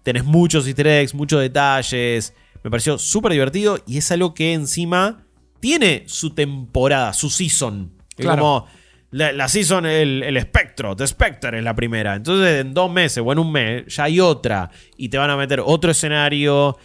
[0.04, 2.34] Tenés muchos easter eggs, muchos detalles.
[2.64, 5.26] Me pareció súper divertido y es algo que encima
[5.60, 7.92] tiene su temporada, su season.
[8.18, 8.42] Es Claro.
[8.42, 8.68] Como
[9.12, 12.16] la, la season, el, el espectro, The Spectre es la primera.
[12.16, 14.70] Entonces, en dos meses o en un mes, ya hay otra.
[14.98, 16.78] Y te van a meter otro escenario.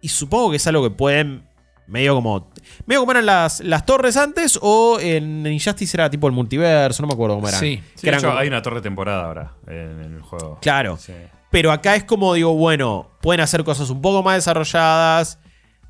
[0.00, 1.48] Y supongo que es algo que pueden.
[1.86, 2.50] Medio como.
[2.86, 4.58] Medio como eran las, las torres antes.
[4.62, 7.02] O en Injustice era tipo el multiverso.
[7.02, 7.60] No me acuerdo cómo eran.
[7.60, 7.82] Sí.
[8.00, 10.58] De hecho, como- hay una torre de temporada ahora en el juego.
[10.62, 10.96] Claro.
[10.96, 11.12] Sí.
[11.50, 15.38] Pero acá es como digo, bueno, pueden hacer cosas un poco más desarrolladas.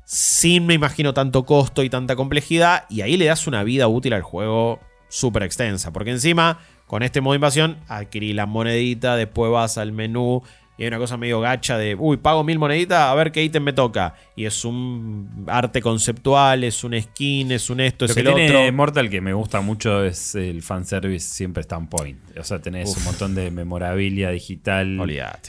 [0.05, 2.85] Sin, me imagino, tanto costo y tanta complejidad.
[2.89, 5.93] Y ahí le das una vida útil al juego súper extensa.
[5.93, 10.41] Porque encima, con este modo de invasión, adquirí la monedita, después vas al menú
[10.81, 13.61] y hay una cosa medio gacha de, uy, pago mil moneditas a ver qué ítem
[13.61, 14.15] me toca.
[14.35, 18.33] Y es un arte conceptual, es un skin, es un esto, Lo es que el
[18.33, 18.73] tiene otro.
[18.73, 22.17] Mortal que me gusta mucho es el fanservice siempre está on point.
[22.35, 22.97] O sea, tenés Uf.
[22.97, 24.97] un montón de memorabilia digital,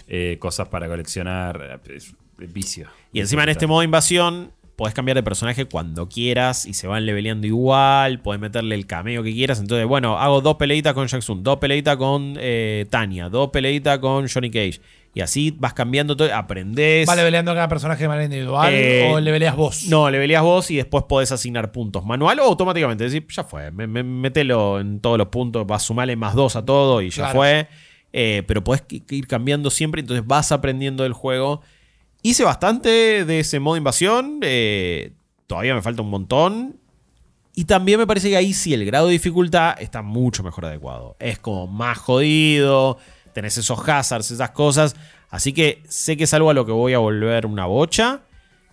[0.06, 2.88] eh, cosas para coleccionar, es- es vicio.
[3.12, 7.06] Y encima en este modo invasión podés cambiar de personaje cuando quieras y se van
[7.06, 9.60] leveleando igual, podés meterle el cameo que quieras.
[9.60, 14.26] Entonces, bueno, hago dos peleitas con Jackson, dos peleitas con eh, Tania, dos peleitas con
[14.28, 14.80] Johnny Cage.
[15.14, 17.06] Y así vas cambiando todo, aprendés.
[17.08, 19.84] ¿Va leveleando cada personaje de manera individual Eh, o leveleas vos?
[19.88, 23.04] No, leveleas vos y después podés asignar puntos manual o automáticamente.
[23.04, 26.56] Decir, ya fue, me- me- metelo en todos los puntos, vas a sumarle más dos
[26.56, 27.34] a todo y ya Claro.
[27.38, 27.68] fue.
[28.14, 31.60] Eh, pero podés ir cambiando siempre, entonces vas aprendiendo del juego.
[32.22, 35.12] Hice bastante de ese modo invasión, eh,
[35.46, 36.76] todavía me falta un montón.
[37.54, 41.16] Y también me parece que ahí sí el grado de dificultad está mucho mejor adecuado.
[41.18, 42.96] Es como más jodido,
[43.32, 44.96] tenés esos hazards, esas cosas.
[45.30, 48.20] Así que sé que es algo a lo que voy a volver una bocha.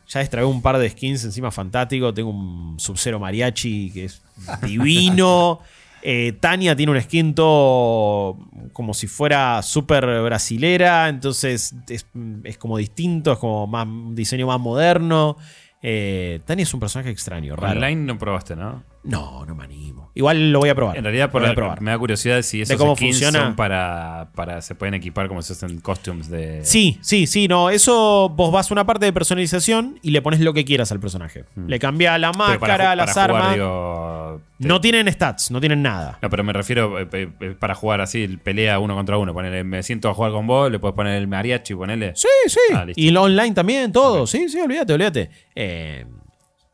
[0.08, 2.14] Ya extraí un par de skins encima fantástico.
[2.14, 4.22] Tengo un Sub-Zero Mariachi que es
[4.64, 5.60] divino.
[6.02, 8.38] Eh, Tania tiene un skin todo
[8.74, 11.10] como si fuera súper brasilera.
[11.10, 12.08] Entonces es,
[12.44, 15.38] es como distinto, es como más, un diseño más moderno.
[15.82, 17.80] Eh, Tania es un personaje extraño, raro.
[17.80, 18.84] Online no probaste, ¿no?
[19.04, 20.12] No, no me animo.
[20.14, 20.98] Igual lo voy a probar.
[20.98, 21.82] En realidad por Lo voy a la- probar.
[21.82, 23.46] me da curiosidad si esos cómo skins funciona.
[23.46, 27.70] son para, para se pueden equipar como si fuesen costumes de Sí, sí, sí, no.
[27.70, 31.00] Eso vos vas a una parte de personalización y le pones lo que quieras al
[31.00, 31.46] personaje.
[31.56, 32.38] Le cambias la Hmm.
[32.38, 33.56] Para máscara, las para jugar, armas.
[33.56, 36.20] digo, te- No tienen stats, no tienen nada.
[36.22, 39.34] No, pero me refiero eh, eh, eh, para jugar así, pelea uno contra uno.
[39.34, 42.12] Ponele, me siento a jugar con vos, le puedes poner el mariachi, ponele.
[42.16, 42.60] Sí, sí.
[42.76, 44.28] Ah, y lo online también, todo.
[44.28, 45.30] Sí, sí, olvídate, olvídate.
[45.56, 46.06] Eh,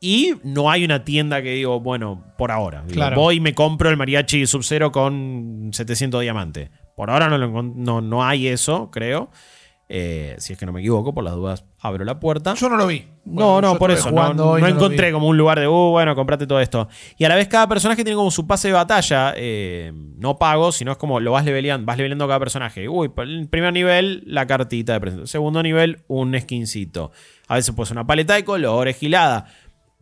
[0.06, 2.82] y no hay una tienda que digo, bueno, por ahora.
[2.82, 3.16] Digo, Claro.
[3.16, 6.70] Voy y me compro el mariachi Sub-Zero con 700 diamantes.
[6.94, 9.30] Por ahora no, lo no, no hay eso, creo.
[9.88, 12.54] Eh, si es que no me equivoco, por las dudas abro la puerta.
[12.54, 13.04] Yo no lo vi.
[13.24, 14.10] No, Bueno, no, por eso.
[14.10, 16.88] No, encontré como un lugar de, uh, bueno, comprate todo esto.
[17.16, 19.32] Y a la vez cada personaje tiene como su pase de batalla.
[19.36, 22.88] eh, no pago, sino es como lo vas leveleando, vas leveleando cada personaje.
[22.88, 25.28] Uy, el primer nivel, la cartita de presentación.
[25.28, 27.12] Segundo nivel, un skincito.
[27.46, 29.46] A veces pues una paleta de colores, gilada.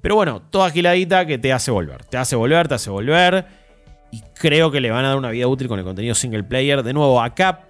[0.05, 2.05] Pero bueno, toda giladita que te hace volver.
[2.05, 3.47] Te hace volver, te hace volver.
[4.10, 6.82] Y creo que le van a dar una vida útil con el contenido single player.
[6.82, 7.62] De nuevo, acá,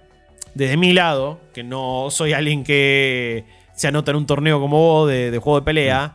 [0.53, 5.09] desde mi lado, que no soy alguien que se anota en un torneo como vos
[5.09, 6.13] de, juego de pelea.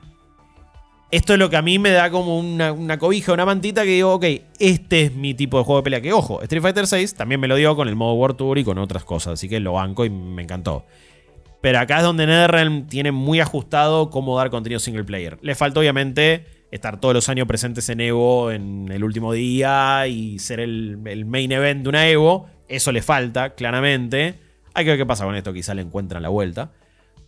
[1.10, 3.92] Esto es lo que a mí me da como una, una cobija, una mantita que
[3.92, 4.26] digo, ok,
[4.58, 6.02] este es mi tipo de juego de pelea.
[6.02, 8.64] Que ojo, Street Fighter VI también me lo dio con el modo World Tour y
[8.64, 9.32] con otras cosas.
[9.32, 10.84] Así que lo banco y me encantó.
[11.60, 15.38] Pero acá es donde NetherRealm tiene muy ajustado cómo dar contenido single player.
[15.42, 20.38] Le falta obviamente estar todos los años presentes en Evo en el último día y
[20.38, 20.96] ser el,
[21.26, 22.48] main event de una Evo.
[22.68, 24.38] Eso le falta, claramente.
[24.72, 26.72] Hay que ver qué pasa con esto, quizá le encuentran la vuelta.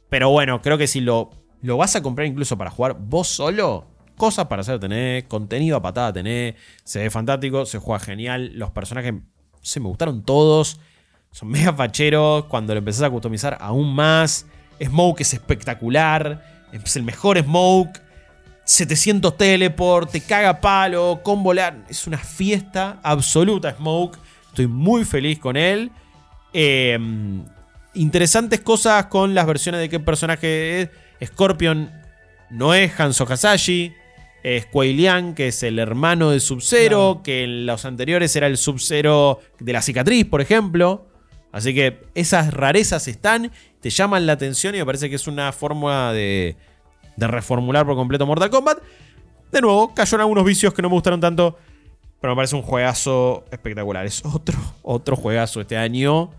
[0.09, 1.31] Pero bueno, creo que si lo,
[1.61, 3.87] lo vas a comprar incluso para jugar vos solo,
[4.17, 6.55] cosas para hacer tenés, contenido a patada tenés,
[6.85, 9.15] se ve fantástico, se juega genial, los personajes
[9.63, 10.81] se me gustaron todos,
[11.33, 14.47] son mega facheros, cuando lo empezás a customizar aún más,
[14.81, 18.01] Smoke es espectacular, es el mejor Smoke,
[18.65, 24.19] 700 teleport, te caga palo, combo la- es una fiesta absoluta Smoke,
[24.49, 25.91] estoy muy feliz con él.
[26.53, 26.99] Eh,
[27.95, 30.91] interesantes cosas con las versiones de qué personaje es.
[31.25, 31.91] Scorpion
[32.51, 33.93] no es Hanzo Hasashi.
[34.43, 37.21] Es Kuei Liang, que es el hermano de Sub-Zero.
[37.25, 41.07] Que en los anteriores era el Sub-Zero de la cicatriz, por ejemplo.
[41.53, 45.53] Así que esas rarezas están, te llaman la atención y me parece que es una
[45.53, 46.57] fórmula de,
[47.17, 48.79] de reformular por completo Mortal Kombat.
[49.53, 51.59] De nuevo, cayó en algunos vicios que no me gustaron tanto.
[52.21, 54.07] Pero me parece un juegazo espectacular.
[54.07, 56.31] Es otro, otro juegazo este año.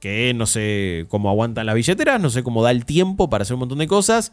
[0.00, 2.20] Que no sé cómo aguantan las billeteras.
[2.20, 4.32] No sé cómo da el tiempo para hacer un montón de cosas.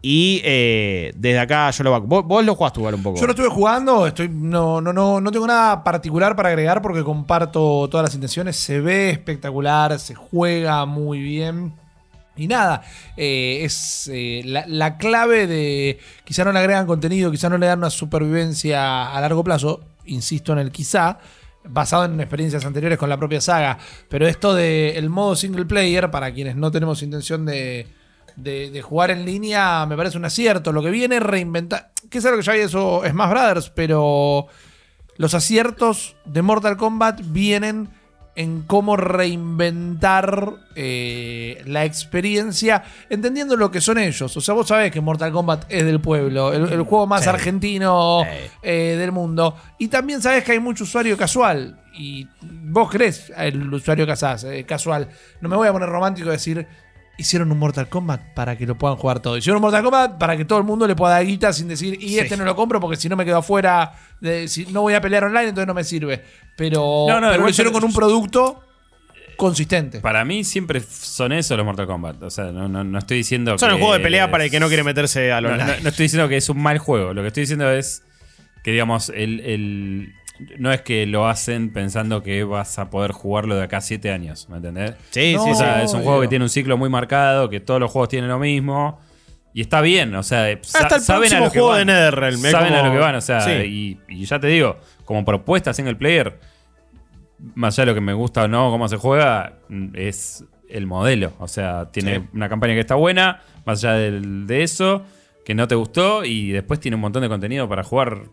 [0.00, 2.06] Y eh, desde acá yo lo banco.
[2.06, 3.18] Vos, vos lo jugaste igual un poco.
[3.18, 7.02] Yo lo estuve jugando, estoy, no, no, no, no tengo nada particular para agregar porque
[7.02, 8.56] comparto todas las intenciones.
[8.56, 11.74] Se ve espectacular, se juega muy bien.
[12.36, 12.82] Y nada,
[13.16, 17.66] eh, es eh, la, la clave de quizá no le agregan contenido, quizá no le
[17.66, 21.18] dan una supervivencia a largo plazo, insisto en el quizá,
[21.64, 26.32] basado en experiencias anteriores con la propia saga, pero esto del modo single player, para
[26.32, 27.88] quienes no tenemos intención de,
[28.38, 30.72] de, de jugar en línea, me parece un acierto.
[30.72, 34.46] Lo que viene es reinventar, que es algo que ya había eso Smash Brothers, pero
[35.16, 37.88] los aciertos de Mortal Kombat vienen
[38.36, 44.36] en cómo reinventar eh, la experiencia, entendiendo lo que son ellos.
[44.36, 47.28] O sea, vos sabés que Mortal Kombat es del pueblo, el, el juego más Sí.
[47.28, 48.50] argentino Sí.
[48.62, 49.56] eh, del mundo.
[49.78, 51.80] Y también sabés que hay mucho usuario casual.
[51.94, 55.08] Y vos crees el usuario casaz- eh, casual.
[55.40, 56.66] No me voy a poner romántico y decir.
[57.20, 59.38] Hicieron un Mortal Kombat para que lo puedan jugar todos.
[59.38, 61.98] Hicieron un Mortal Kombat para que todo el mundo le pueda dar guita sin decir,
[62.00, 62.18] y Sí.
[62.20, 65.00] este no lo compro porque si no me quedo afuera, de- si no voy a
[65.00, 66.22] pelear online, entonces no me sirve.
[66.56, 68.62] Pero, No, no, pero lo hicieron con un producto
[69.36, 70.00] consistente.
[70.00, 72.22] Para mí siempre son eso los Mortal Kombat.
[72.22, 74.50] O sea, no, no, no estoy diciendo Son que el juego de pelea para el
[74.50, 76.78] que no quiere meterse a No, los no- no estoy diciendo que es un mal
[76.78, 77.14] juego.
[77.14, 78.02] Lo que estoy diciendo es
[78.64, 80.14] que, digamos, el, el-
[80.58, 84.10] no es que lo hacen pensando que vas a poder jugarlo de acá a siete
[84.12, 84.48] años.
[84.48, 84.94] ¿Me entendés?
[85.10, 85.58] Sí, No, sí, O sí.
[85.60, 86.04] sea, es un obvio.
[86.08, 89.00] juego que tiene un ciclo muy marcado, que todos los juegos tienen lo mismo.
[89.54, 91.86] Y está bien, o sea, sa- Hasta el saben a próximo lo que juego van.
[91.86, 93.50] de NetherRealm, Saben a lo que van, o sea, Sí.
[93.50, 96.38] y, y ya te digo, como propuesta single player,
[97.54, 99.54] más allá de lo que me gusta o no, cómo se juega,
[99.94, 101.32] es el modelo.
[101.38, 102.24] O sea, tiene Sí.
[102.34, 105.02] una campaña que está buena, más allá del- de eso,
[105.44, 108.24] que no te gustó, y después tiene un montón de contenido para jugar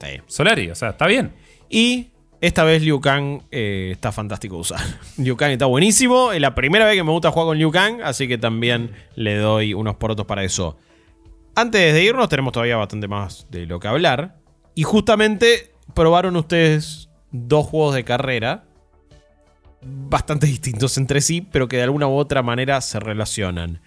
[0.00, 0.20] Sí.
[0.26, 1.32] Solari, o sea, está bien.
[1.68, 2.08] Y
[2.40, 4.80] esta vez Liu Kang eh, está fantástico de usar.
[5.18, 6.32] Liu Kang está buenísimo.
[6.32, 9.36] Es la primera vez que me gusta jugar con Liu Kang, así que también le
[9.36, 10.76] doy unos porotos para eso.
[11.54, 14.36] Antes de irnos, tenemos todavía bastante más de lo que hablar.
[14.74, 18.64] Y justamente probaron ustedes dos juegos de carrera
[19.86, 23.80] bastante distintos entre sí, pero que de alguna u otra manera se relacionan.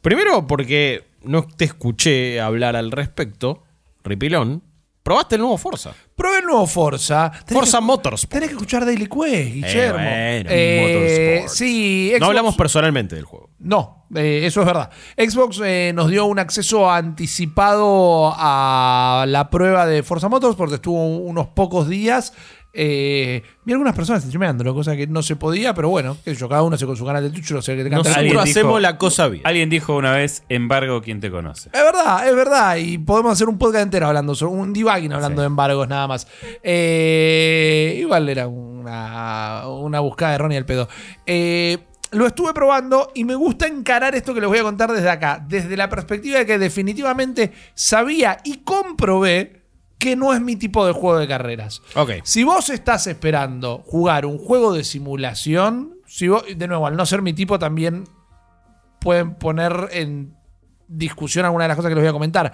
[0.00, 3.64] Primero porque no te escuché hablar al respecto,
[4.04, 4.62] Ripilón.
[5.08, 5.94] Probaste el nuevo Forza.
[6.14, 7.32] Probé el nuevo Forza.
[7.46, 8.30] Tenés Forza que- Motorsport.
[8.30, 9.94] Tenés que escuchar Daily Quest, Guillermo.
[10.00, 11.56] bueno, Eh, Motorsport.
[11.58, 13.48] sí, No Xbox- hablamos personalmente del juego.
[13.58, 14.90] No, eh, eso es verdad.
[15.16, 20.72] Xbox eh, nos dio un acceso anticipado a la prueba de Forza Motorsport.
[20.74, 22.34] Estuvo unos pocos días.
[22.80, 26.48] Eh, vi algunas personas streameándolo, cosa que no se podía, pero bueno, qué sé yo,
[26.48, 27.96] cada uno se con su canal de Twitch, no sé qué te canta.
[28.10, 29.42] Nosotros alguien hacemos dijo- la cosa bien.
[29.44, 31.70] Alguien dijo una vez, embargo, quien te conoce.
[31.72, 32.76] Es verdad, es verdad.
[32.76, 36.28] Y podemos hacer un podcast entero hablando, sobre un debugging hablando de embargos nada más.
[36.62, 40.88] Eh, igual era una, una buscada de Ronnie al pedo.
[41.26, 41.78] Eh,
[42.12, 45.44] lo estuve probando y me gusta encarar esto que les voy a contar desde acá.
[45.46, 49.57] Desde la perspectiva de que definitivamente sabía y comprobé
[49.98, 51.82] que no es mi tipo de juego de carreras.
[51.94, 52.10] Ok.
[52.22, 57.04] Si vos estás esperando jugar un juego de simulación, si vos- de nuevo, al no
[57.06, 58.04] ser mi tipo, también
[59.00, 60.34] pueden poner en
[60.86, 62.52] discusión alguna de las cosas que les voy a comentar.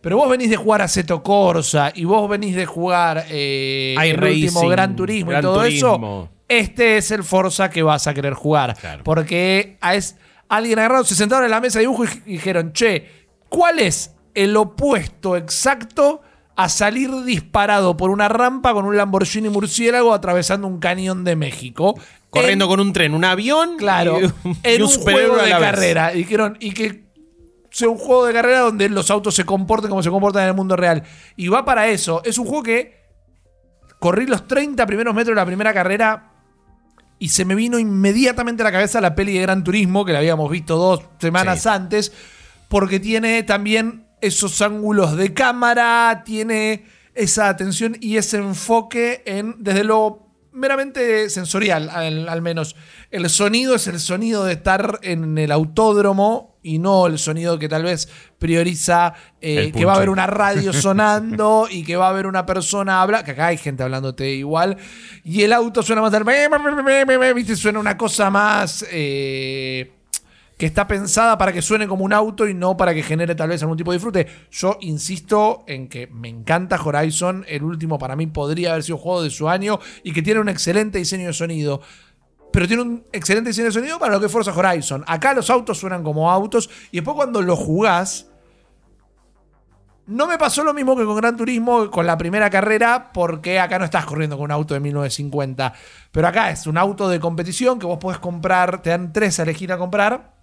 [0.00, 4.22] Pero vos venís de jugar a Seto Corsa y vos venís de jugar eh, el
[4.22, 5.94] último Gran Turismo Gran y todo Turismo.
[5.96, 6.28] eso.
[6.48, 8.76] Este es el Forza que vas a querer jugar.
[8.76, 9.04] Claro.
[9.04, 10.16] Porque es,
[10.48, 13.06] alguien agarrado, se sentaron en la mesa de dibujo y dijeron, che,
[13.48, 16.20] ¿cuál es el opuesto exacto
[16.56, 21.94] a salir disparado por una rampa con un Lamborghini murciélago atravesando un cañón de México?
[22.30, 23.76] Corriendo En- con un tren, un avión.
[23.78, 25.58] Claro, y, y en un, juego de vez.
[25.58, 26.10] carrera.
[26.10, 27.04] Dijeron, y que
[27.70, 30.54] sea un juego de carrera donde los autos se comporten como se comportan en el
[30.54, 31.02] mundo real.
[31.36, 32.20] Y va para eso.
[32.24, 33.00] Es un juego que
[33.98, 36.28] corrí los 30 primeros metros de la primera carrera
[37.18, 40.18] y se me vino inmediatamente a la cabeza la peli de Gran Turismo, que la
[40.18, 41.68] habíamos visto dos semanas Sí.
[41.68, 42.12] antes,
[42.68, 49.84] porque tiene también esos ángulos de cámara, tiene esa atención y ese enfoque en, desde
[49.84, 52.76] lo meramente sensorial, al, al menos.
[53.10, 57.68] El sonido es el sonido de estar en el autódromo y no el sonido que
[57.68, 58.08] tal vez
[58.38, 62.46] prioriza eh, que va a haber una radio sonando y que va a haber una
[62.46, 64.76] persona habla, que acá hay gente hablándote igual,
[65.24, 66.12] y el auto suena más,
[67.34, 69.92] viste, suena una cosa más eh,
[70.62, 73.48] que está pensada para que suene como un auto y no para que genere tal
[73.48, 74.28] vez algún tipo de disfrute.
[74.52, 79.24] Yo insisto en que me encanta Horizon, el último para mí podría haber sido juego
[79.24, 81.80] de su año y que tiene un excelente diseño de sonido.
[82.52, 85.02] Pero tiene un excelente diseño de sonido para lo que es Forza Horizon.
[85.08, 88.28] Acá los autos suenan como autos y después cuando lo jugás,
[90.06, 93.80] no me pasó lo mismo que con Gran Turismo, con la primera carrera, porque acá
[93.80, 95.72] no estás corriendo con un auto de 1950.
[96.12, 99.42] Pero acá es un auto de competición que vos podés comprar, te dan tres a
[99.42, 100.40] elegir a comprar.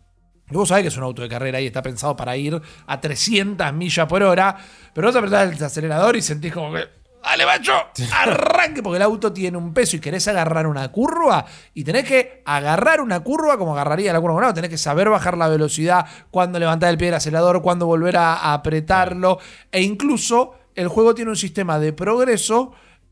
[0.50, 3.02] Y vos sabés que es un auto de carrera y está pensado para ir a
[3.02, 4.58] 300 millas por hora.
[4.94, 6.88] Pero vos apretás el acelerador y sentís como que.
[7.24, 7.74] ¡Dale, macho!
[8.16, 8.82] ¡Arranque!
[8.82, 11.46] Porque el auto tiene un peso y querés agarrar una curva.
[11.74, 14.54] Y tenés que agarrar una curva como agarraría la curva auto.
[14.56, 18.36] Tenés que saber bajar la velocidad, cuándo levantar el pie del acelerador, cuándo volver a,
[18.36, 19.40] a apretarlo.
[19.72, 22.72] E incluso el juego tiene un sistema de progreso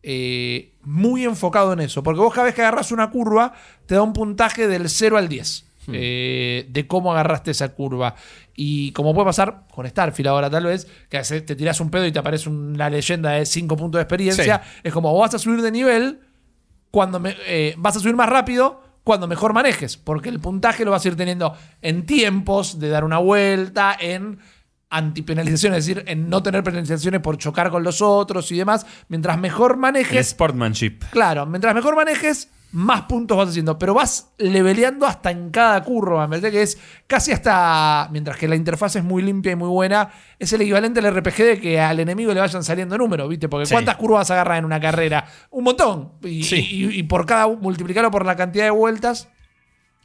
[0.10, 2.02] eh, muy enfocado en eso.
[2.02, 3.54] Porque vos cada vez que agarras una curva,
[3.86, 5.67] te da un puntaje del 0 al 10.
[5.94, 8.16] Eh, de cómo agarraste esa curva.
[8.56, 12.12] Y como puede pasar con Starfield ahora tal vez, que te tiras un pedo y
[12.12, 15.62] te aparece una leyenda de 5 puntos de experiencia, es como vos vas a subir
[15.62, 16.20] de nivel,
[16.92, 20.92] cuando me- eh, vas a subir más rápido cuando mejor manejes, porque el puntaje lo
[20.92, 24.40] vas a ir teniendo en tiempos de dar una vuelta, en
[24.90, 28.86] antipenalizaciones, es decir, en no tener penalizaciones por chocar con los otros y demás.
[29.10, 31.04] Mientras mejor El manejes, sportmanship.
[31.12, 33.78] Claro, mientras mejor manejes, más puntos vas haciendo.
[33.80, 36.28] Pero vas leveleando hasta en cada curva.
[36.28, 36.78] Me parece que es
[37.08, 38.08] casi hasta.
[38.12, 41.36] Mientras que la interfaz es muy limpia y muy buena, es el equivalente al RPG
[41.44, 43.48] de que al enemigo le vayan saliendo números, ¿viste?
[43.50, 43.74] Porque Sí.
[43.74, 45.26] ¿cuántas curvas agarras en una carrera?
[45.52, 46.12] Un montón.
[46.24, 46.56] Y, Sí.
[46.70, 47.48] y- y por cada.
[47.48, 49.30] multiplicarlo por la cantidad de vueltas.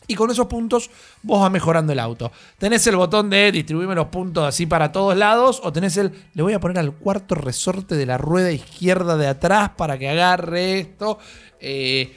[0.09, 0.91] Y con esos puntos
[1.23, 2.33] vos vas mejorando el auto.
[2.59, 5.61] Tenés el botón de distribuirme los puntos así para todos lados.
[5.63, 6.13] O tenés el.
[6.35, 10.09] Le voy a poner al cuarto resorte de la rueda izquierda de atrás para que
[10.09, 11.19] agarre esto.
[11.61, 12.13] Eh,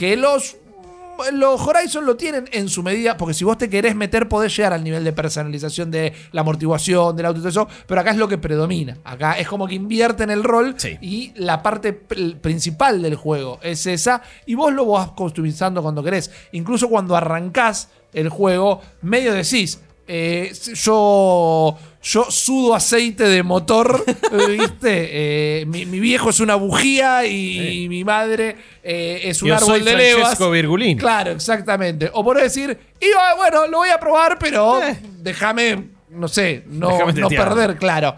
[0.00, 0.56] que los.
[1.34, 4.72] Los Horizon lo tienen en su medida, porque si vos te querés meter, podés llegar
[4.72, 8.16] al nivel de personalización de la amortiguación del auto y todo eso, pero acá es
[8.16, 8.96] lo que predomina.
[9.04, 10.96] Acá es como que invierten el rol Sí.
[11.02, 16.02] y la parte pr- principal del juego es esa, y vos lo vas customizando cuando
[16.02, 16.30] querés.
[16.52, 19.78] Incluso cuando arrancás el juego, medio decís,
[20.08, 24.04] eh, yo, yo sudo aceite de motor,
[24.48, 25.60] ¿viste?
[25.60, 29.68] Eh, mi, mi viejo es una bujía y mi madre eh, es un Yo árbol
[29.68, 30.20] soy de levas.
[30.20, 30.96] Francesco Virgulín.
[30.98, 32.10] Claro, exactamente.
[32.12, 32.78] O por decir,
[33.36, 34.98] bueno, lo voy a probar, pero Eh.
[35.18, 38.16] déjame, no sé, no, no perder, claro.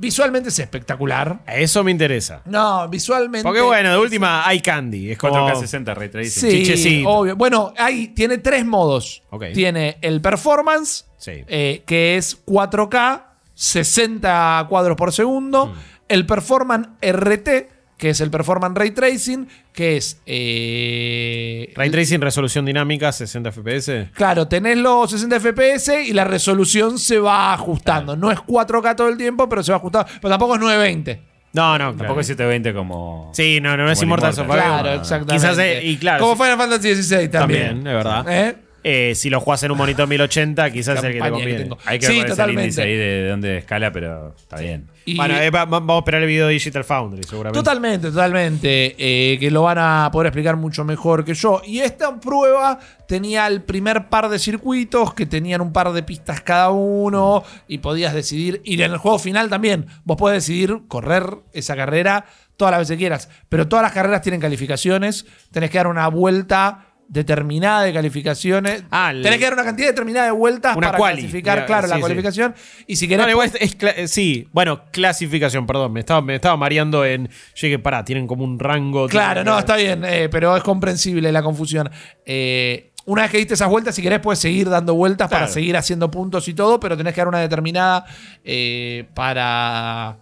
[0.00, 1.40] Visualmente es espectacular.
[1.46, 2.40] Eso me interesa.
[2.46, 3.42] No, visualmente.
[3.46, 5.10] Porque bueno, de última hay candy.
[5.10, 5.34] Es como.
[5.46, 6.50] 4K60 Ray Tracing.
[6.50, 7.08] Sí, chichecito.
[7.10, 7.36] obvio.
[7.36, 9.22] Bueno, hay, tiene tres modos.
[9.28, 9.44] Ok.
[9.52, 11.44] Tiene el performance, Sí.
[11.48, 15.66] eh, que es 4K, 60 cuadros por segundo.
[15.66, 15.72] Mm.
[16.08, 17.68] El performance RT,
[18.00, 20.22] que es el performance ray tracing, que es.
[20.24, 24.08] eh, Ray Tracing, resolución dinámica, 60 FPS.
[24.14, 28.16] Claro, tenés los 60 FPS y la resolución se va ajustando.
[28.16, 30.08] No es 4K todo el tiempo, pero se va ajustando.
[30.20, 31.22] Pero tampoco es 920.
[31.52, 32.20] No, no, Tampoco claro.
[32.20, 33.30] es 720 como.
[33.34, 34.32] Sí, no, no, no es Immortal.
[34.32, 34.56] Survivor.
[34.56, 35.34] Claro, exactamente.
[35.48, 37.30] Quizás, y claro, Como Final Fantasy XVI también.
[37.30, 38.26] también, es verdad.
[38.28, 38.56] ¿Eh?
[38.82, 41.68] Eh, si lo jugás en un monitor 1080, quizás es el que te que conviene.
[41.84, 44.86] Hay que Sí, ver el índice ahí de, de dónde escala, pero está bien.
[45.04, 47.58] Y- Bueno, eh, va- va- vamos a esperar el video de Digital Foundry, seguramente.
[47.58, 48.94] Totalmente, totalmente.
[48.98, 51.60] eh, que lo van a poder explicar mucho mejor que yo.
[51.66, 56.40] Y esta prueba tenía el primer par de circuitos que tenían un par de pistas
[56.40, 58.60] cada uno y podías decidir.
[58.64, 62.24] Y en el juego final también, vos podés decidir correr esa carrera
[62.56, 63.28] todas las veces que quieras.
[63.48, 65.26] Pero todas las carreras tienen calificaciones.
[65.50, 68.84] Tenés que dar una vuelta determinada de calificaciones.
[68.90, 71.16] Ah, tenés que dar una cantidad determinada de vueltas Una para quali.
[71.16, 72.00] clasificar, Mira, claro, sí, la sí.
[72.00, 72.54] cualificación.
[72.86, 75.92] Y si querés no, igual es eh, sí, bueno, clasificación, perdón.
[75.92, 77.28] Me estaba, me estaba mareando en.
[77.60, 79.08] Dije, pará, tienen como un rango.
[79.08, 81.90] Claro, no, está bien, eh, pero es comprensible la confusión.
[82.24, 85.76] Eh, una vez que diste esas vueltas, si querés, puedes seguir dando vueltas para seguir
[85.76, 88.04] haciendo puntos y todo, pero tenés que dar una determinada
[88.44, 90.18] eh, para,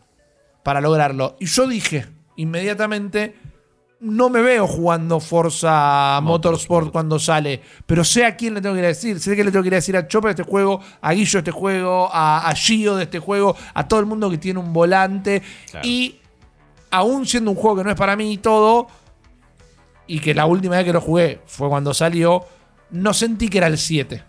[0.62, 1.36] para lograrlo.
[1.38, 2.06] Y yo dije
[2.36, 3.34] inmediatamente.
[4.00, 8.80] No me veo jugando Forza Motorsport cuando sale, pero sé a quién le tengo que
[8.80, 9.18] ir a decir.
[9.18, 11.32] Sé que le tengo que ir a decir a Chopper de este juego, a Guillo
[11.32, 14.60] de este juego, a, a Gio de este juego, a todo el mundo que tiene
[14.60, 15.42] un volante.
[15.70, 15.86] Claro.
[15.86, 16.20] Y
[16.90, 18.86] aún siendo un juego que no es para mí y todo,
[20.06, 22.44] y que la última vez que lo jugué fue cuando salió,
[22.90, 24.24] no sentí que era el 7.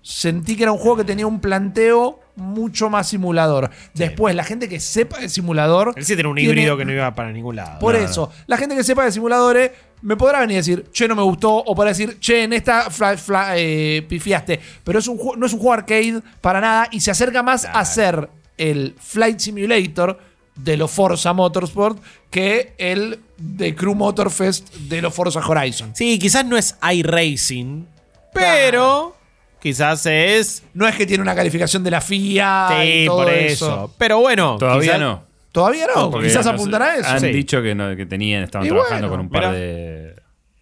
[0.00, 3.70] Sentí que era un juego que tenía un planteo mucho más simulador.
[3.94, 5.92] Después, la gente que sepa de simulador.
[5.96, 7.78] El 7 era un tiene- híbrido que no iba para ningún lado.
[7.78, 8.06] Por No, no.
[8.06, 9.70] eso, la gente que sepa de simuladores
[10.02, 12.88] me podrá venir a decir, che, no me gustó, o podrá decir, che, en esta
[12.90, 14.60] fla- fla- eh, pifiaste.
[14.84, 17.84] Pero es un, no es un juego arcade para nada y se acerca más a
[17.84, 20.18] ser el Flight Simulator
[20.56, 25.92] de los Forza Motorsport que el de Crew Motorfest de los Forza Horizon.
[25.94, 27.86] Sí, quizás no es iRacing,
[28.32, 29.16] pero
[29.60, 30.62] quizás es.
[30.74, 33.66] No es que tiene una calificación de la FIA y Sí, todo por eso.
[33.66, 33.94] eso.
[33.98, 35.28] Pero bueno, Todavía quizás- no.
[35.52, 37.08] Todavía no, Porque quizás no apuntan a eso.
[37.08, 37.28] Han Sí.
[37.28, 39.52] dicho que, no, que tenían, estaban Y trabajando bueno, con un par mirá.
[39.52, 40.14] de.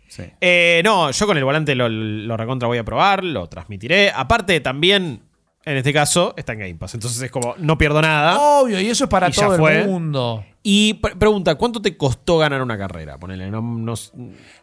[0.09, 0.23] Sí.
[0.41, 4.11] Eh, no, yo con el volante lo, lo recontra voy a probar, lo transmitiré.
[4.15, 5.21] Aparte, también,
[5.67, 6.95] en este caso, está en Game Pass.
[6.95, 8.39] Entonces es como, no pierdo nada.
[8.41, 9.81] Obvio, y eso es para Y ya todo fue.
[9.83, 10.45] el mundo.
[10.63, 13.19] Y pre- pregunta, ¿cuánto te costó ganar una carrera?
[13.19, 13.95] Ponele, no, no-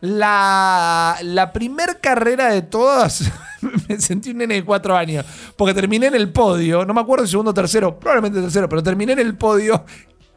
[0.02, 3.32] La, la primer carrera de todas,
[3.90, 5.26] me sentí un nene de cuatro años,
[5.56, 8.84] porque terminé en el podio, no me acuerdo si segundo o tercero, probablemente tercero, pero
[8.84, 9.86] terminé en el podio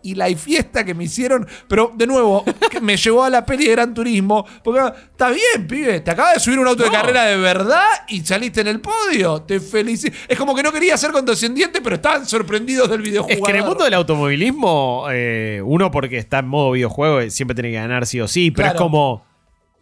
[0.07, 2.45] y la fiesta que me hicieron, pero de nuevo,
[2.83, 4.81] me llevó a la peli de Gran Turismo, porque
[5.11, 8.61] está bien, pibe, te acabas de subir un auto de carrera de verdad y saliste
[8.61, 10.17] en el podio, te felicito.
[10.29, 13.41] Es como que no quería ser condescendiente, pero estaban sorprendidos del videojuego.
[13.41, 17.31] Es que en el mundo del automovilismo, eh, uno porque está en modo videojuego eh,
[17.31, 18.77] siempre tiene que ganar sí o sí, pero Claro.
[18.79, 19.25] es como,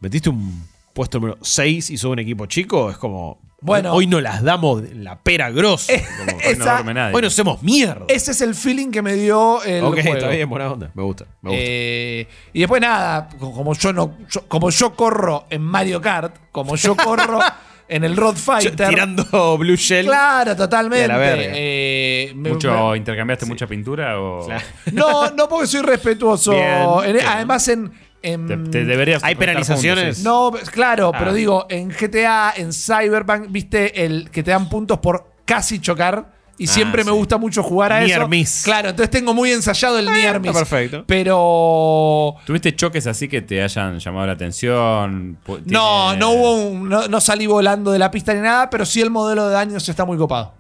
[0.00, 3.94] metiste un puesto número 6 y sos un equipo chico, es como, Bueno.
[3.94, 5.92] Hoy no las damos la pera grosa.
[6.18, 7.14] como, Hoy Esa- no duerme nadie.
[7.16, 8.04] hoy nos hacemos mierda.
[8.08, 10.14] Ese es el feeling que me dio el ok, juego.
[10.16, 10.90] está bien, buena onda.
[10.94, 11.24] Me gusta.
[11.40, 11.62] Me gusta.
[11.64, 16.36] Eh, y después nada, co- como yo no, yo- como yo corro en Mario Kart,
[16.52, 17.40] como yo corro
[17.88, 18.76] en el Road Fighter.
[18.88, 20.06] tirando Blue Shell.
[20.06, 21.04] Claro, totalmente.
[21.10, 21.34] a la.
[21.36, 24.20] Eh, ¿Mucho, me- ¿Intercambiaste mucha pintura?
[24.20, 24.62] O Claro.
[24.92, 26.50] no, no porque soy respetuoso.
[26.52, 27.26] Bien, En- bien.
[27.26, 27.90] además en,
[28.32, 30.22] en- Te, te deberías Hay penalizaciones.
[30.22, 30.66] puntos, sí.
[30.66, 31.18] no, claro, Ah.
[31.18, 36.32] pero digo, en GTA, en Cyberpunk, viste el que te dan puntos por casi chocar.
[36.56, 38.28] Y Ah, siempre me gusta mucho jugar a Near eso.
[38.28, 38.62] miss.
[38.64, 40.52] Claro, entonces tengo muy ensayado el near miss.
[40.52, 41.02] perfecto.
[41.04, 45.36] Pero ¿Tuviste choques así que te hayan llamado la atención?
[45.66, 49.00] No, no hubo un- no, no salí volando de la pista ni nada, pero sí
[49.00, 50.54] el modelo de daños está muy copado.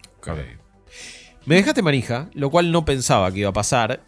[1.46, 4.00] Me dejaste manija, lo cual no pensaba que iba a pasar.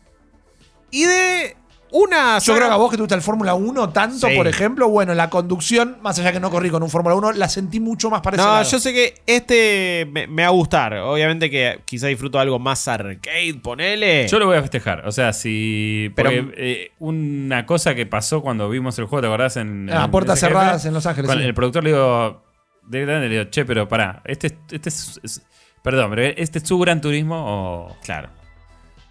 [0.90, 1.56] Y de
[1.96, 2.38] una.
[2.38, 4.36] Yo creo que a vos que te gusta el Fórmula 1 tanto, Sí.
[4.36, 7.48] por ejemplo, bueno, la conducción, más allá que no corrí con un Fórmula 1, la
[7.48, 10.94] sentí mucho más ese No, yo sé que este me, me va a gustar.
[10.98, 14.28] Obviamente que quizá disfruto algo más arcade, ponele.
[14.28, 15.06] Yo lo voy a festejar.
[15.06, 16.10] O sea, si.
[16.14, 19.56] Pero- porque, eh, una cosa que pasó cuando vimos el juego, ¿te acordás?
[19.56, 20.48] En, A en puertas SGF?
[20.48, 21.30] cerradas en Los Ángeles.
[21.30, 21.38] Sí.
[21.38, 22.42] El productor le digo.
[22.88, 25.42] Directamente le digo, che, pero pará, este, es- este es, es-
[25.82, 27.96] Perdón, pero ¿este es su gran turismo o.?
[28.04, 28.28] Claro.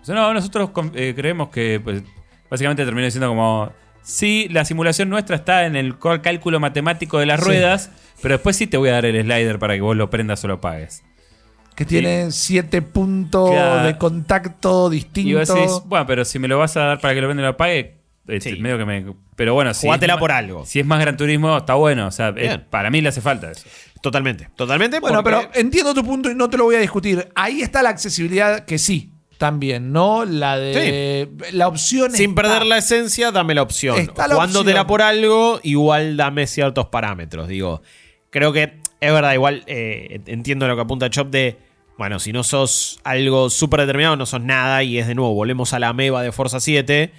[0.02, 1.80] O sea, no, nosotros con- eh, creemos que.
[1.84, 2.04] Pues,
[2.50, 3.72] básicamente terminó diciendo como.
[4.04, 7.46] Sí, la simulación nuestra está en el cálculo matemático de las Sí.
[7.48, 7.90] ruedas,
[8.22, 10.48] pero después sí te voy a dar el slider para que vos lo prendas o
[10.48, 11.04] lo pagues.
[11.76, 13.86] Que tiene siete puntos Claro.
[13.86, 15.50] de contacto Y distintos.
[15.50, 17.46] vos decís, bueno, pero si me lo vas a dar para que lo venda y
[17.48, 17.98] lo pague,
[18.28, 18.62] este, Sí.
[18.62, 19.06] medio que me.
[19.36, 19.88] Pero bueno, si.
[19.88, 20.66] Jugátela por algo.
[20.66, 22.08] Si es más Gran Turismo, está bueno.
[22.08, 23.68] O sea, es- para mí le hace falta eso.
[24.02, 24.50] Totalmente.
[24.56, 25.00] Totalmente.
[25.00, 27.28] Bueno, porque- pero entiendo tu punto y no te lo voy a discutir.
[27.36, 30.26] Ahí está la accesibilidad que sí, también, ¿no?
[30.26, 31.30] La de.
[31.52, 32.42] La opción Sin está.
[32.42, 33.98] perder la esencia, dame la opción.
[34.00, 34.88] Está la Jugándotela opción.
[34.88, 37.48] por algo, igual dame ciertos parámetros.
[37.48, 37.82] Digo,
[38.30, 41.58] creo que es verdad, igual eh, entiendo lo que apunta Chop de.
[41.98, 45.74] Bueno, si no sos algo súper determinado, no sos nada y es de nuevo, volvemos
[45.74, 47.12] a la meva de Forza 7.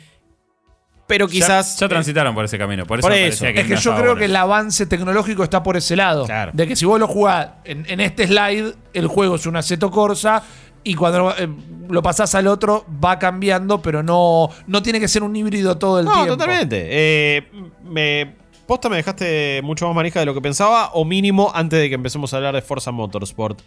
[1.07, 1.77] Pero quizás.
[1.77, 2.85] Ya, ya transitaron por ese camino.
[2.85, 3.45] Por eso, por eso.
[3.45, 4.17] parecía Es que yo creo bueno.
[4.17, 6.27] que el avance tecnológico está por ese lado.
[6.27, 6.51] Claro.
[6.53, 9.91] De que si vos lo jugás en, en este slide, el juego es una Seto
[9.91, 10.43] Corsa
[10.89, 11.49] y cuando eh,
[11.89, 15.99] lo pasás al otro va cambiando, pero no, no tiene que ser un híbrido todo
[16.01, 16.33] el No, tiempo.
[16.37, 16.87] totalmente.
[16.89, 17.51] Eh,
[17.85, 18.37] me,
[18.67, 21.95] posta me dejaste mucho más manija de lo que pensaba, o mínimo antes de que
[21.97, 23.61] empecemos a hablar de Forza Motorsport.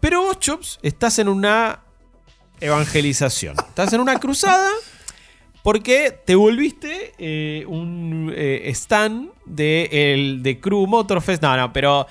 [0.00, 1.80] Pero vos, Chops, estás en una
[2.60, 3.56] evangelización.
[3.58, 4.68] Estás en una cruzada
[5.62, 11.42] porque te volviste eh, un eh, stan de, el, de Crew Motorfest.
[11.42, 12.06] No, no, pero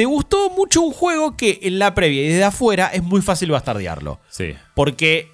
[0.00, 3.50] te gustó mucho un juego que en la previa y desde afuera es muy fácil
[3.50, 4.18] bastardearlo.
[4.30, 4.54] Sí.
[4.74, 5.28] Porque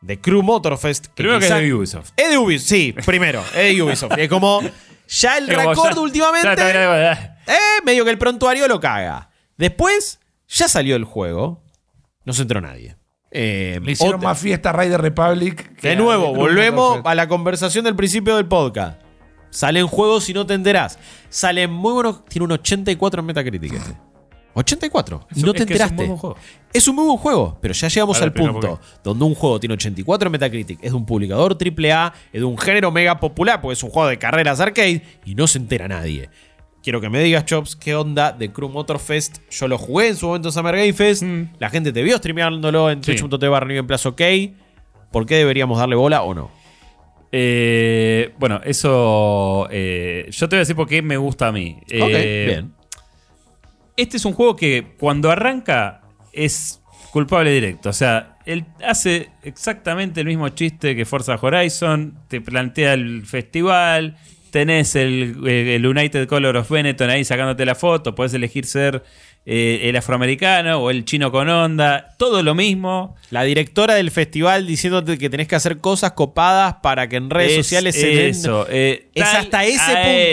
[0.00, 1.08] de Crew Motorfest...
[1.08, 2.12] Primero que es de Ubisoft.
[2.16, 4.16] es de Ubisoft, sí, primero, es de Ubisoft.
[4.16, 4.62] Es como,
[5.06, 7.42] ya el ya- últimamente, ya ya ya.
[7.46, 9.28] eh, medio que el prontuario lo caga.
[9.58, 10.18] Después,
[10.48, 11.62] ya salió el juego,
[12.24, 12.96] no se entró nadie.
[13.30, 15.76] Eh, Le hicieron otra- más fiesta a Raider Republic.
[15.76, 17.06] que de nuevo, volvemos Motorfest.
[17.06, 18.98] a la conversación del principio del podcast.
[19.50, 20.98] Salen juegos y no te enterás.
[21.28, 23.96] Salen muy buenos, tiene un 84 en Metacritic este.
[24.54, 25.26] 84.
[25.34, 25.94] Y Es no te es que es un enteraste.
[25.94, 26.36] muy buen juego.
[26.72, 30.26] Es un muy buen juego, pero ya llegamos al punto donde un juego tiene 84
[30.26, 33.82] en Metacritic, es de un publicador AAA, es de un género mega popular, porque es
[33.82, 36.30] un juego de carreras arcade y no se entera nadie.
[36.82, 39.38] Quiero que me digas, Chops, qué onda de Crew Motorfest.
[39.50, 41.22] Yo lo jugué en su momento en Summer Game Fest.
[41.22, 41.50] Mm.
[41.58, 43.14] La gente te vio streameándolo en Sí.
[43.16, 44.20] twitch.tv Nivel Plaza OK.
[45.12, 46.50] ¿Por qué deberíamos darle bola o no?
[47.32, 49.68] Eh, bueno, eso.
[49.70, 51.76] eh, yo te voy a decir por qué me gusta a mí.
[51.80, 52.72] ok, Eh, bien.
[53.96, 56.00] Este es un juego que cuando arranca
[56.32, 56.80] es
[57.12, 57.90] culpable directo.
[57.90, 62.18] O sea, él hace exactamente el mismo chiste que Forza Horizon.
[62.28, 64.16] Te plantea el festival.
[64.50, 68.14] Tenés el, el United Color of Benetton ahí sacándote la foto.
[68.14, 69.04] Podés elegir ser
[69.46, 72.14] eh, el afroamericano o el chino con onda.
[72.18, 73.16] Todo lo mismo.
[73.30, 77.52] La directora del festival diciéndote que tenés que hacer cosas copadas para que en redes
[77.52, 78.26] Es sociales se den.
[78.30, 79.78] eso, eh, Es hasta ese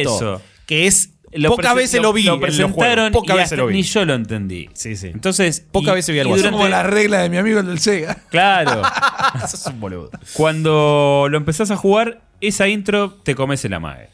[0.04, 0.16] punto.
[0.16, 0.42] eso.
[0.66, 1.12] Que es.
[1.34, 2.24] Lo pocas veces lo, vi.
[2.24, 3.12] Lo presentaron.
[3.12, 3.74] Pocas y veces lo vi.
[3.76, 4.70] ni yo lo entendí.
[4.74, 5.08] Sí, sí.
[5.08, 6.52] Entonces, Pocas veces vi algo Es así.
[6.52, 8.18] como la regla de mi amigo el del Sega.
[8.30, 8.82] Claro.
[9.48, 10.10] Sos un boludo.
[10.34, 14.08] Cuando lo empezás a jugar, esa intro te comes el amague.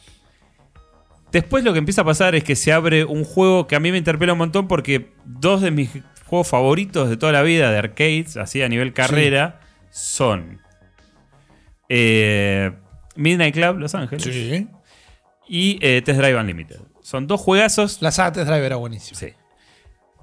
[1.33, 3.91] Después lo que empieza a pasar es que se abre un juego que a mí
[3.91, 5.89] me interpela un montón porque dos de mis
[6.27, 9.59] juegos favoritos de toda la vida de arcades, así a nivel carrera,
[9.91, 10.61] son
[11.89, 12.71] eh,
[13.15, 14.67] Midnight Club Los Ángeles Sí.
[15.47, 16.77] y eh, Test Drive Unlimited.
[17.01, 19.19] Son dos juegazos La saga Test Drive era buenísima.
[19.19, 19.27] Sí.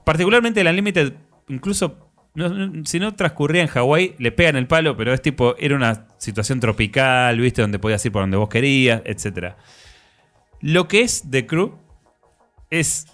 [0.04, 1.12] Particularmente el Unlimited,
[1.48, 5.54] incluso no- no- si no transcurría en Hawái, le pegan el palo, pero es tipo,
[5.58, 7.62] era una situación tropical, ¿viste?
[7.62, 9.54] Donde podías ir por donde vos querías, etc.
[10.60, 11.74] Lo que es The Crew
[12.70, 13.06] es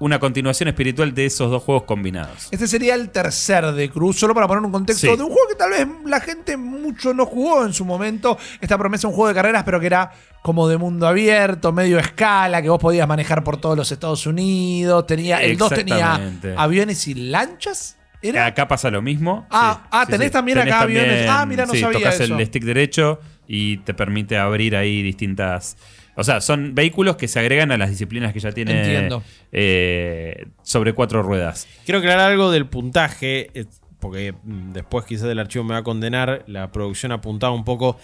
[0.00, 2.48] una continuación espiritual de esos dos juegos combinados.
[2.50, 5.16] Este sería el tercer de Cruz, solo para poner un contexto Sí.
[5.16, 8.36] de un juego que tal vez la gente mucho no jugó en su momento.
[8.60, 10.10] Esta promesa un juego de carreras, pero que era
[10.42, 15.06] como de mundo abierto, medio escala, que vos podías manejar por todos los Estados Unidos.
[15.06, 16.20] Tenía, el 2 tenía
[16.56, 17.96] aviones y lanchas.
[18.20, 18.46] ¿Era?
[18.46, 19.46] Acá pasa lo mismo.
[19.50, 21.26] Ah, ah, tenés también acá aviones.
[21.30, 22.36] Ah, mira, no sabía tocas eso.
[22.36, 25.76] el stick derecho y te permite abrir ahí distintas.
[26.16, 29.08] O sea, son vehículos que se agregan a las disciplinas que ya tiene
[29.52, 31.66] eh, sobre cuatro ruedas.
[31.84, 33.66] Quiero aclarar algo del puntaje, eh,
[33.98, 36.44] porque mm, después quizás el archivo me va a condenar.
[36.46, 37.96] La producción apuntaba un poco.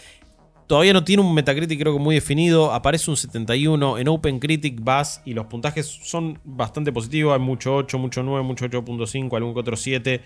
[0.67, 2.73] Todavía no tiene un Metacritic creo que muy definido.
[2.73, 3.99] Aparece un 71.
[3.99, 7.35] En OpenCritic vas y los puntajes son bastante positivos.
[7.35, 10.21] Hay mucho 8, mucho 9, mucho 8.5, algún que otro 7.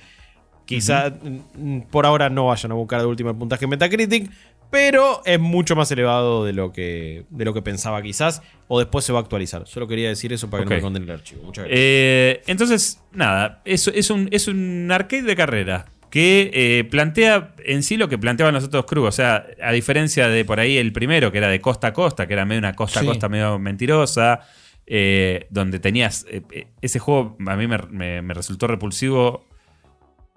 [0.67, 4.31] Quizá mm, por ahora no vayan a buscar de última el puntaje en Metacritic.
[4.75, 8.43] Pero es mucho más elevado de lo que, de lo que pensaba quizás.
[8.69, 9.67] O después se va a actualizar.
[9.67, 11.43] Solo quería decir eso para que no me condenen el archivo.
[11.45, 11.81] Muchas gracias.
[11.81, 17.83] Eh, entonces, nada, es, es, un, es un arcade de carrera que eh, plantea en
[17.83, 19.05] sí lo que planteaban los otros crew.
[19.05, 22.27] O sea, a diferencia de por ahí el primero, que era de costa a costa,
[22.27, 23.07] que era medio una costa Sí.
[23.07, 24.41] a costa medio mentirosa,
[24.87, 26.27] eh, donde tenías.
[26.29, 29.47] eh, ese juego a mí me, me- me resultó repulsivo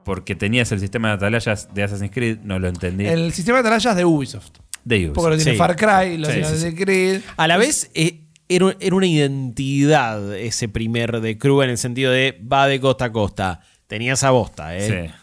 [0.07, 3.05] porque tenías el sistema de atalayas de Assassin's Creed, no lo entendí.
[3.05, 4.51] El sistema de atalayas de Ubisoft.
[4.85, 5.15] de Un Ubisoft.
[5.15, 5.57] poco lo tiene Sí.
[5.57, 7.21] Far Cry, lo Sí, tiene sí, Creed.
[7.35, 12.11] A la vez, eh, era, era una identidad ese primer de Crew en el sentido
[12.13, 13.59] de va de costa a costa.
[13.87, 15.09] Tenía esa bosta, ¿eh?
[15.09, 15.13] Sí.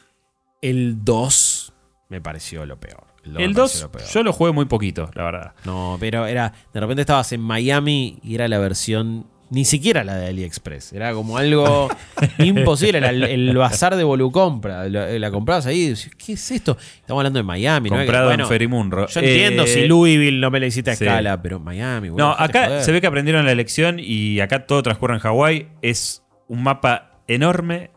[0.60, 1.72] El 2
[2.10, 3.06] me pareció lo peor.
[3.24, 4.04] me El pareció 2 lo peor.
[4.10, 5.52] yo lo jugué muy poquito, la verdad.
[5.64, 6.52] No, pero era.
[6.74, 9.26] De repente estabas en Miami y era la versión.
[9.50, 10.92] Ni siquiera la de AliExpress.
[10.94, 11.88] Era como algo
[12.38, 12.98] imposible.
[12.98, 14.88] Era el, el bazar de Volucompra.
[14.88, 16.76] La, la comprabas ahí y ¿qué es esto?
[17.00, 17.96] Estamos hablando de Miami, ¿no?
[17.96, 19.06] Comprado Bueno, en Ferimunro.
[19.06, 21.04] Yo entiendo Eh, si Louisville no me la hiciste a sí.
[21.04, 22.82] escala, pero Miami, boludo, No, acá joder.
[22.82, 25.68] se ve que aprendieron la lección y acá todo transcurre en Hawái.
[25.82, 27.90] Es un mapa enorme,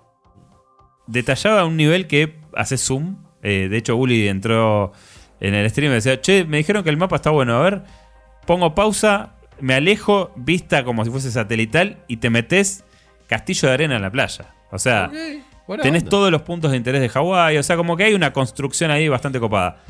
[1.08, 3.18] detallado a un nivel que hace zoom.
[3.44, 4.92] Eh, de hecho, Uli entró
[5.40, 7.56] en el stream y decía, che, me dijeron que el mapa está bueno.
[7.58, 7.84] A ver,
[8.46, 12.84] pongo pausa, me alejo, vista como si fuese satelital y te metes
[13.28, 14.54] castillo de arena en la playa.
[14.72, 15.12] O sea,
[15.68, 16.10] Buena tenés onda.
[16.10, 17.58] todos los puntos de interés de Hawái.
[17.58, 19.82] O sea, como que hay una construcción ahí bastante copada.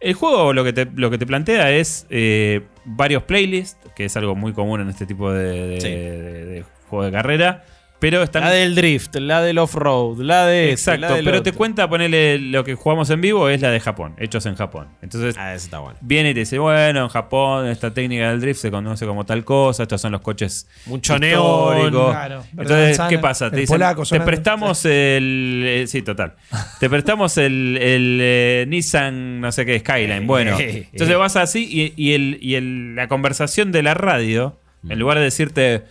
[0.00, 4.16] El juego lo que te, lo que te plantea es eh, varios playlists, que es
[4.16, 5.88] algo muy común en este tipo de, de- Sí.
[5.88, 7.64] de- de juego de carrera.
[8.00, 8.42] Pero están.
[8.44, 10.72] La del drift, la del off-road, la de.
[10.72, 13.70] este, Exacto, la del pero te cuenta, ponerle lo que jugamos en vivo es la
[13.72, 14.86] de Japón, hechos en Japón.
[15.02, 15.98] Entonces Ah, ese está bueno.
[16.00, 19.44] viene y te dice, bueno, en Japón esta técnica del drift se conoce como tal
[19.44, 22.44] cosa, estos son los coches Mucho neón, claro.
[22.56, 23.50] Entonces, ¿qué pasa?
[23.50, 25.62] Te dicen, polaco te prestamos el...
[25.66, 26.34] eh, sí, total.
[26.78, 30.24] Te prestamos el, el, eh, Nissan, no sé qué, Skyline.
[30.26, 31.66] Bueno, entonces vas así
[31.96, 34.56] y, y el, y el- la conversación de la radio,
[34.88, 35.82] en lugar de decirte...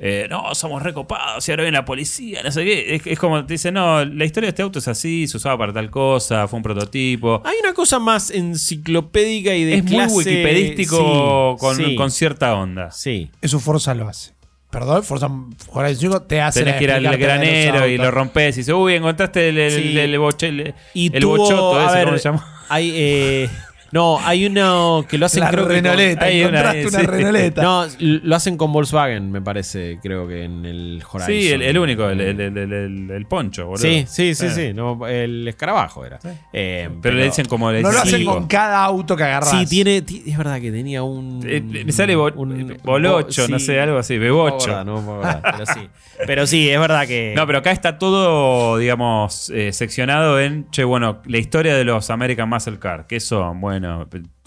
[0.00, 2.96] eh, no, somos recopados y ahora viene la policía, no sé qué.
[2.96, 5.56] Es, es como te dice, no, la historia de este auto es así, se usaba
[5.56, 7.40] para tal cosa, fue un prototipo.
[7.44, 12.54] Hay una cosa más enciclopédica y de es muy wikipedístico Sí, con, sí, con cierta
[12.54, 12.90] onda.
[12.90, 13.30] sí.
[13.40, 14.32] Eso Forza lo hace.
[14.70, 15.28] Perdón, Forza
[15.70, 18.94] Horizon 5 te hace Tenés que ir al granero y lo rompes y dices, uy,
[18.94, 19.98] encontraste el, el, Sí.
[19.98, 22.64] el boche- el- Y el tuvo, bochoto a ese, ver, ¿cómo se llama?
[22.68, 23.48] Hay, eh,
[23.94, 25.86] no, hay uno que lo hacen La creo que con-
[26.20, 27.06] hay una, encontraste eh, una, sí.
[27.06, 27.62] Renoleta.
[27.62, 31.26] No, lo hacen con Volkswagen, me parece, creo que en el Horizon.
[31.32, 33.80] Sí, el, el único, el, el- el- el- el poncho, boludo.
[33.82, 34.50] Sí, sí, sí, Eh.
[34.50, 34.72] sí.
[34.74, 36.18] no, el escarabajo era.
[36.52, 39.50] Eh, Pero, le dicen como le No lo hacen con cada auto que agarras.
[39.50, 41.40] Sí, tiene, ti- es verdad que tenía un.
[41.46, 44.84] Eh, me sale bo- un- bolocho, bo- no sé, algo así, bebocho.
[44.84, 45.88] no, pero sí.
[46.26, 47.32] Pero sí, es verdad que.
[47.36, 52.10] No, pero acá está todo, digamos, eh, seccionado en, che, bueno, la historia de los
[52.10, 53.06] American Muscle Car.
[53.06, 53.60] ¿Qué son?
[53.60, 53.83] Bueno,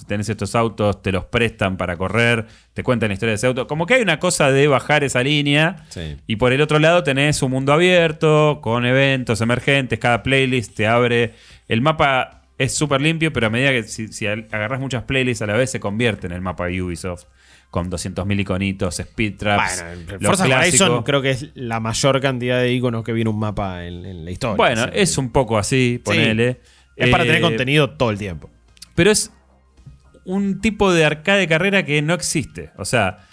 [0.08, 3.68] tenés estos autos, te los prestan para correr, te cuentan la historia de ese auto.
[3.68, 5.86] Como que hay una cosa de bajar esa línea.
[5.90, 6.18] Sí.
[6.28, 10.88] Y por el otro lado tenés un mundo abierto, con eventos emergentes, cada playlist te
[10.88, 11.34] abre.
[11.68, 15.48] El mapa es súper limpio, pero a medida que si, si agarras muchas playlists a
[15.48, 17.26] la vez se convierte en el mapa de Ubisoft.
[17.70, 19.84] Con 200.000 iconitos, speed traps.
[20.06, 20.86] Bueno, Forza clásico.
[20.86, 24.24] Horizon creo que es la mayor cantidad de iconos que viene un mapa en, en
[24.24, 24.56] la historia.
[24.56, 26.62] Bueno, es un poco así, ponele.
[26.96, 28.50] Es para Eh, tener contenido todo el tiempo.
[28.98, 29.32] Pero es
[30.26, 32.72] un tipo de arcade de carrera que no existe.
[32.78, 33.28] O sea,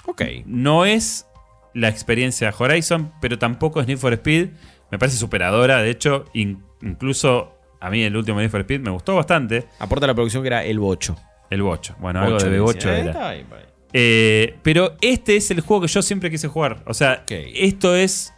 [0.46, 1.26] no es
[1.72, 4.50] la experiencia Horizon, pero tampoco es Need for Speed.
[4.92, 5.78] Me parece superadora.
[5.82, 9.66] De hecho, in- incluso a mí el último Need for Speed me gustó bastante.
[9.78, 11.16] Aporta la producción que era el bocho.
[11.48, 11.96] El bocho.
[11.98, 12.96] Bueno, algo Bocho de le B8 decía.
[12.98, 13.28] Eh, era.
[13.30, 13.46] ahí.
[13.92, 16.82] Eh, pero este es el juego que yo siempre quise jugar.
[16.86, 18.34] O sea, esto es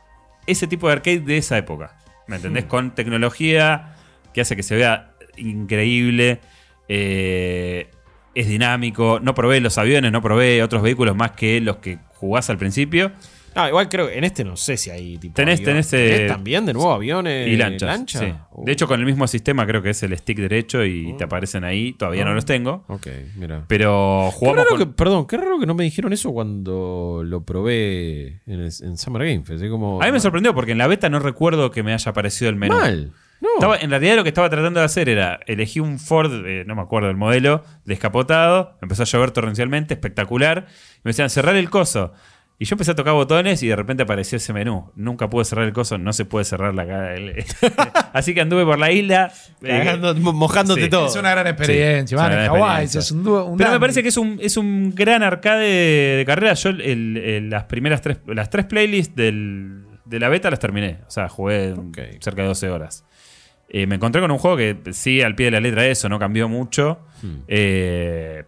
[0.46, 1.98] ese tipo de arcade de esa época.
[2.28, 2.64] ¿Me entendés?
[2.64, 2.68] Hmm.
[2.68, 3.96] Con tecnología
[4.32, 6.40] que hace que se vea increíble.
[6.88, 7.88] Eh,
[8.34, 9.20] es dinámico.
[9.20, 13.12] No probé los aviones, no probé otros vehículos más que los que jugás al principio.
[13.54, 15.34] No, igual creo que en este no sé si hay tipo.
[15.34, 15.64] Tenés- avión.
[15.64, 17.88] tenés, eh, también de nuevo aviones y lanchas.
[17.88, 18.18] lancha?
[18.20, 18.26] sí.
[18.52, 21.24] Uh, De hecho, con el mismo sistema creo que es el stick derecho y te
[21.24, 21.94] aparecen ahí.
[21.94, 22.84] Todavía no los tengo.
[22.88, 23.06] Ok,
[23.36, 23.64] mira.
[23.66, 27.44] Pero jugamos raro con- que- perdón, qué raro que no me dijeron eso cuando lo
[27.46, 29.64] probé en, el- en Summer Game Fest.
[29.70, 32.50] como- A mí me sorprendió porque en la beta no recuerdo que me haya aparecido
[32.50, 32.74] el menú.
[32.76, 33.12] Mal.
[33.40, 33.48] No.
[33.54, 36.74] Estaba- en realidad lo que estaba tratando de hacer era elegí un Ford, eh, no
[36.74, 40.66] me acuerdo el modelo, descapotado, empezó a llover torrencialmente, espectacular.
[40.68, 42.12] Y me decían cerrar el coso.
[42.58, 44.90] Y yo empecé a tocar botones y de repente apareció ese menú.
[44.96, 47.14] Nunca pude cerrar el coso, no se puede cerrar la cara.
[48.14, 49.30] Así que anduve por la isla.
[49.62, 50.88] eh, Cagando- mojándote sí.
[50.88, 51.06] todo.
[51.08, 52.06] Es una gran experiencia.
[52.06, 52.98] Sí, es una en gran Hawái, experiencia.
[53.00, 55.66] es un dúo- un Pero me parece que es un, es un gran arcade
[56.16, 56.54] de carrera.
[56.54, 61.00] Yo el- el- las primeras tres, las tres playlists del- de la beta las terminé.
[61.06, 61.74] O sea, jugué
[62.20, 63.04] cerca de 12 horas.
[63.68, 66.18] Eh, me encontré con un juego que sí, al pie de la letra eso, no
[66.18, 66.98] cambió mucho.
[67.22, 67.38] Hmm.
[67.48, 68.44] Eh,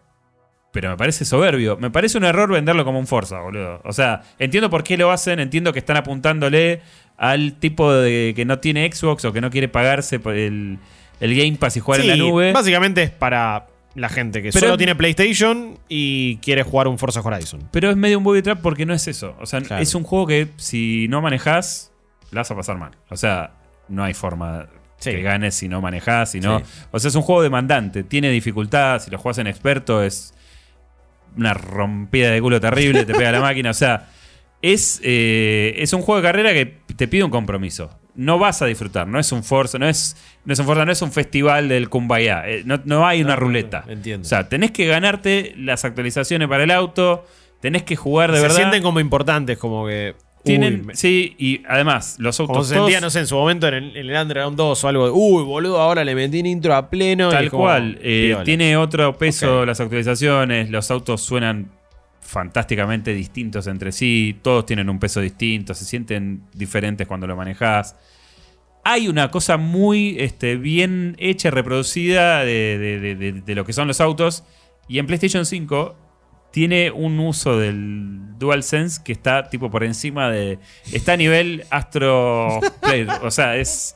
[0.72, 1.76] pero me parece soberbio.
[1.78, 3.80] Me parece un error venderlo como un Forza, boludo.
[3.84, 6.82] O sea, entiendo por qué lo hacen, entiendo que están apuntándole
[7.16, 10.78] al tipo de que no tiene Xbox o que no quiere pagarse el,
[11.20, 12.52] el Game Pass y jugar en la nube.
[12.52, 17.20] Básicamente es para la gente que Pero- solo tiene PlayStation y quiere jugar un Forza
[17.22, 17.68] Horizon.
[17.72, 19.34] Pero es medio un booby trap porque no es eso.
[19.40, 19.82] O sea, Claro.
[19.82, 21.90] es un juego que si no manejas,
[22.30, 22.92] la vas a pasar mal.
[23.10, 23.54] O sea,
[23.88, 24.68] no hay forma
[24.98, 25.10] Sí.
[25.12, 26.58] que ganes si no manejas, si no.
[26.60, 26.64] Sí.
[26.90, 29.00] O sea, es un juego demandante, tiene dificultad.
[29.00, 30.34] Si lo juegas en experto, es
[31.36, 33.70] una rompida de culo terrible, te pega la máquina.
[33.70, 34.08] O sea,
[34.62, 37.90] es, eh, es un juego de carrera que te pide un compromiso.
[38.16, 40.90] No vas a disfrutar, no es un Forza, no es, no es un Forza, no
[40.90, 42.42] es un festival del Kumbaya.
[42.48, 43.84] eh, no, no hay una No, ruleta.
[43.86, 44.26] no, entiendo.
[44.26, 47.24] O sea, tenés que ganarte las actualizaciones para el auto,
[47.60, 48.56] tenés que jugar de Se verdad.
[48.56, 50.16] sienten como importantes, como que.
[50.44, 53.26] Tienen, uy, me- sí, y además, los autos como se todos- sentía, no sé, en
[53.26, 55.04] su momento en el, en el Underground 2 o algo.
[55.06, 57.30] de, Uy, boludo, ahora le metí intro a pleno.
[57.30, 57.98] Tal cual.
[58.02, 60.70] eh, tiene otro peso las actualizaciones.
[60.70, 61.70] Los autos suenan
[62.20, 64.36] fantásticamente distintos entre sí.
[64.42, 65.74] Todos tienen un peso distinto.
[65.74, 67.96] Se sienten diferentes cuando lo manejas.
[68.84, 73.72] Hay una cosa muy este, bien hecha reproducida de, de- de- de- de lo que
[73.72, 74.44] son los autos.
[74.88, 75.96] Y en PlayStation 5
[76.58, 80.58] tiene un uso del DualSense que está tipo por encima de.
[80.92, 83.06] Está a nivel Astro Play.
[83.22, 83.94] o sea, es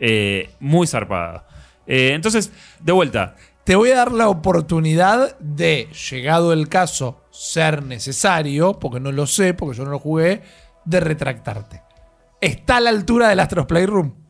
[0.00, 1.46] eh, muy zarpada.
[1.86, 2.50] Eh, entonces,
[2.80, 3.36] de vuelta.
[3.62, 9.28] Te voy a dar la oportunidad de, llegado el caso, ser necesario, porque no lo
[9.28, 10.42] sé, porque yo no lo jugué,
[10.84, 11.82] de retractarte.
[12.40, 14.21] ¿Está a la altura del Astros Playroom?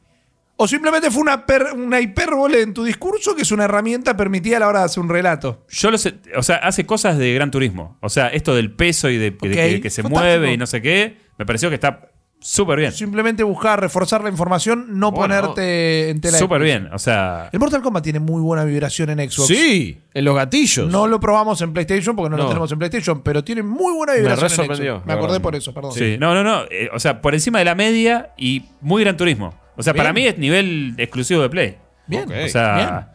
[0.63, 4.59] ¿O simplemente fue una, per- una hipérbole en tu discurso que es una herramienta permitida
[4.59, 5.65] a la hora de hacer un relato?
[5.69, 7.99] Yo lo sé, o sea, hace cosas de gran turismo.
[8.01, 10.09] O sea, esto del peso y de, que, que se fantástico.
[10.11, 12.09] mueve y no sé qué, me pareció que está
[12.39, 12.93] súper bien.
[12.93, 16.89] Simplemente buscar reforzar la información, no Bueno, ponerte en tela de Súper bien.
[16.93, 19.47] O sea, El Mortal Kombat tiene muy buena vibración en Xbox.
[19.49, 20.89] Sí, en los gatillos.
[20.91, 24.13] No lo probamos en PlayStation porque no, lo tenemos en PlayStation, pero tiene muy buena
[24.13, 24.41] Me vibración.
[24.49, 25.07] re en sorprendió, Xbox.
[25.07, 25.93] Me acordé por eso, perdón.
[25.93, 26.17] sí.
[26.21, 26.63] No, no, no.
[26.71, 29.55] eh, o sea, por encima de la media y muy gran turismo.
[29.77, 30.03] O sea, Bien.
[30.03, 31.77] para mí es nivel exclusivo de Play.
[32.07, 32.25] Bien.
[32.31, 33.13] O sea,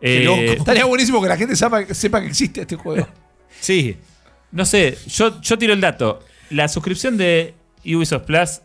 [0.00, 0.52] Qué eh.
[0.58, 3.06] Estaría buenísimo que la gente sepa, sepa que existe este juego.
[3.60, 3.96] Sí.
[4.52, 6.20] no sé, yo, yo tiro el dato.
[6.50, 7.54] La suscripción de
[7.84, 8.60] Ubisoft Plus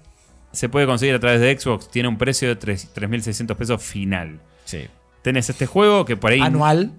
[0.52, 1.90] se puede conseguir a través de Xbox.
[1.90, 4.40] Tiene un precio de tres- 3.600 pesos final.
[4.66, 4.86] Sí,
[5.24, 6.42] Tenés este juego que por ahí...
[6.42, 6.92] Anual,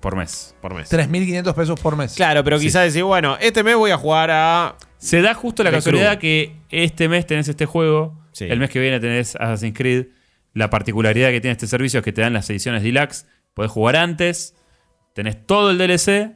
[0.00, 0.54] Por mes.
[0.62, 0.90] por mes.
[0.90, 2.14] 3.500 pesos por mes.
[2.14, 2.66] Claro, pero Sí.
[2.66, 4.76] quizás decir, bueno, este mes voy a jugar a.
[4.96, 8.44] Se da justo la casualidad que este mes tenés este juego, Sí.
[8.48, 10.06] el mes que viene tenés Assassin's Creed.
[10.54, 13.26] La particularidad que tiene este servicio es que te dan las ediciones deluxe.
[13.54, 14.54] Podés jugar antes,
[15.14, 16.32] tenés todo el DLC.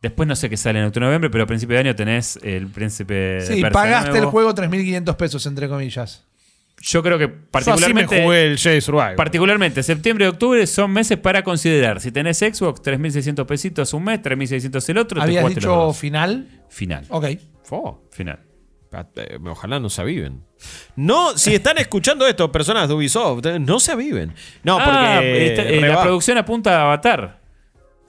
[0.00, 2.68] Después no sé qué sale en octubre noviembre, pero a principio de año tenés el
[2.68, 4.26] Príncipe Sí, pagaste nuevo.
[4.26, 6.24] el juego 3.500 pesos, entre comillas.
[6.80, 9.16] Yo creo que Yo así me particularmente, jugué el Jedi Survivor.
[9.16, 12.00] particularmente septiembre y octubre son meses para considerar.
[12.00, 15.18] Si tenés Xbox, 3.600 pesitos un mes, 3.600 el otro.
[15.18, 15.98] te ¿Habías dicho dos.
[15.98, 16.46] final?
[16.68, 17.04] final.
[17.08, 17.26] Ok.
[18.12, 18.38] Final.
[19.16, 20.44] Eh, Ojalá no se aviven.
[20.96, 24.34] No, si están escuchando esto, personas de Ubisoft, eh, no se aviven.
[24.62, 24.90] No, porque.
[24.92, 27.38] Ah, este, eh, la producción apunta a Avatar.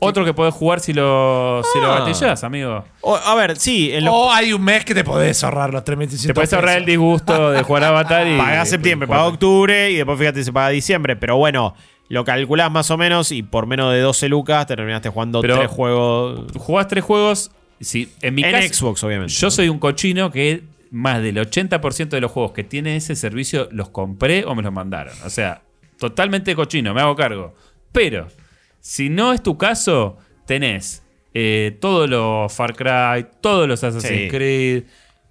[0.02, 2.00] Otro que podés jugar si lo, si lo Ah.
[2.00, 2.86] gatillas, amigo.
[3.02, 5.84] O- a ver, sí, en lo- O hay un mes que te podés ahorrar los
[5.84, 8.38] 3.600 Te podés ahorrar el disgusto de jugar a Avatar y.
[8.38, 11.18] paga y septiembre, paga octubre y después fíjate si paga diciembre.
[11.18, 11.76] Pero bueno,
[12.08, 15.58] lo calculás más o menos y por menos de 12 lucas te terminaste jugando Pero-
[15.58, 16.50] tres juegos.
[16.58, 17.52] Jugás tres juegos.
[17.80, 19.34] Sí, en mi En caso, Xbox, obviamente.
[19.34, 23.70] Yo soy un cochino que más del 80% de los juegos que tiene ese servicio
[23.72, 25.14] los compré o me los mandaron.
[25.26, 25.62] O sea,
[25.98, 27.56] totalmente cochino, me hago cargo.
[27.92, 28.28] Pero,
[28.80, 31.04] si no es tu caso, tenés
[31.34, 34.28] eh, todos los Far Cry, todos los Assassin's Sí.
[34.30, 34.84] Creed,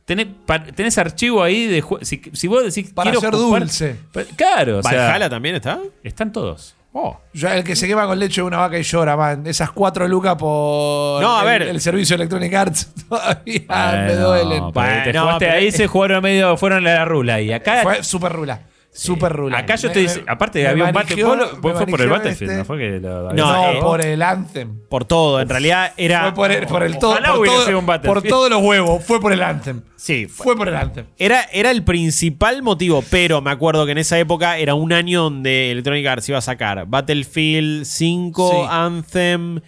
[0.04, 3.96] tenés, pa- tenés archivo ahí de si, si vos decís Para quiero ser jugar- dulce.
[4.36, 5.80] Claro, o sea, ¿Valhalla también está?
[6.02, 6.74] están todos.
[6.92, 7.16] Oh.
[7.34, 9.46] Yo, el que se quema con leche de una vaca y llora, man.
[9.46, 11.62] Esas cuatro lucas por No, a el, ver.
[11.68, 14.72] el servicio Electronic Arts todavía me duelen.
[14.72, 17.40] Bueno, te no, jugaste ahí se jugaron medio, fueron a la rula.
[17.40, 17.82] Y acá.
[17.82, 18.60] Fue super rula.
[18.98, 19.58] Super rula.
[19.58, 22.08] Acá yo dice, me- aparte me había un bate, vos me vos fue por el
[22.08, 22.58] Battlefield, este.
[22.58, 24.80] no fue que lo No, No, eh, por el Anthem.
[24.88, 26.22] Por todo, en realidad era.
[26.22, 27.12] Fue por el, por el todo.
[27.12, 29.04] Ojalá Por, hubiera todo- sido un por todos los huevos.
[29.04, 29.82] Fue por el Anthem.
[29.96, 31.06] Sí, fue- Fue por el Anthem.
[31.18, 35.22] Era, era el principal motivo, pero me acuerdo que en esa época era un año
[35.24, 38.56] donde Electronic Arts iba a sacar Battlefield 5, Sí.
[38.70, 39.60] Anthem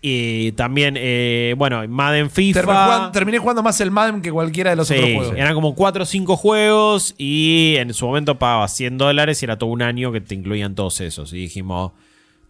[0.00, 2.60] y también, eh, bueno, Madden FIFA.
[2.60, 5.34] Terminé jugando, terminé jugando más el Madden que cualquiera de los Sí, otros juegos.
[5.36, 9.58] eran como 4 o 5 juegos y en su momento pagaba 100 dólares y era
[9.58, 11.32] todo un año que te incluían todos esos.
[11.32, 11.92] Y dijimos,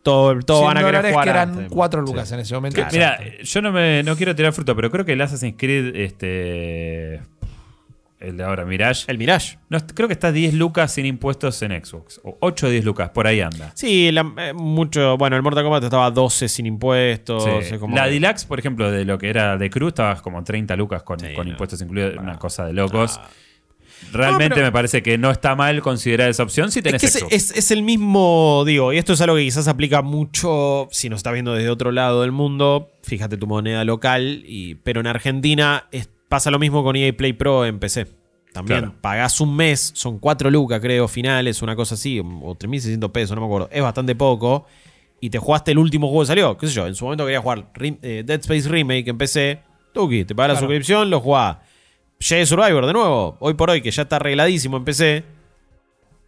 [0.02, 1.68] todo, todo 100 van a querer jugar que eran Anthem.
[1.70, 2.74] 4 lucas en ese momento.
[2.76, 2.90] Claro.
[2.92, 7.20] Mira, yo no me no quiero tirar fruta, pero creo que el Assassin's Creed, este.
[8.20, 9.04] El de ahora, Mirage.
[9.06, 9.58] El Mirage.
[9.68, 12.20] no, creo que está 10 lucas sin impuestos en Xbox.
[12.24, 13.70] O 8 o 10 lucas, por ahí anda.
[13.76, 15.16] Sí, la- eh, mucho.
[15.16, 17.44] Bueno, el Mortal Kombat estaba 12 sin impuestos.
[17.64, 17.78] Sí.
[17.78, 21.04] como- La Deluxe, por ejemplo, de lo que era de Cruz, estaba como 30 lucas
[21.04, 21.52] con, Sí, con no.
[21.52, 23.20] impuestos incluidos, una cosa de locos.
[23.22, 23.28] Ah.
[24.12, 27.00] Realmente No, pero- me parece que no está mal considerar esa opción si Es tenés
[27.00, 27.32] que es, Xbox.
[27.32, 31.18] es- es el mismo, digo, y esto es algo que quizás aplica mucho si nos
[31.18, 32.90] está viendo desde otro lado del mundo.
[33.02, 37.32] Fíjate tu moneda local, y, pero en Argentina es- pasa lo mismo con EA Play
[37.32, 38.06] Pro en PC.
[38.52, 38.94] También Claro.
[39.00, 43.42] pagás un mes, son 4 lucas, creo, finales, una cosa así, o 3.600 pesos, no
[43.42, 43.68] me acuerdo.
[43.70, 44.66] Es bastante poco.
[45.20, 46.56] Y te jugaste el último juego que salió.
[46.56, 46.86] ¿Qué sé yo?
[46.86, 49.60] En su momento quería jugar eh, Dead Space Remake en PC.
[49.92, 51.56] Tuki, te pagas la suscripción, lo jugás.
[52.20, 55.24] Jedi Survivor, de nuevo, hoy por hoy, que ya está arregladísimo en PC.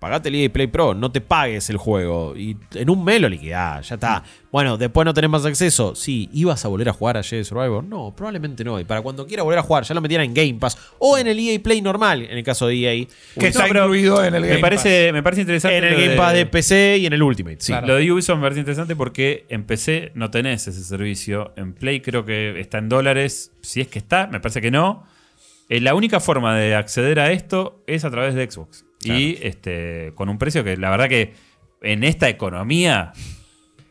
[0.00, 2.34] Pagate el EA Play Pro, no te pagues el juego.
[2.34, 4.24] Y en un mes lo liquidás, ya está.
[4.50, 5.94] Bueno, después no tenés más acceso.
[5.94, 7.84] Sí, ¿ibas a volver a jugar a Jedi Survivor?
[7.84, 8.80] No, probablemente no.
[8.80, 10.78] Y para cuando quiera volver a jugar, ya lo metieran en Game Pass.
[10.98, 13.06] O en el EA Play normal, en el caso de EA.
[13.38, 15.76] que está incluido en el Game me, parece, me parece interesante.
[15.76, 17.58] En el Game de- Pass de PC y en el Ultimate.
[17.60, 17.72] Sí.
[17.72, 17.86] Claro.
[17.88, 21.52] Lo de Ubisoft me parece interesante porque en PC no tenés ese servicio.
[21.56, 23.52] En Play creo que está en dólares.
[23.60, 25.04] Si es que está, me parece que no.
[25.68, 28.86] Eh, la única forma de acceder a esto es a través de Xbox.
[29.02, 31.34] Y este con un precio que la verdad que
[31.82, 33.12] en esta economía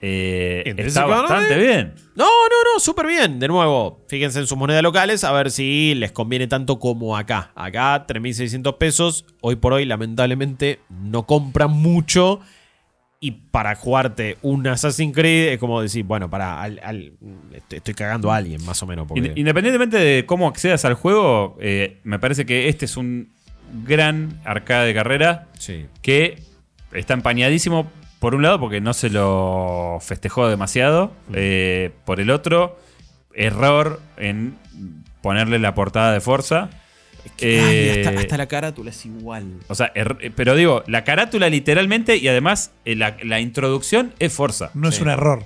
[0.02, 1.22] eh, ¿En está economía?
[1.24, 1.94] bastante bien.
[2.16, 3.40] No, no, no, súper bien.
[3.40, 7.52] De nuevo, fíjense en sus monedas locales a ver si les conviene tanto como acá.
[7.56, 9.26] Acá, 3.600 pesos.
[9.42, 12.40] Hoy por hoy, lamentablemente, no compran mucho.
[13.22, 17.12] Y para jugarte un Assassin's Creed es como decir, bueno, para, al- al-
[17.70, 19.06] estoy, cagando a alguien, más o menos.
[19.06, 23.34] porque- Independientemente de cómo accedas al juego, eh, me parece que este es un
[23.86, 25.86] gran arcade de carrera sí.
[26.02, 26.42] que
[26.92, 32.78] está empañadísimo por un lado porque no se lo festejó demasiado, eh, por el otro,
[33.34, 34.58] error en
[35.22, 36.70] ponerle la portada de Forza.
[36.72, 39.46] Ay, Eh, hasta, hasta la carátula es igual.
[39.68, 44.34] O sea, er- pero digo, la carátula literalmente y además eh, la, la introducción es
[44.34, 44.72] Forza.
[44.74, 45.44] No es un error.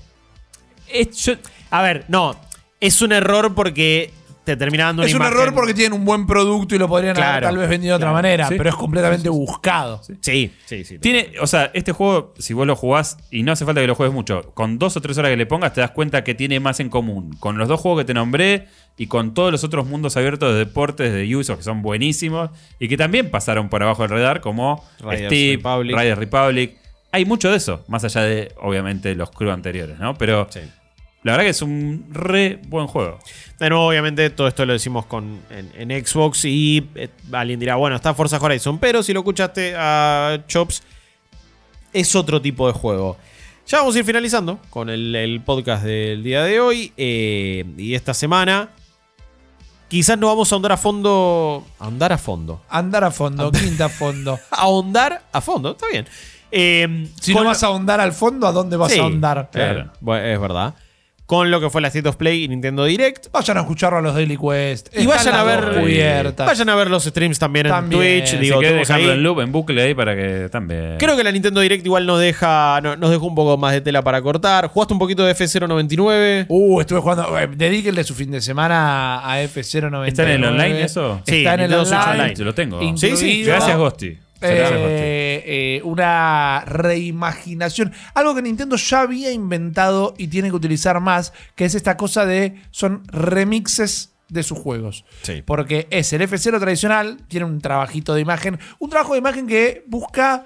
[0.92, 1.36] Es- yo-
[1.72, 2.36] A ver, no.
[2.80, 4.12] Es un error porque
[4.44, 6.88] te termina dando una Es un imagen- error porque tienen un buen producto y lo
[6.88, 8.56] podrían haber tal vez vendido de otra manera, Sí.
[8.58, 10.02] pero es completamente buscado.
[10.22, 11.00] Sí, sí, sí.
[11.00, 13.96] Tiene, o sea, este juego, si vos lo jugás, y no hace falta que lo
[13.96, 16.60] juegues mucho, con dos o tres horas que le pongas, te das cuenta que tiene
[16.60, 18.68] más en común con los dos juegos que te nombré
[18.98, 22.50] y con todos los otros mundos abiertos de deportes de Ubisoft que son buenísimos
[22.80, 25.98] y que también pasaron por abajo del radar, como Riders Steve, Republic.
[25.98, 26.78] Riders Republic.
[27.12, 30.16] Hay mucho de eso, más allá de, obviamente, los crew anteriores, ¿no?
[30.16, 30.60] Pero Sí.
[31.24, 33.20] La verdad que es un re buen juego.
[33.60, 37.76] De nuevo, obviamente, todo esto lo decimos con, en, en Xbox y eh, alguien dirá,
[37.76, 40.84] bueno, está Forza Horizon, pero si lo escuchaste a Chops,
[41.94, 43.18] es otro tipo de juego.
[43.68, 47.94] Ya vamos a ir finalizando con el, el podcast del día de hoy eh, y
[47.96, 48.70] esta semana.
[49.88, 51.66] Quizás no vamos a ahondar a fondo.
[51.80, 52.62] Ahondar a fondo.
[52.68, 54.40] Andar a fondo, quinta a fondo.
[54.50, 56.08] Ahondar a fondo, está bien.
[56.52, 59.50] Eh, Si con- no vas a ahondar al fondo, ¿a dónde vas Sí, a ahondar?
[59.52, 59.92] claro.
[60.02, 60.74] Bueno, es verdad.
[61.26, 63.28] Con lo que fue la State of Play y Nintendo Direct.
[63.32, 64.90] Vayan a escucharlo a los Daily Quest.
[64.96, 66.46] Y vayan a ver, cubiertas.
[66.46, 68.02] vayan a ver los streams también, También.
[68.02, 68.32] en Twitch.
[68.32, 70.98] Si Digo, si ahí- en loop, en bucle ahí para que también.
[71.00, 73.80] Creo que la Nintendo Direct igual nos deja no- nos dejó un poco más de
[73.82, 74.68] tela para cortar.
[74.68, 76.46] ¿Jugaste un poquito de F099?
[76.50, 77.40] Uh, estuve jugando.
[77.40, 80.08] eh, dedíquenle su fin de semana a F099.
[80.08, 81.22] ¿Está en el online eso?
[81.26, 82.04] Sí, Está en el online.
[82.12, 82.36] Online.
[82.36, 82.82] Yo lo tengo.
[82.82, 84.18] Incluido- Sí, sí, Gracias, Gosti.
[84.44, 87.94] Eh, eh, una reimaginación.
[88.14, 92.26] Algo que Nintendo ya había inventado y tiene que utilizar más, que es esta cosa
[92.26, 92.62] de.
[92.72, 95.06] son remixes de sus juegos.
[95.22, 95.44] Sí.
[95.46, 99.84] Porque es el F0 tradicional, tiene un trabajito de imagen, un trabajo de imagen que
[99.88, 100.46] busca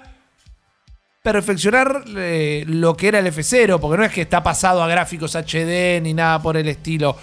[1.22, 5.34] perfeccionar eh, lo que era el F0, porque no es que está pasado a gráficos
[5.34, 7.16] HD ni nada por el estilo.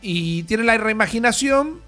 [0.00, 1.80] Y tiene la reimaginación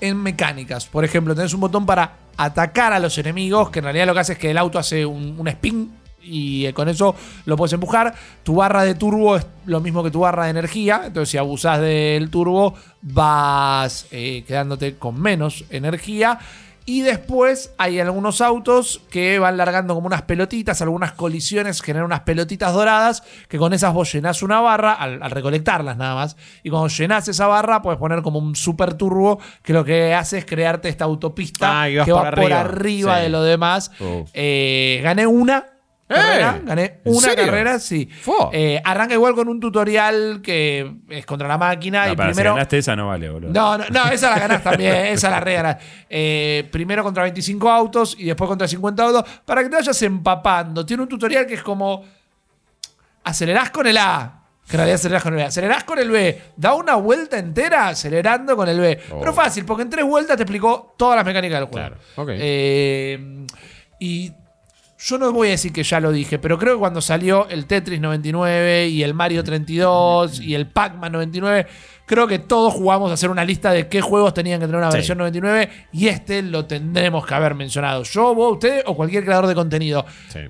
[0.00, 0.86] en mecánicas.
[0.86, 4.20] Por ejemplo, tenés un botón para atacar a los enemigos, que en realidad lo que
[4.20, 5.92] hace es que el auto hace un, spin
[6.22, 8.14] y eh, con eso lo puedes empujar.
[8.42, 11.02] Tu barra de turbo es lo mismo que tu barra de energía.
[11.06, 16.38] Entonces, si abusas del turbo, vas eh, quedándote con menos energía.
[16.86, 22.20] Y después hay algunos autos que van largando como unas pelotitas, algunas colisiones generan unas
[22.20, 26.68] pelotitas doradas, que con esas vos llenás una barra, al, al recolectarlas nada más, y
[26.68, 30.44] cuando llenás esa barra puedes poner como un super turbo, que lo que hace es
[30.44, 32.60] crearte esta autopista Ah, que por va por arriba.
[32.60, 33.22] arriba Sí.
[33.22, 33.90] de lo demás.
[34.00, 34.24] Oh.
[34.34, 35.64] Eh, gané una.
[36.06, 37.44] Carrera, gané ¿en una serio?
[37.46, 38.08] carrera, sí.
[38.52, 42.50] Eh, arranca igual con un tutorial que es contra la máquina No, y primero...
[42.50, 43.52] si ganaste esa no vale, boludo.
[43.52, 45.76] No, no, no, esa la ganás también, esa la regalas.
[46.08, 50.84] Eh, primero contra 25 autos y después contra 50 autos para que te vayas empapando.
[50.84, 52.04] Tiene un tutorial que es como
[53.24, 54.40] acelerás con el A.
[54.66, 55.44] Que en realidad acelerás con el B.
[55.44, 56.42] Acelerás con el B.
[56.56, 58.98] Da una vuelta entera acelerando con el B.
[59.20, 61.88] Pero fácil, porque en tres vueltas te explicó todas las mecánicas del juego.
[61.88, 62.28] Claro, ok.
[62.32, 63.46] Eh,
[64.00, 64.32] y
[65.06, 67.66] yo no voy a decir que ya lo dije, pero creo que cuando salió el
[67.66, 71.66] Tetris 99 y el Mario 32 y el Pac-Man 99,
[72.06, 74.90] creo que todos jugamos a hacer una lista de qué juegos tenían que tener una
[74.90, 74.96] Sí.
[74.98, 78.02] versión 99 y este lo tendremos que haber mencionado.
[78.04, 80.06] Yo, vos, usted o cualquier creador de contenido.
[80.28, 80.40] Sí.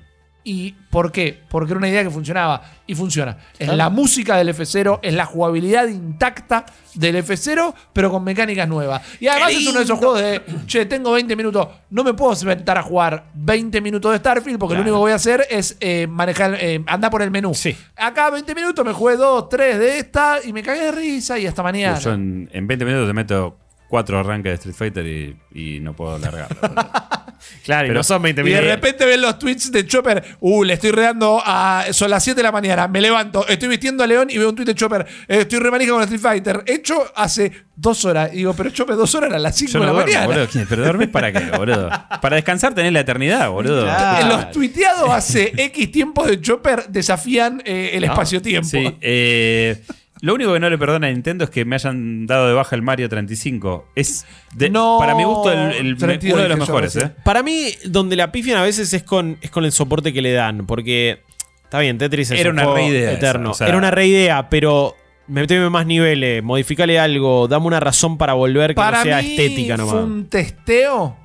[0.47, 1.41] ¿Y por qué?
[1.49, 2.61] Porque era una idea que funcionaba.
[2.85, 3.35] Y funciona.
[3.57, 9.01] Es la música del F0, es la jugabilidad intacta del F0, pero con mecánicas nuevas.
[9.19, 12.35] Y además es uno de esos juegos de, che, tengo 20 minutos, no me puedo
[12.35, 15.77] sentar a jugar 20 minutos de Starfield porque lo único que voy a hacer es
[15.79, 17.55] eh, manejar, eh, andar por el menú.
[17.55, 17.75] Sí.
[17.95, 21.47] Acá 20 minutos me jugué 2, 3 de esta y me cagué de risa y
[21.47, 21.97] hasta mañana.
[21.97, 23.57] Yo en, en 20 minutos te meto
[23.89, 26.57] cuatro arranques de Street Fighter y, y no puedo largarlo.
[27.63, 30.23] Claro, y Pero- no son 20 Y de repente ven los tweets de Chopper.
[30.39, 31.85] Uh, le estoy redando a.
[31.91, 32.87] Son las 7 de la mañana.
[32.87, 35.05] Me levanto, estoy vistiendo a León y veo un tweet de Chopper.
[35.27, 36.63] eh, estoy remanija con Street Fighter.
[36.67, 38.29] Hecho hace dos horas.
[38.33, 40.27] Y digo, pero Chopper, dos horas eran las 5 Yo de no la duermo, mañana.
[40.27, 40.47] boludo.
[40.51, 41.89] ¿Quién- ¿Pero dormís para qué, boludo?
[42.21, 43.83] Para descansar tenés la eternidad, boludo.
[43.83, 44.27] Claro.
[44.27, 48.69] Los tuiteados hace X tiempos de Chopper desafían eh, el espacio-tiempo.
[48.69, 49.81] Sí, eh,
[50.25, 52.75] lo único que no le perdona a Nintendo es que me hayan dado de baja
[52.75, 53.89] el Mario 35.
[53.95, 54.25] Es,
[54.55, 56.95] de- No, para mi gusto, el, el- 32 uno de los mejores.
[56.95, 57.11] ¿eh?
[57.23, 60.31] Para mí, donde la pifian a veces es con, es con el soporte que le
[60.33, 60.65] dan.
[60.65, 61.21] Porque
[61.63, 63.43] está bien, Tetris es Era un una juego reidea eterno.
[63.43, 64.95] esa, o sea- Era una reidea, pero
[65.27, 69.29] meteme más niveles, modificale algo, dame una razón para volver que Para no sea mí
[69.31, 70.03] estética fue nomás.
[70.05, 71.17] un testeo,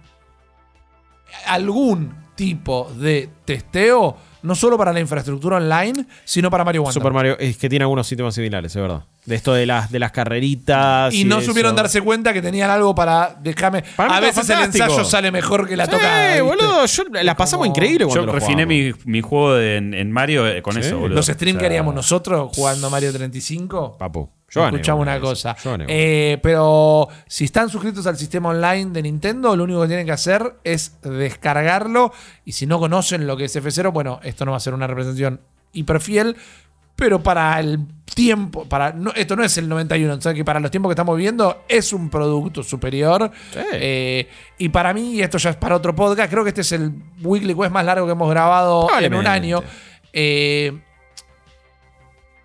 [1.47, 6.95] algún tipo de testeo, no solo para la infraestructura online, sino para Mario Wonder.
[6.95, 9.03] Super Mario es que tiene algunos sistemas similares, es verdad.
[9.25, 11.13] De esto de las, de las carreritas.
[11.15, 11.83] y no supieron eso.
[11.83, 13.83] darse cuenta que tenían algo para dejarme.
[13.97, 16.27] Para mí A veces el ensayo sale mejor que la Sí, toca.
[16.27, 16.41] ¿viste?
[16.43, 19.95] boludo, yo la pasamos como- increíble Yo cuando lo refiné mi, mi juego de- en,
[19.95, 20.81] en Mario eh, con Sí.
[20.81, 21.17] eso, boludo.
[21.17, 23.97] Los streams O que haríamos nosotros jugando Mario 35.
[23.99, 25.21] Papu, yo gané Escuchamos una una vez.
[25.23, 25.57] cosa.
[25.87, 30.13] Eh, pero si están suscritos al sistema online de Nintendo, lo único que tienen que
[30.13, 32.13] hacer es descargarlo.
[32.45, 34.87] Y si no conocen lo que es F0, bueno, esto no va a ser una
[34.87, 35.41] representación
[35.73, 36.37] hiperfiel.
[36.97, 37.79] Pero para el
[38.15, 40.93] tiempo, para no, esto no es el 91, o sea que para los tiempos que
[40.93, 43.31] estamos viviendo es un producto superior.
[43.55, 43.61] Sí.
[43.73, 44.29] Eh,
[44.59, 46.93] y para mí, y esto ya es para otro podcast, creo que este es el
[47.23, 49.63] Weekly Quest más largo que hemos grabado en un año.
[50.13, 50.79] Eh,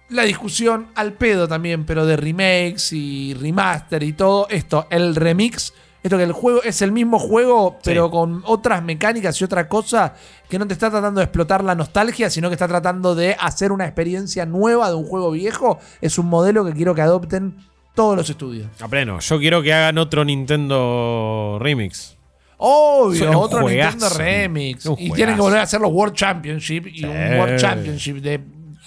[0.10, 5.74] la discusión al pedo también, pero de remakes y remaster y todo esto, el remix,
[6.04, 10.14] esto que el juego es el mismo juego, pero con otras mecánicas y otra cosa
[10.48, 13.72] que no te está tratando de explotar la nostalgia, sino que está tratando de hacer
[13.72, 17.58] una experiencia nueva de un juego viejo, es un modelo que quiero que adopten
[17.96, 18.68] todos los estudios.
[18.82, 19.20] A pleno.
[19.20, 22.16] Yo quiero que hagan otro Nintendo Remix.
[22.58, 23.98] Obvio, otro juegazo.
[23.98, 24.86] Nintendo Remix.
[24.98, 27.06] Y tienen que volver a hacer los World Championship y Sí.
[27.06, 28.40] un World Championship de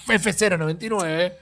[0.09, 1.33] F099.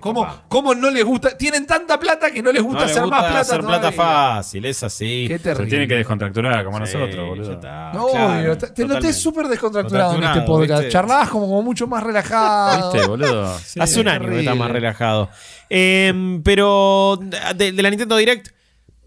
[0.00, 1.36] ¿Cómo, ¿Cómo no les gusta?
[1.36, 3.40] Tienen tanta plata que no les gusta No hacer gusta más plata.
[3.40, 5.26] hacer plata fácil, es así.
[5.28, 5.68] Qué Se terrible.
[5.70, 7.52] tienen que descontracturar como Sí, nosotros, boludo.
[7.52, 7.92] está.
[7.92, 9.12] No, Claro, obvio, te- noté totalmente.
[9.12, 10.80] súper descontracturado en este podcast.
[10.82, 10.88] ¿viste?
[10.92, 12.92] Charlabas como, como mucho más relajado.
[12.92, 13.58] ¿Viste, boludo?
[13.58, 13.80] Sí.
[13.80, 15.30] Hace un año que está más relajado.
[15.70, 17.18] Eh, pero
[17.54, 18.48] de, de la Nintendo Direct,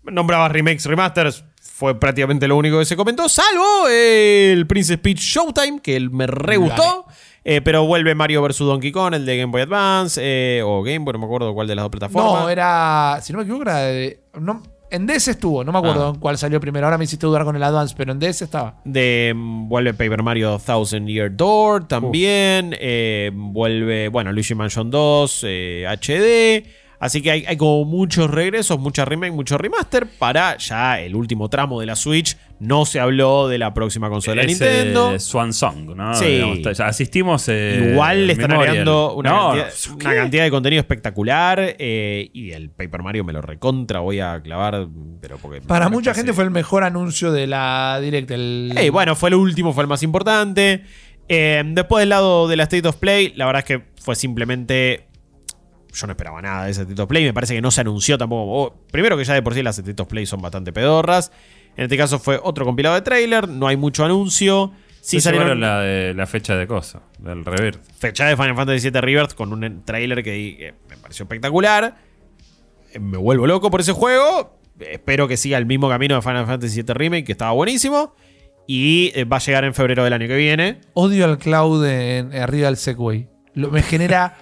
[0.03, 1.43] nombraba remakes, remasters.
[1.61, 6.25] Fue prácticamente lo único que se comentó, salvo el Princess Peach Showtime, que él me
[6.25, 7.05] re gustó.
[7.49, 8.57] Eh, pero vuelve Mario vs.
[8.59, 11.65] Donkey Kong, el de Game Boy Advance, eh, o Game Boy, no me acuerdo cuál
[11.67, 12.41] de las dos plataformas.
[12.41, 13.19] No, era.
[13.21, 14.19] Si no me equivoco, era de.
[14.39, 16.17] no- en DS estuvo, no me acuerdo Ah.
[16.19, 16.85] cuál salió primero.
[16.87, 18.79] Ahora me hiciste dudar con el Advance, pero en DS estaba.
[18.85, 22.73] De, mm, vuelve Paper Mario Thousand Year Door también.
[22.79, 26.63] eh, vuelve, bueno, Luigi Mansion 2 eh, HD.
[26.99, 31.47] Así que hay, hay como muchos regresos, mucha remake, mucho remaster para ya el último
[31.49, 32.35] tramo de la Switch.
[32.59, 35.19] No se habló de la próxima consola de Nintendo.
[35.19, 36.13] Swan Song, ¿no?
[36.15, 36.25] Sí.
[36.25, 37.47] Digamos, asistimos.
[37.49, 39.69] eh, Igual le están agregando una, No, cantidad,
[39.99, 40.05] ¿qué?
[40.07, 41.75] una cantidad de contenido espectacular.
[41.77, 43.99] eh, y el Paper Mario me lo recontra.
[43.99, 44.87] Voy a clavar.
[45.21, 48.31] Pero porque Para mucha gente fue el mejor anuncio de la Direct.
[48.31, 48.73] El...
[48.75, 50.83] Eh, bueno, fue el último, fue el más importante.
[51.29, 55.05] Eh, después del lado de la State of Play, la verdad es que fue simplemente.
[55.93, 57.23] Yo no esperaba nada de ese State of Play.
[57.23, 58.45] Me parece que no se anunció tampoco.
[58.63, 61.31] oh, primero que ya de por sí las State of Play son bastante pedorras.
[61.77, 63.47] En este caso fue otro compilado de trailer.
[63.47, 64.71] No hay mucho anuncio.
[64.99, 67.79] Sí Se salieron la, de, la fecha de cosa, del Rebirth.
[67.97, 71.95] fecha de Final Fantasy VII Rebirth con un trailer que me pareció espectacular.
[72.93, 74.59] Eh, Me vuelvo loco por ese juego.
[74.79, 78.15] Espero que siga el mismo camino de Final Fantasy VII Remake, que estaba buenísimo.
[78.67, 80.81] Y eh, va a llegar en febrero del año que viene.
[80.93, 83.29] Odio al Cloud en- arriba del Segway.
[83.57, 84.37] Lo- me genera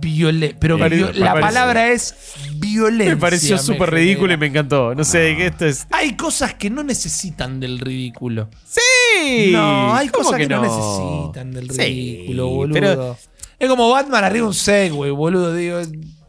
[0.00, 0.56] violencia.
[0.60, 2.14] Pero Me la pareció- palabra es
[2.54, 3.14] violencia.
[3.16, 4.94] Me pareció súper ridículo y me encantó.
[4.94, 5.86] No sé de qué esto es.
[5.90, 8.48] Hay cosas que no necesitan del ridículo.
[8.64, 9.50] ¡Sí!
[9.50, 10.62] No, hay ¿Cómo cosas que, no?
[10.62, 12.74] necesitan del Sí, ridículo, boludo.
[12.74, 13.16] pero-
[13.58, 15.52] Es como Batman arriba un Segway, boludo.
[15.54, 15.80] Digo,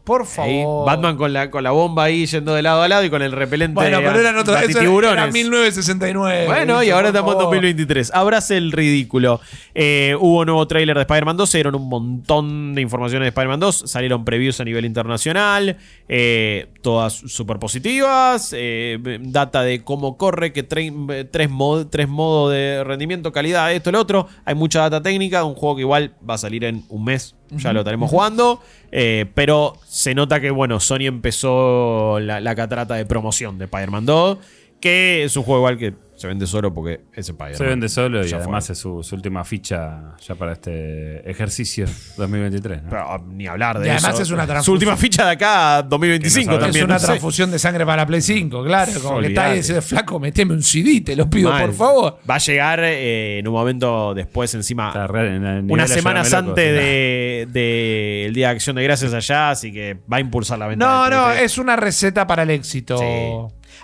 [0.04, 0.26] por Ahí,
[0.62, 0.86] favor.
[0.86, 3.30] Batman con la, con la bomba ahí yendo de lado a lado y con el
[3.32, 4.56] repelente Bueno, pero eran otros.
[4.60, 5.12] Eso era, tiburones.
[5.22, 6.46] era 1969.
[6.46, 7.54] Bueno, y ahora Por estamos en favor.
[7.54, 8.10] 2023.
[8.14, 9.40] Abrace el ridículo.
[9.74, 11.50] Eh, hubo nuevo tráiler de Spider-Man 2.
[11.50, 13.82] Se dieron un montón de informaciones de Spider-Man 2.
[13.86, 15.76] Salieron previews a nivel internacional.
[16.08, 18.52] eh, todas súper positivas.
[18.56, 23.92] eh, data de cómo corre, que tre- tres, mod- tres modos de rendimiento, calidad, esto,
[23.92, 24.26] lo otro.
[24.44, 25.44] Hay mucha data técnica.
[25.44, 27.34] Un juego que igual va a salir en un mes.
[27.58, 28.60] Ya lo estaremos jugando.
[28.90, 34.06] eh, pero se nota que, bueno, Sony empezó la, la catarata de promoción de Spider-Man
[34.06, 34.38] 2.
[34.80, 37.54] Que es un juego igual que se vende solo porque es Spider-Man.
[37.58, 38.72] Se vende solo y Ya además fue.
[38.74, 41.86] es su, su última ficha ya para este ejercicio
[42.16, 42.84] 2023.
[42.84, 42.90] ¿no?
[42.90, 44.22] Pero, ni hablar de Y además eso.
[44.22, 44.74] es una Su transfusión.
[44.74, 46.76] última ficha de acá a 2025 Que no también.
[46.82, 47.06] es una no sé.
[47.06, 48.92] transfusión de sangre para la Play 5, claro.
[49.02, 51.66] Como que está ahí ese flaco, meteme un CD, te lo pido, Mal.
[51.66, 52.18] por favor.
[52.30, 54.92] Va a llegar eh, en un momento después, encima.
[55.12, 59.72] En Unas de semanas antes del de, el Día de Acción de Gracias allá, así
[59.72, 60.86] que va a impulsar la venta.
[60.86, 62.96] No, de no, es una receta para el éxito.
[62.98, 63.04] Sí.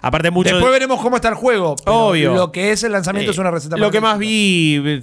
[0.00, 0.54] Aparte, mucho.
[0.54, 1.76] Después veremos cómo está el juego.
[1.86, 2.34] Obvio.
[2.34, 5.00] Lo que es el lanzamiento Eh, es una receta Lo que más vi,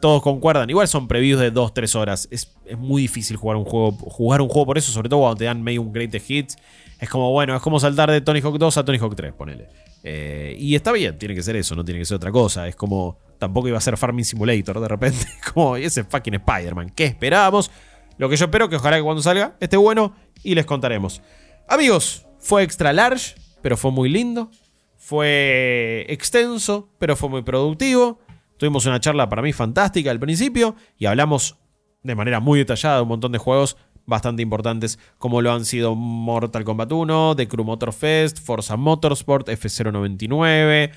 [0.00, 0.68] todos concuerdan.
[0.70, 2.28] Igual son previews de 2-3 horas.
[2.30, 5.36] Es, es muy difícil jugar un juego jugar un juego por eso, sobre todo cuando
[5.36, 6.56] te dan medio un greatest hits.
[7.00, 9.68] Es como, bueno, es como saltar de Tony Hawk 2 a Tony Hawk 3, ponele.
[10.02, 12.68] Eh, y está bien, tiene que ser eso, no tiene que ser otra cosa.
[12.68, 15.26] Es como, tampoco iba a ser Farming Simulator de repente.
[15.54, 16.90] Como, ese es fucking Spider-Man.
[16.94, 17.70] ¿Qué esperábamos?
[18.16, 21.20] Lo que yo espero que ojalá que cuando salga esté bueno y les contaremos.
[21.68, 23.34] Amigos, fue extra large,
[23.64, 24.50] pero fue muy lindo.
[24.98, 28.18] Fue extenso, pero fue muy productivo.
[28.58, 31.56] Tuvimos una charla para mí fantástica al principio y hablamos
[32.02, 35.94] de manera muy detallada de un montón de juegos bastante importantes como lo han sido
[35.94, 40.90] Mortal Kombat 1, The Crew Motor Fest, Forza Motorsport, F099.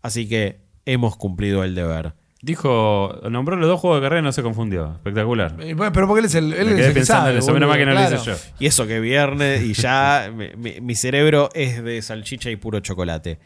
[0.00, 2.14] Así que hemos cumplido el deber.
[2.44, 4.90] Dijo, nombró los dos juegos de carrera y no se confundió.
[4.96, 5.54] Espectacular.
[5.60, 7.32] Eh, bueno, Pero porque él es el, él Me es quedé el que pensando sabe,
[7.34, 8.34] en eso, menos mal que no lo hice yo.
[8.58, 12.80] Y eso que viernes y ya mi, mi- mi cerebro es de salchicha y puro
[12.80, 13.38] chocolate.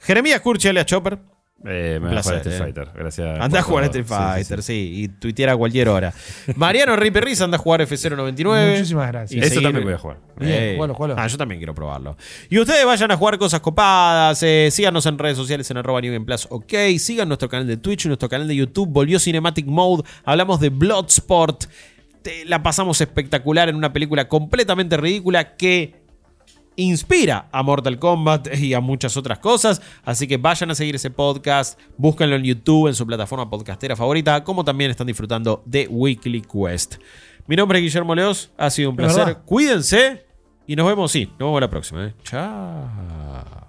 [0.00, 1.18] Jeremías Curchi alias Chopper.
[1.62, 2.58] Eh, me Un voy a jugar placer, Street eh.
[2.58, 2.88] Fighter.
[2.94, 3.40] Gracias.
[3.40, 3.86] Anda a jugar a.
[3.88, 4.72] Street Sí, sí, Fighter, sí.
[4.72, 6.12] sí, y tuitear a cualquier hora.
[6.56, 8.70] Mariano Ripe Riz anda a jugar F099.
[8.72, 9.36] Muchísimas gracias.
[9.36, 10.18] Y Eso seguir- también voy a jugar.
[10.38, 11.14] Bien, Eh, jugalo, jugalo.
[11.18, 12.16] Ah, yo también quiero probarlo.
[12.48, 14.42] Y ustedes vayan a jugar cosas copadas.
[14.42, 16.46] eh, síganos en redes sociales en arroba New Game Plus.
[16.50, 16.72] Ok.
[16.98, 18.88] Sigan nuestro canal de Twitch, nuestro canal de YouTube.
[18.88, 20.04] Volvió Cinematic Mode.
[20.24, 21.64] Hablamos de Bloodsport.
[22.22, 25.99] Te- la pasamos espectacular en una película completamente ridícula que
[26.80, 29.80] inspira a Mortal Kombat y a muchas otras cosas.
[30.04, 34.42] Así que vayan a seguir ese podcast, búsquenlo en YouTube, en su plataforma podcastera favorita,
[34.44, 36.96] como también están disfrutando de Weekly Quest.
[37.46, 39.38] Mi nombre es Guillermo Leos, ha sido un placer.
[39.44, 40.24] Cuídense
[40.66, 42.06] y nos vemos, sí, nos vemos la próxima.
[42.06, 42.14] ¿eh?
[42.22, 43.59] Chao.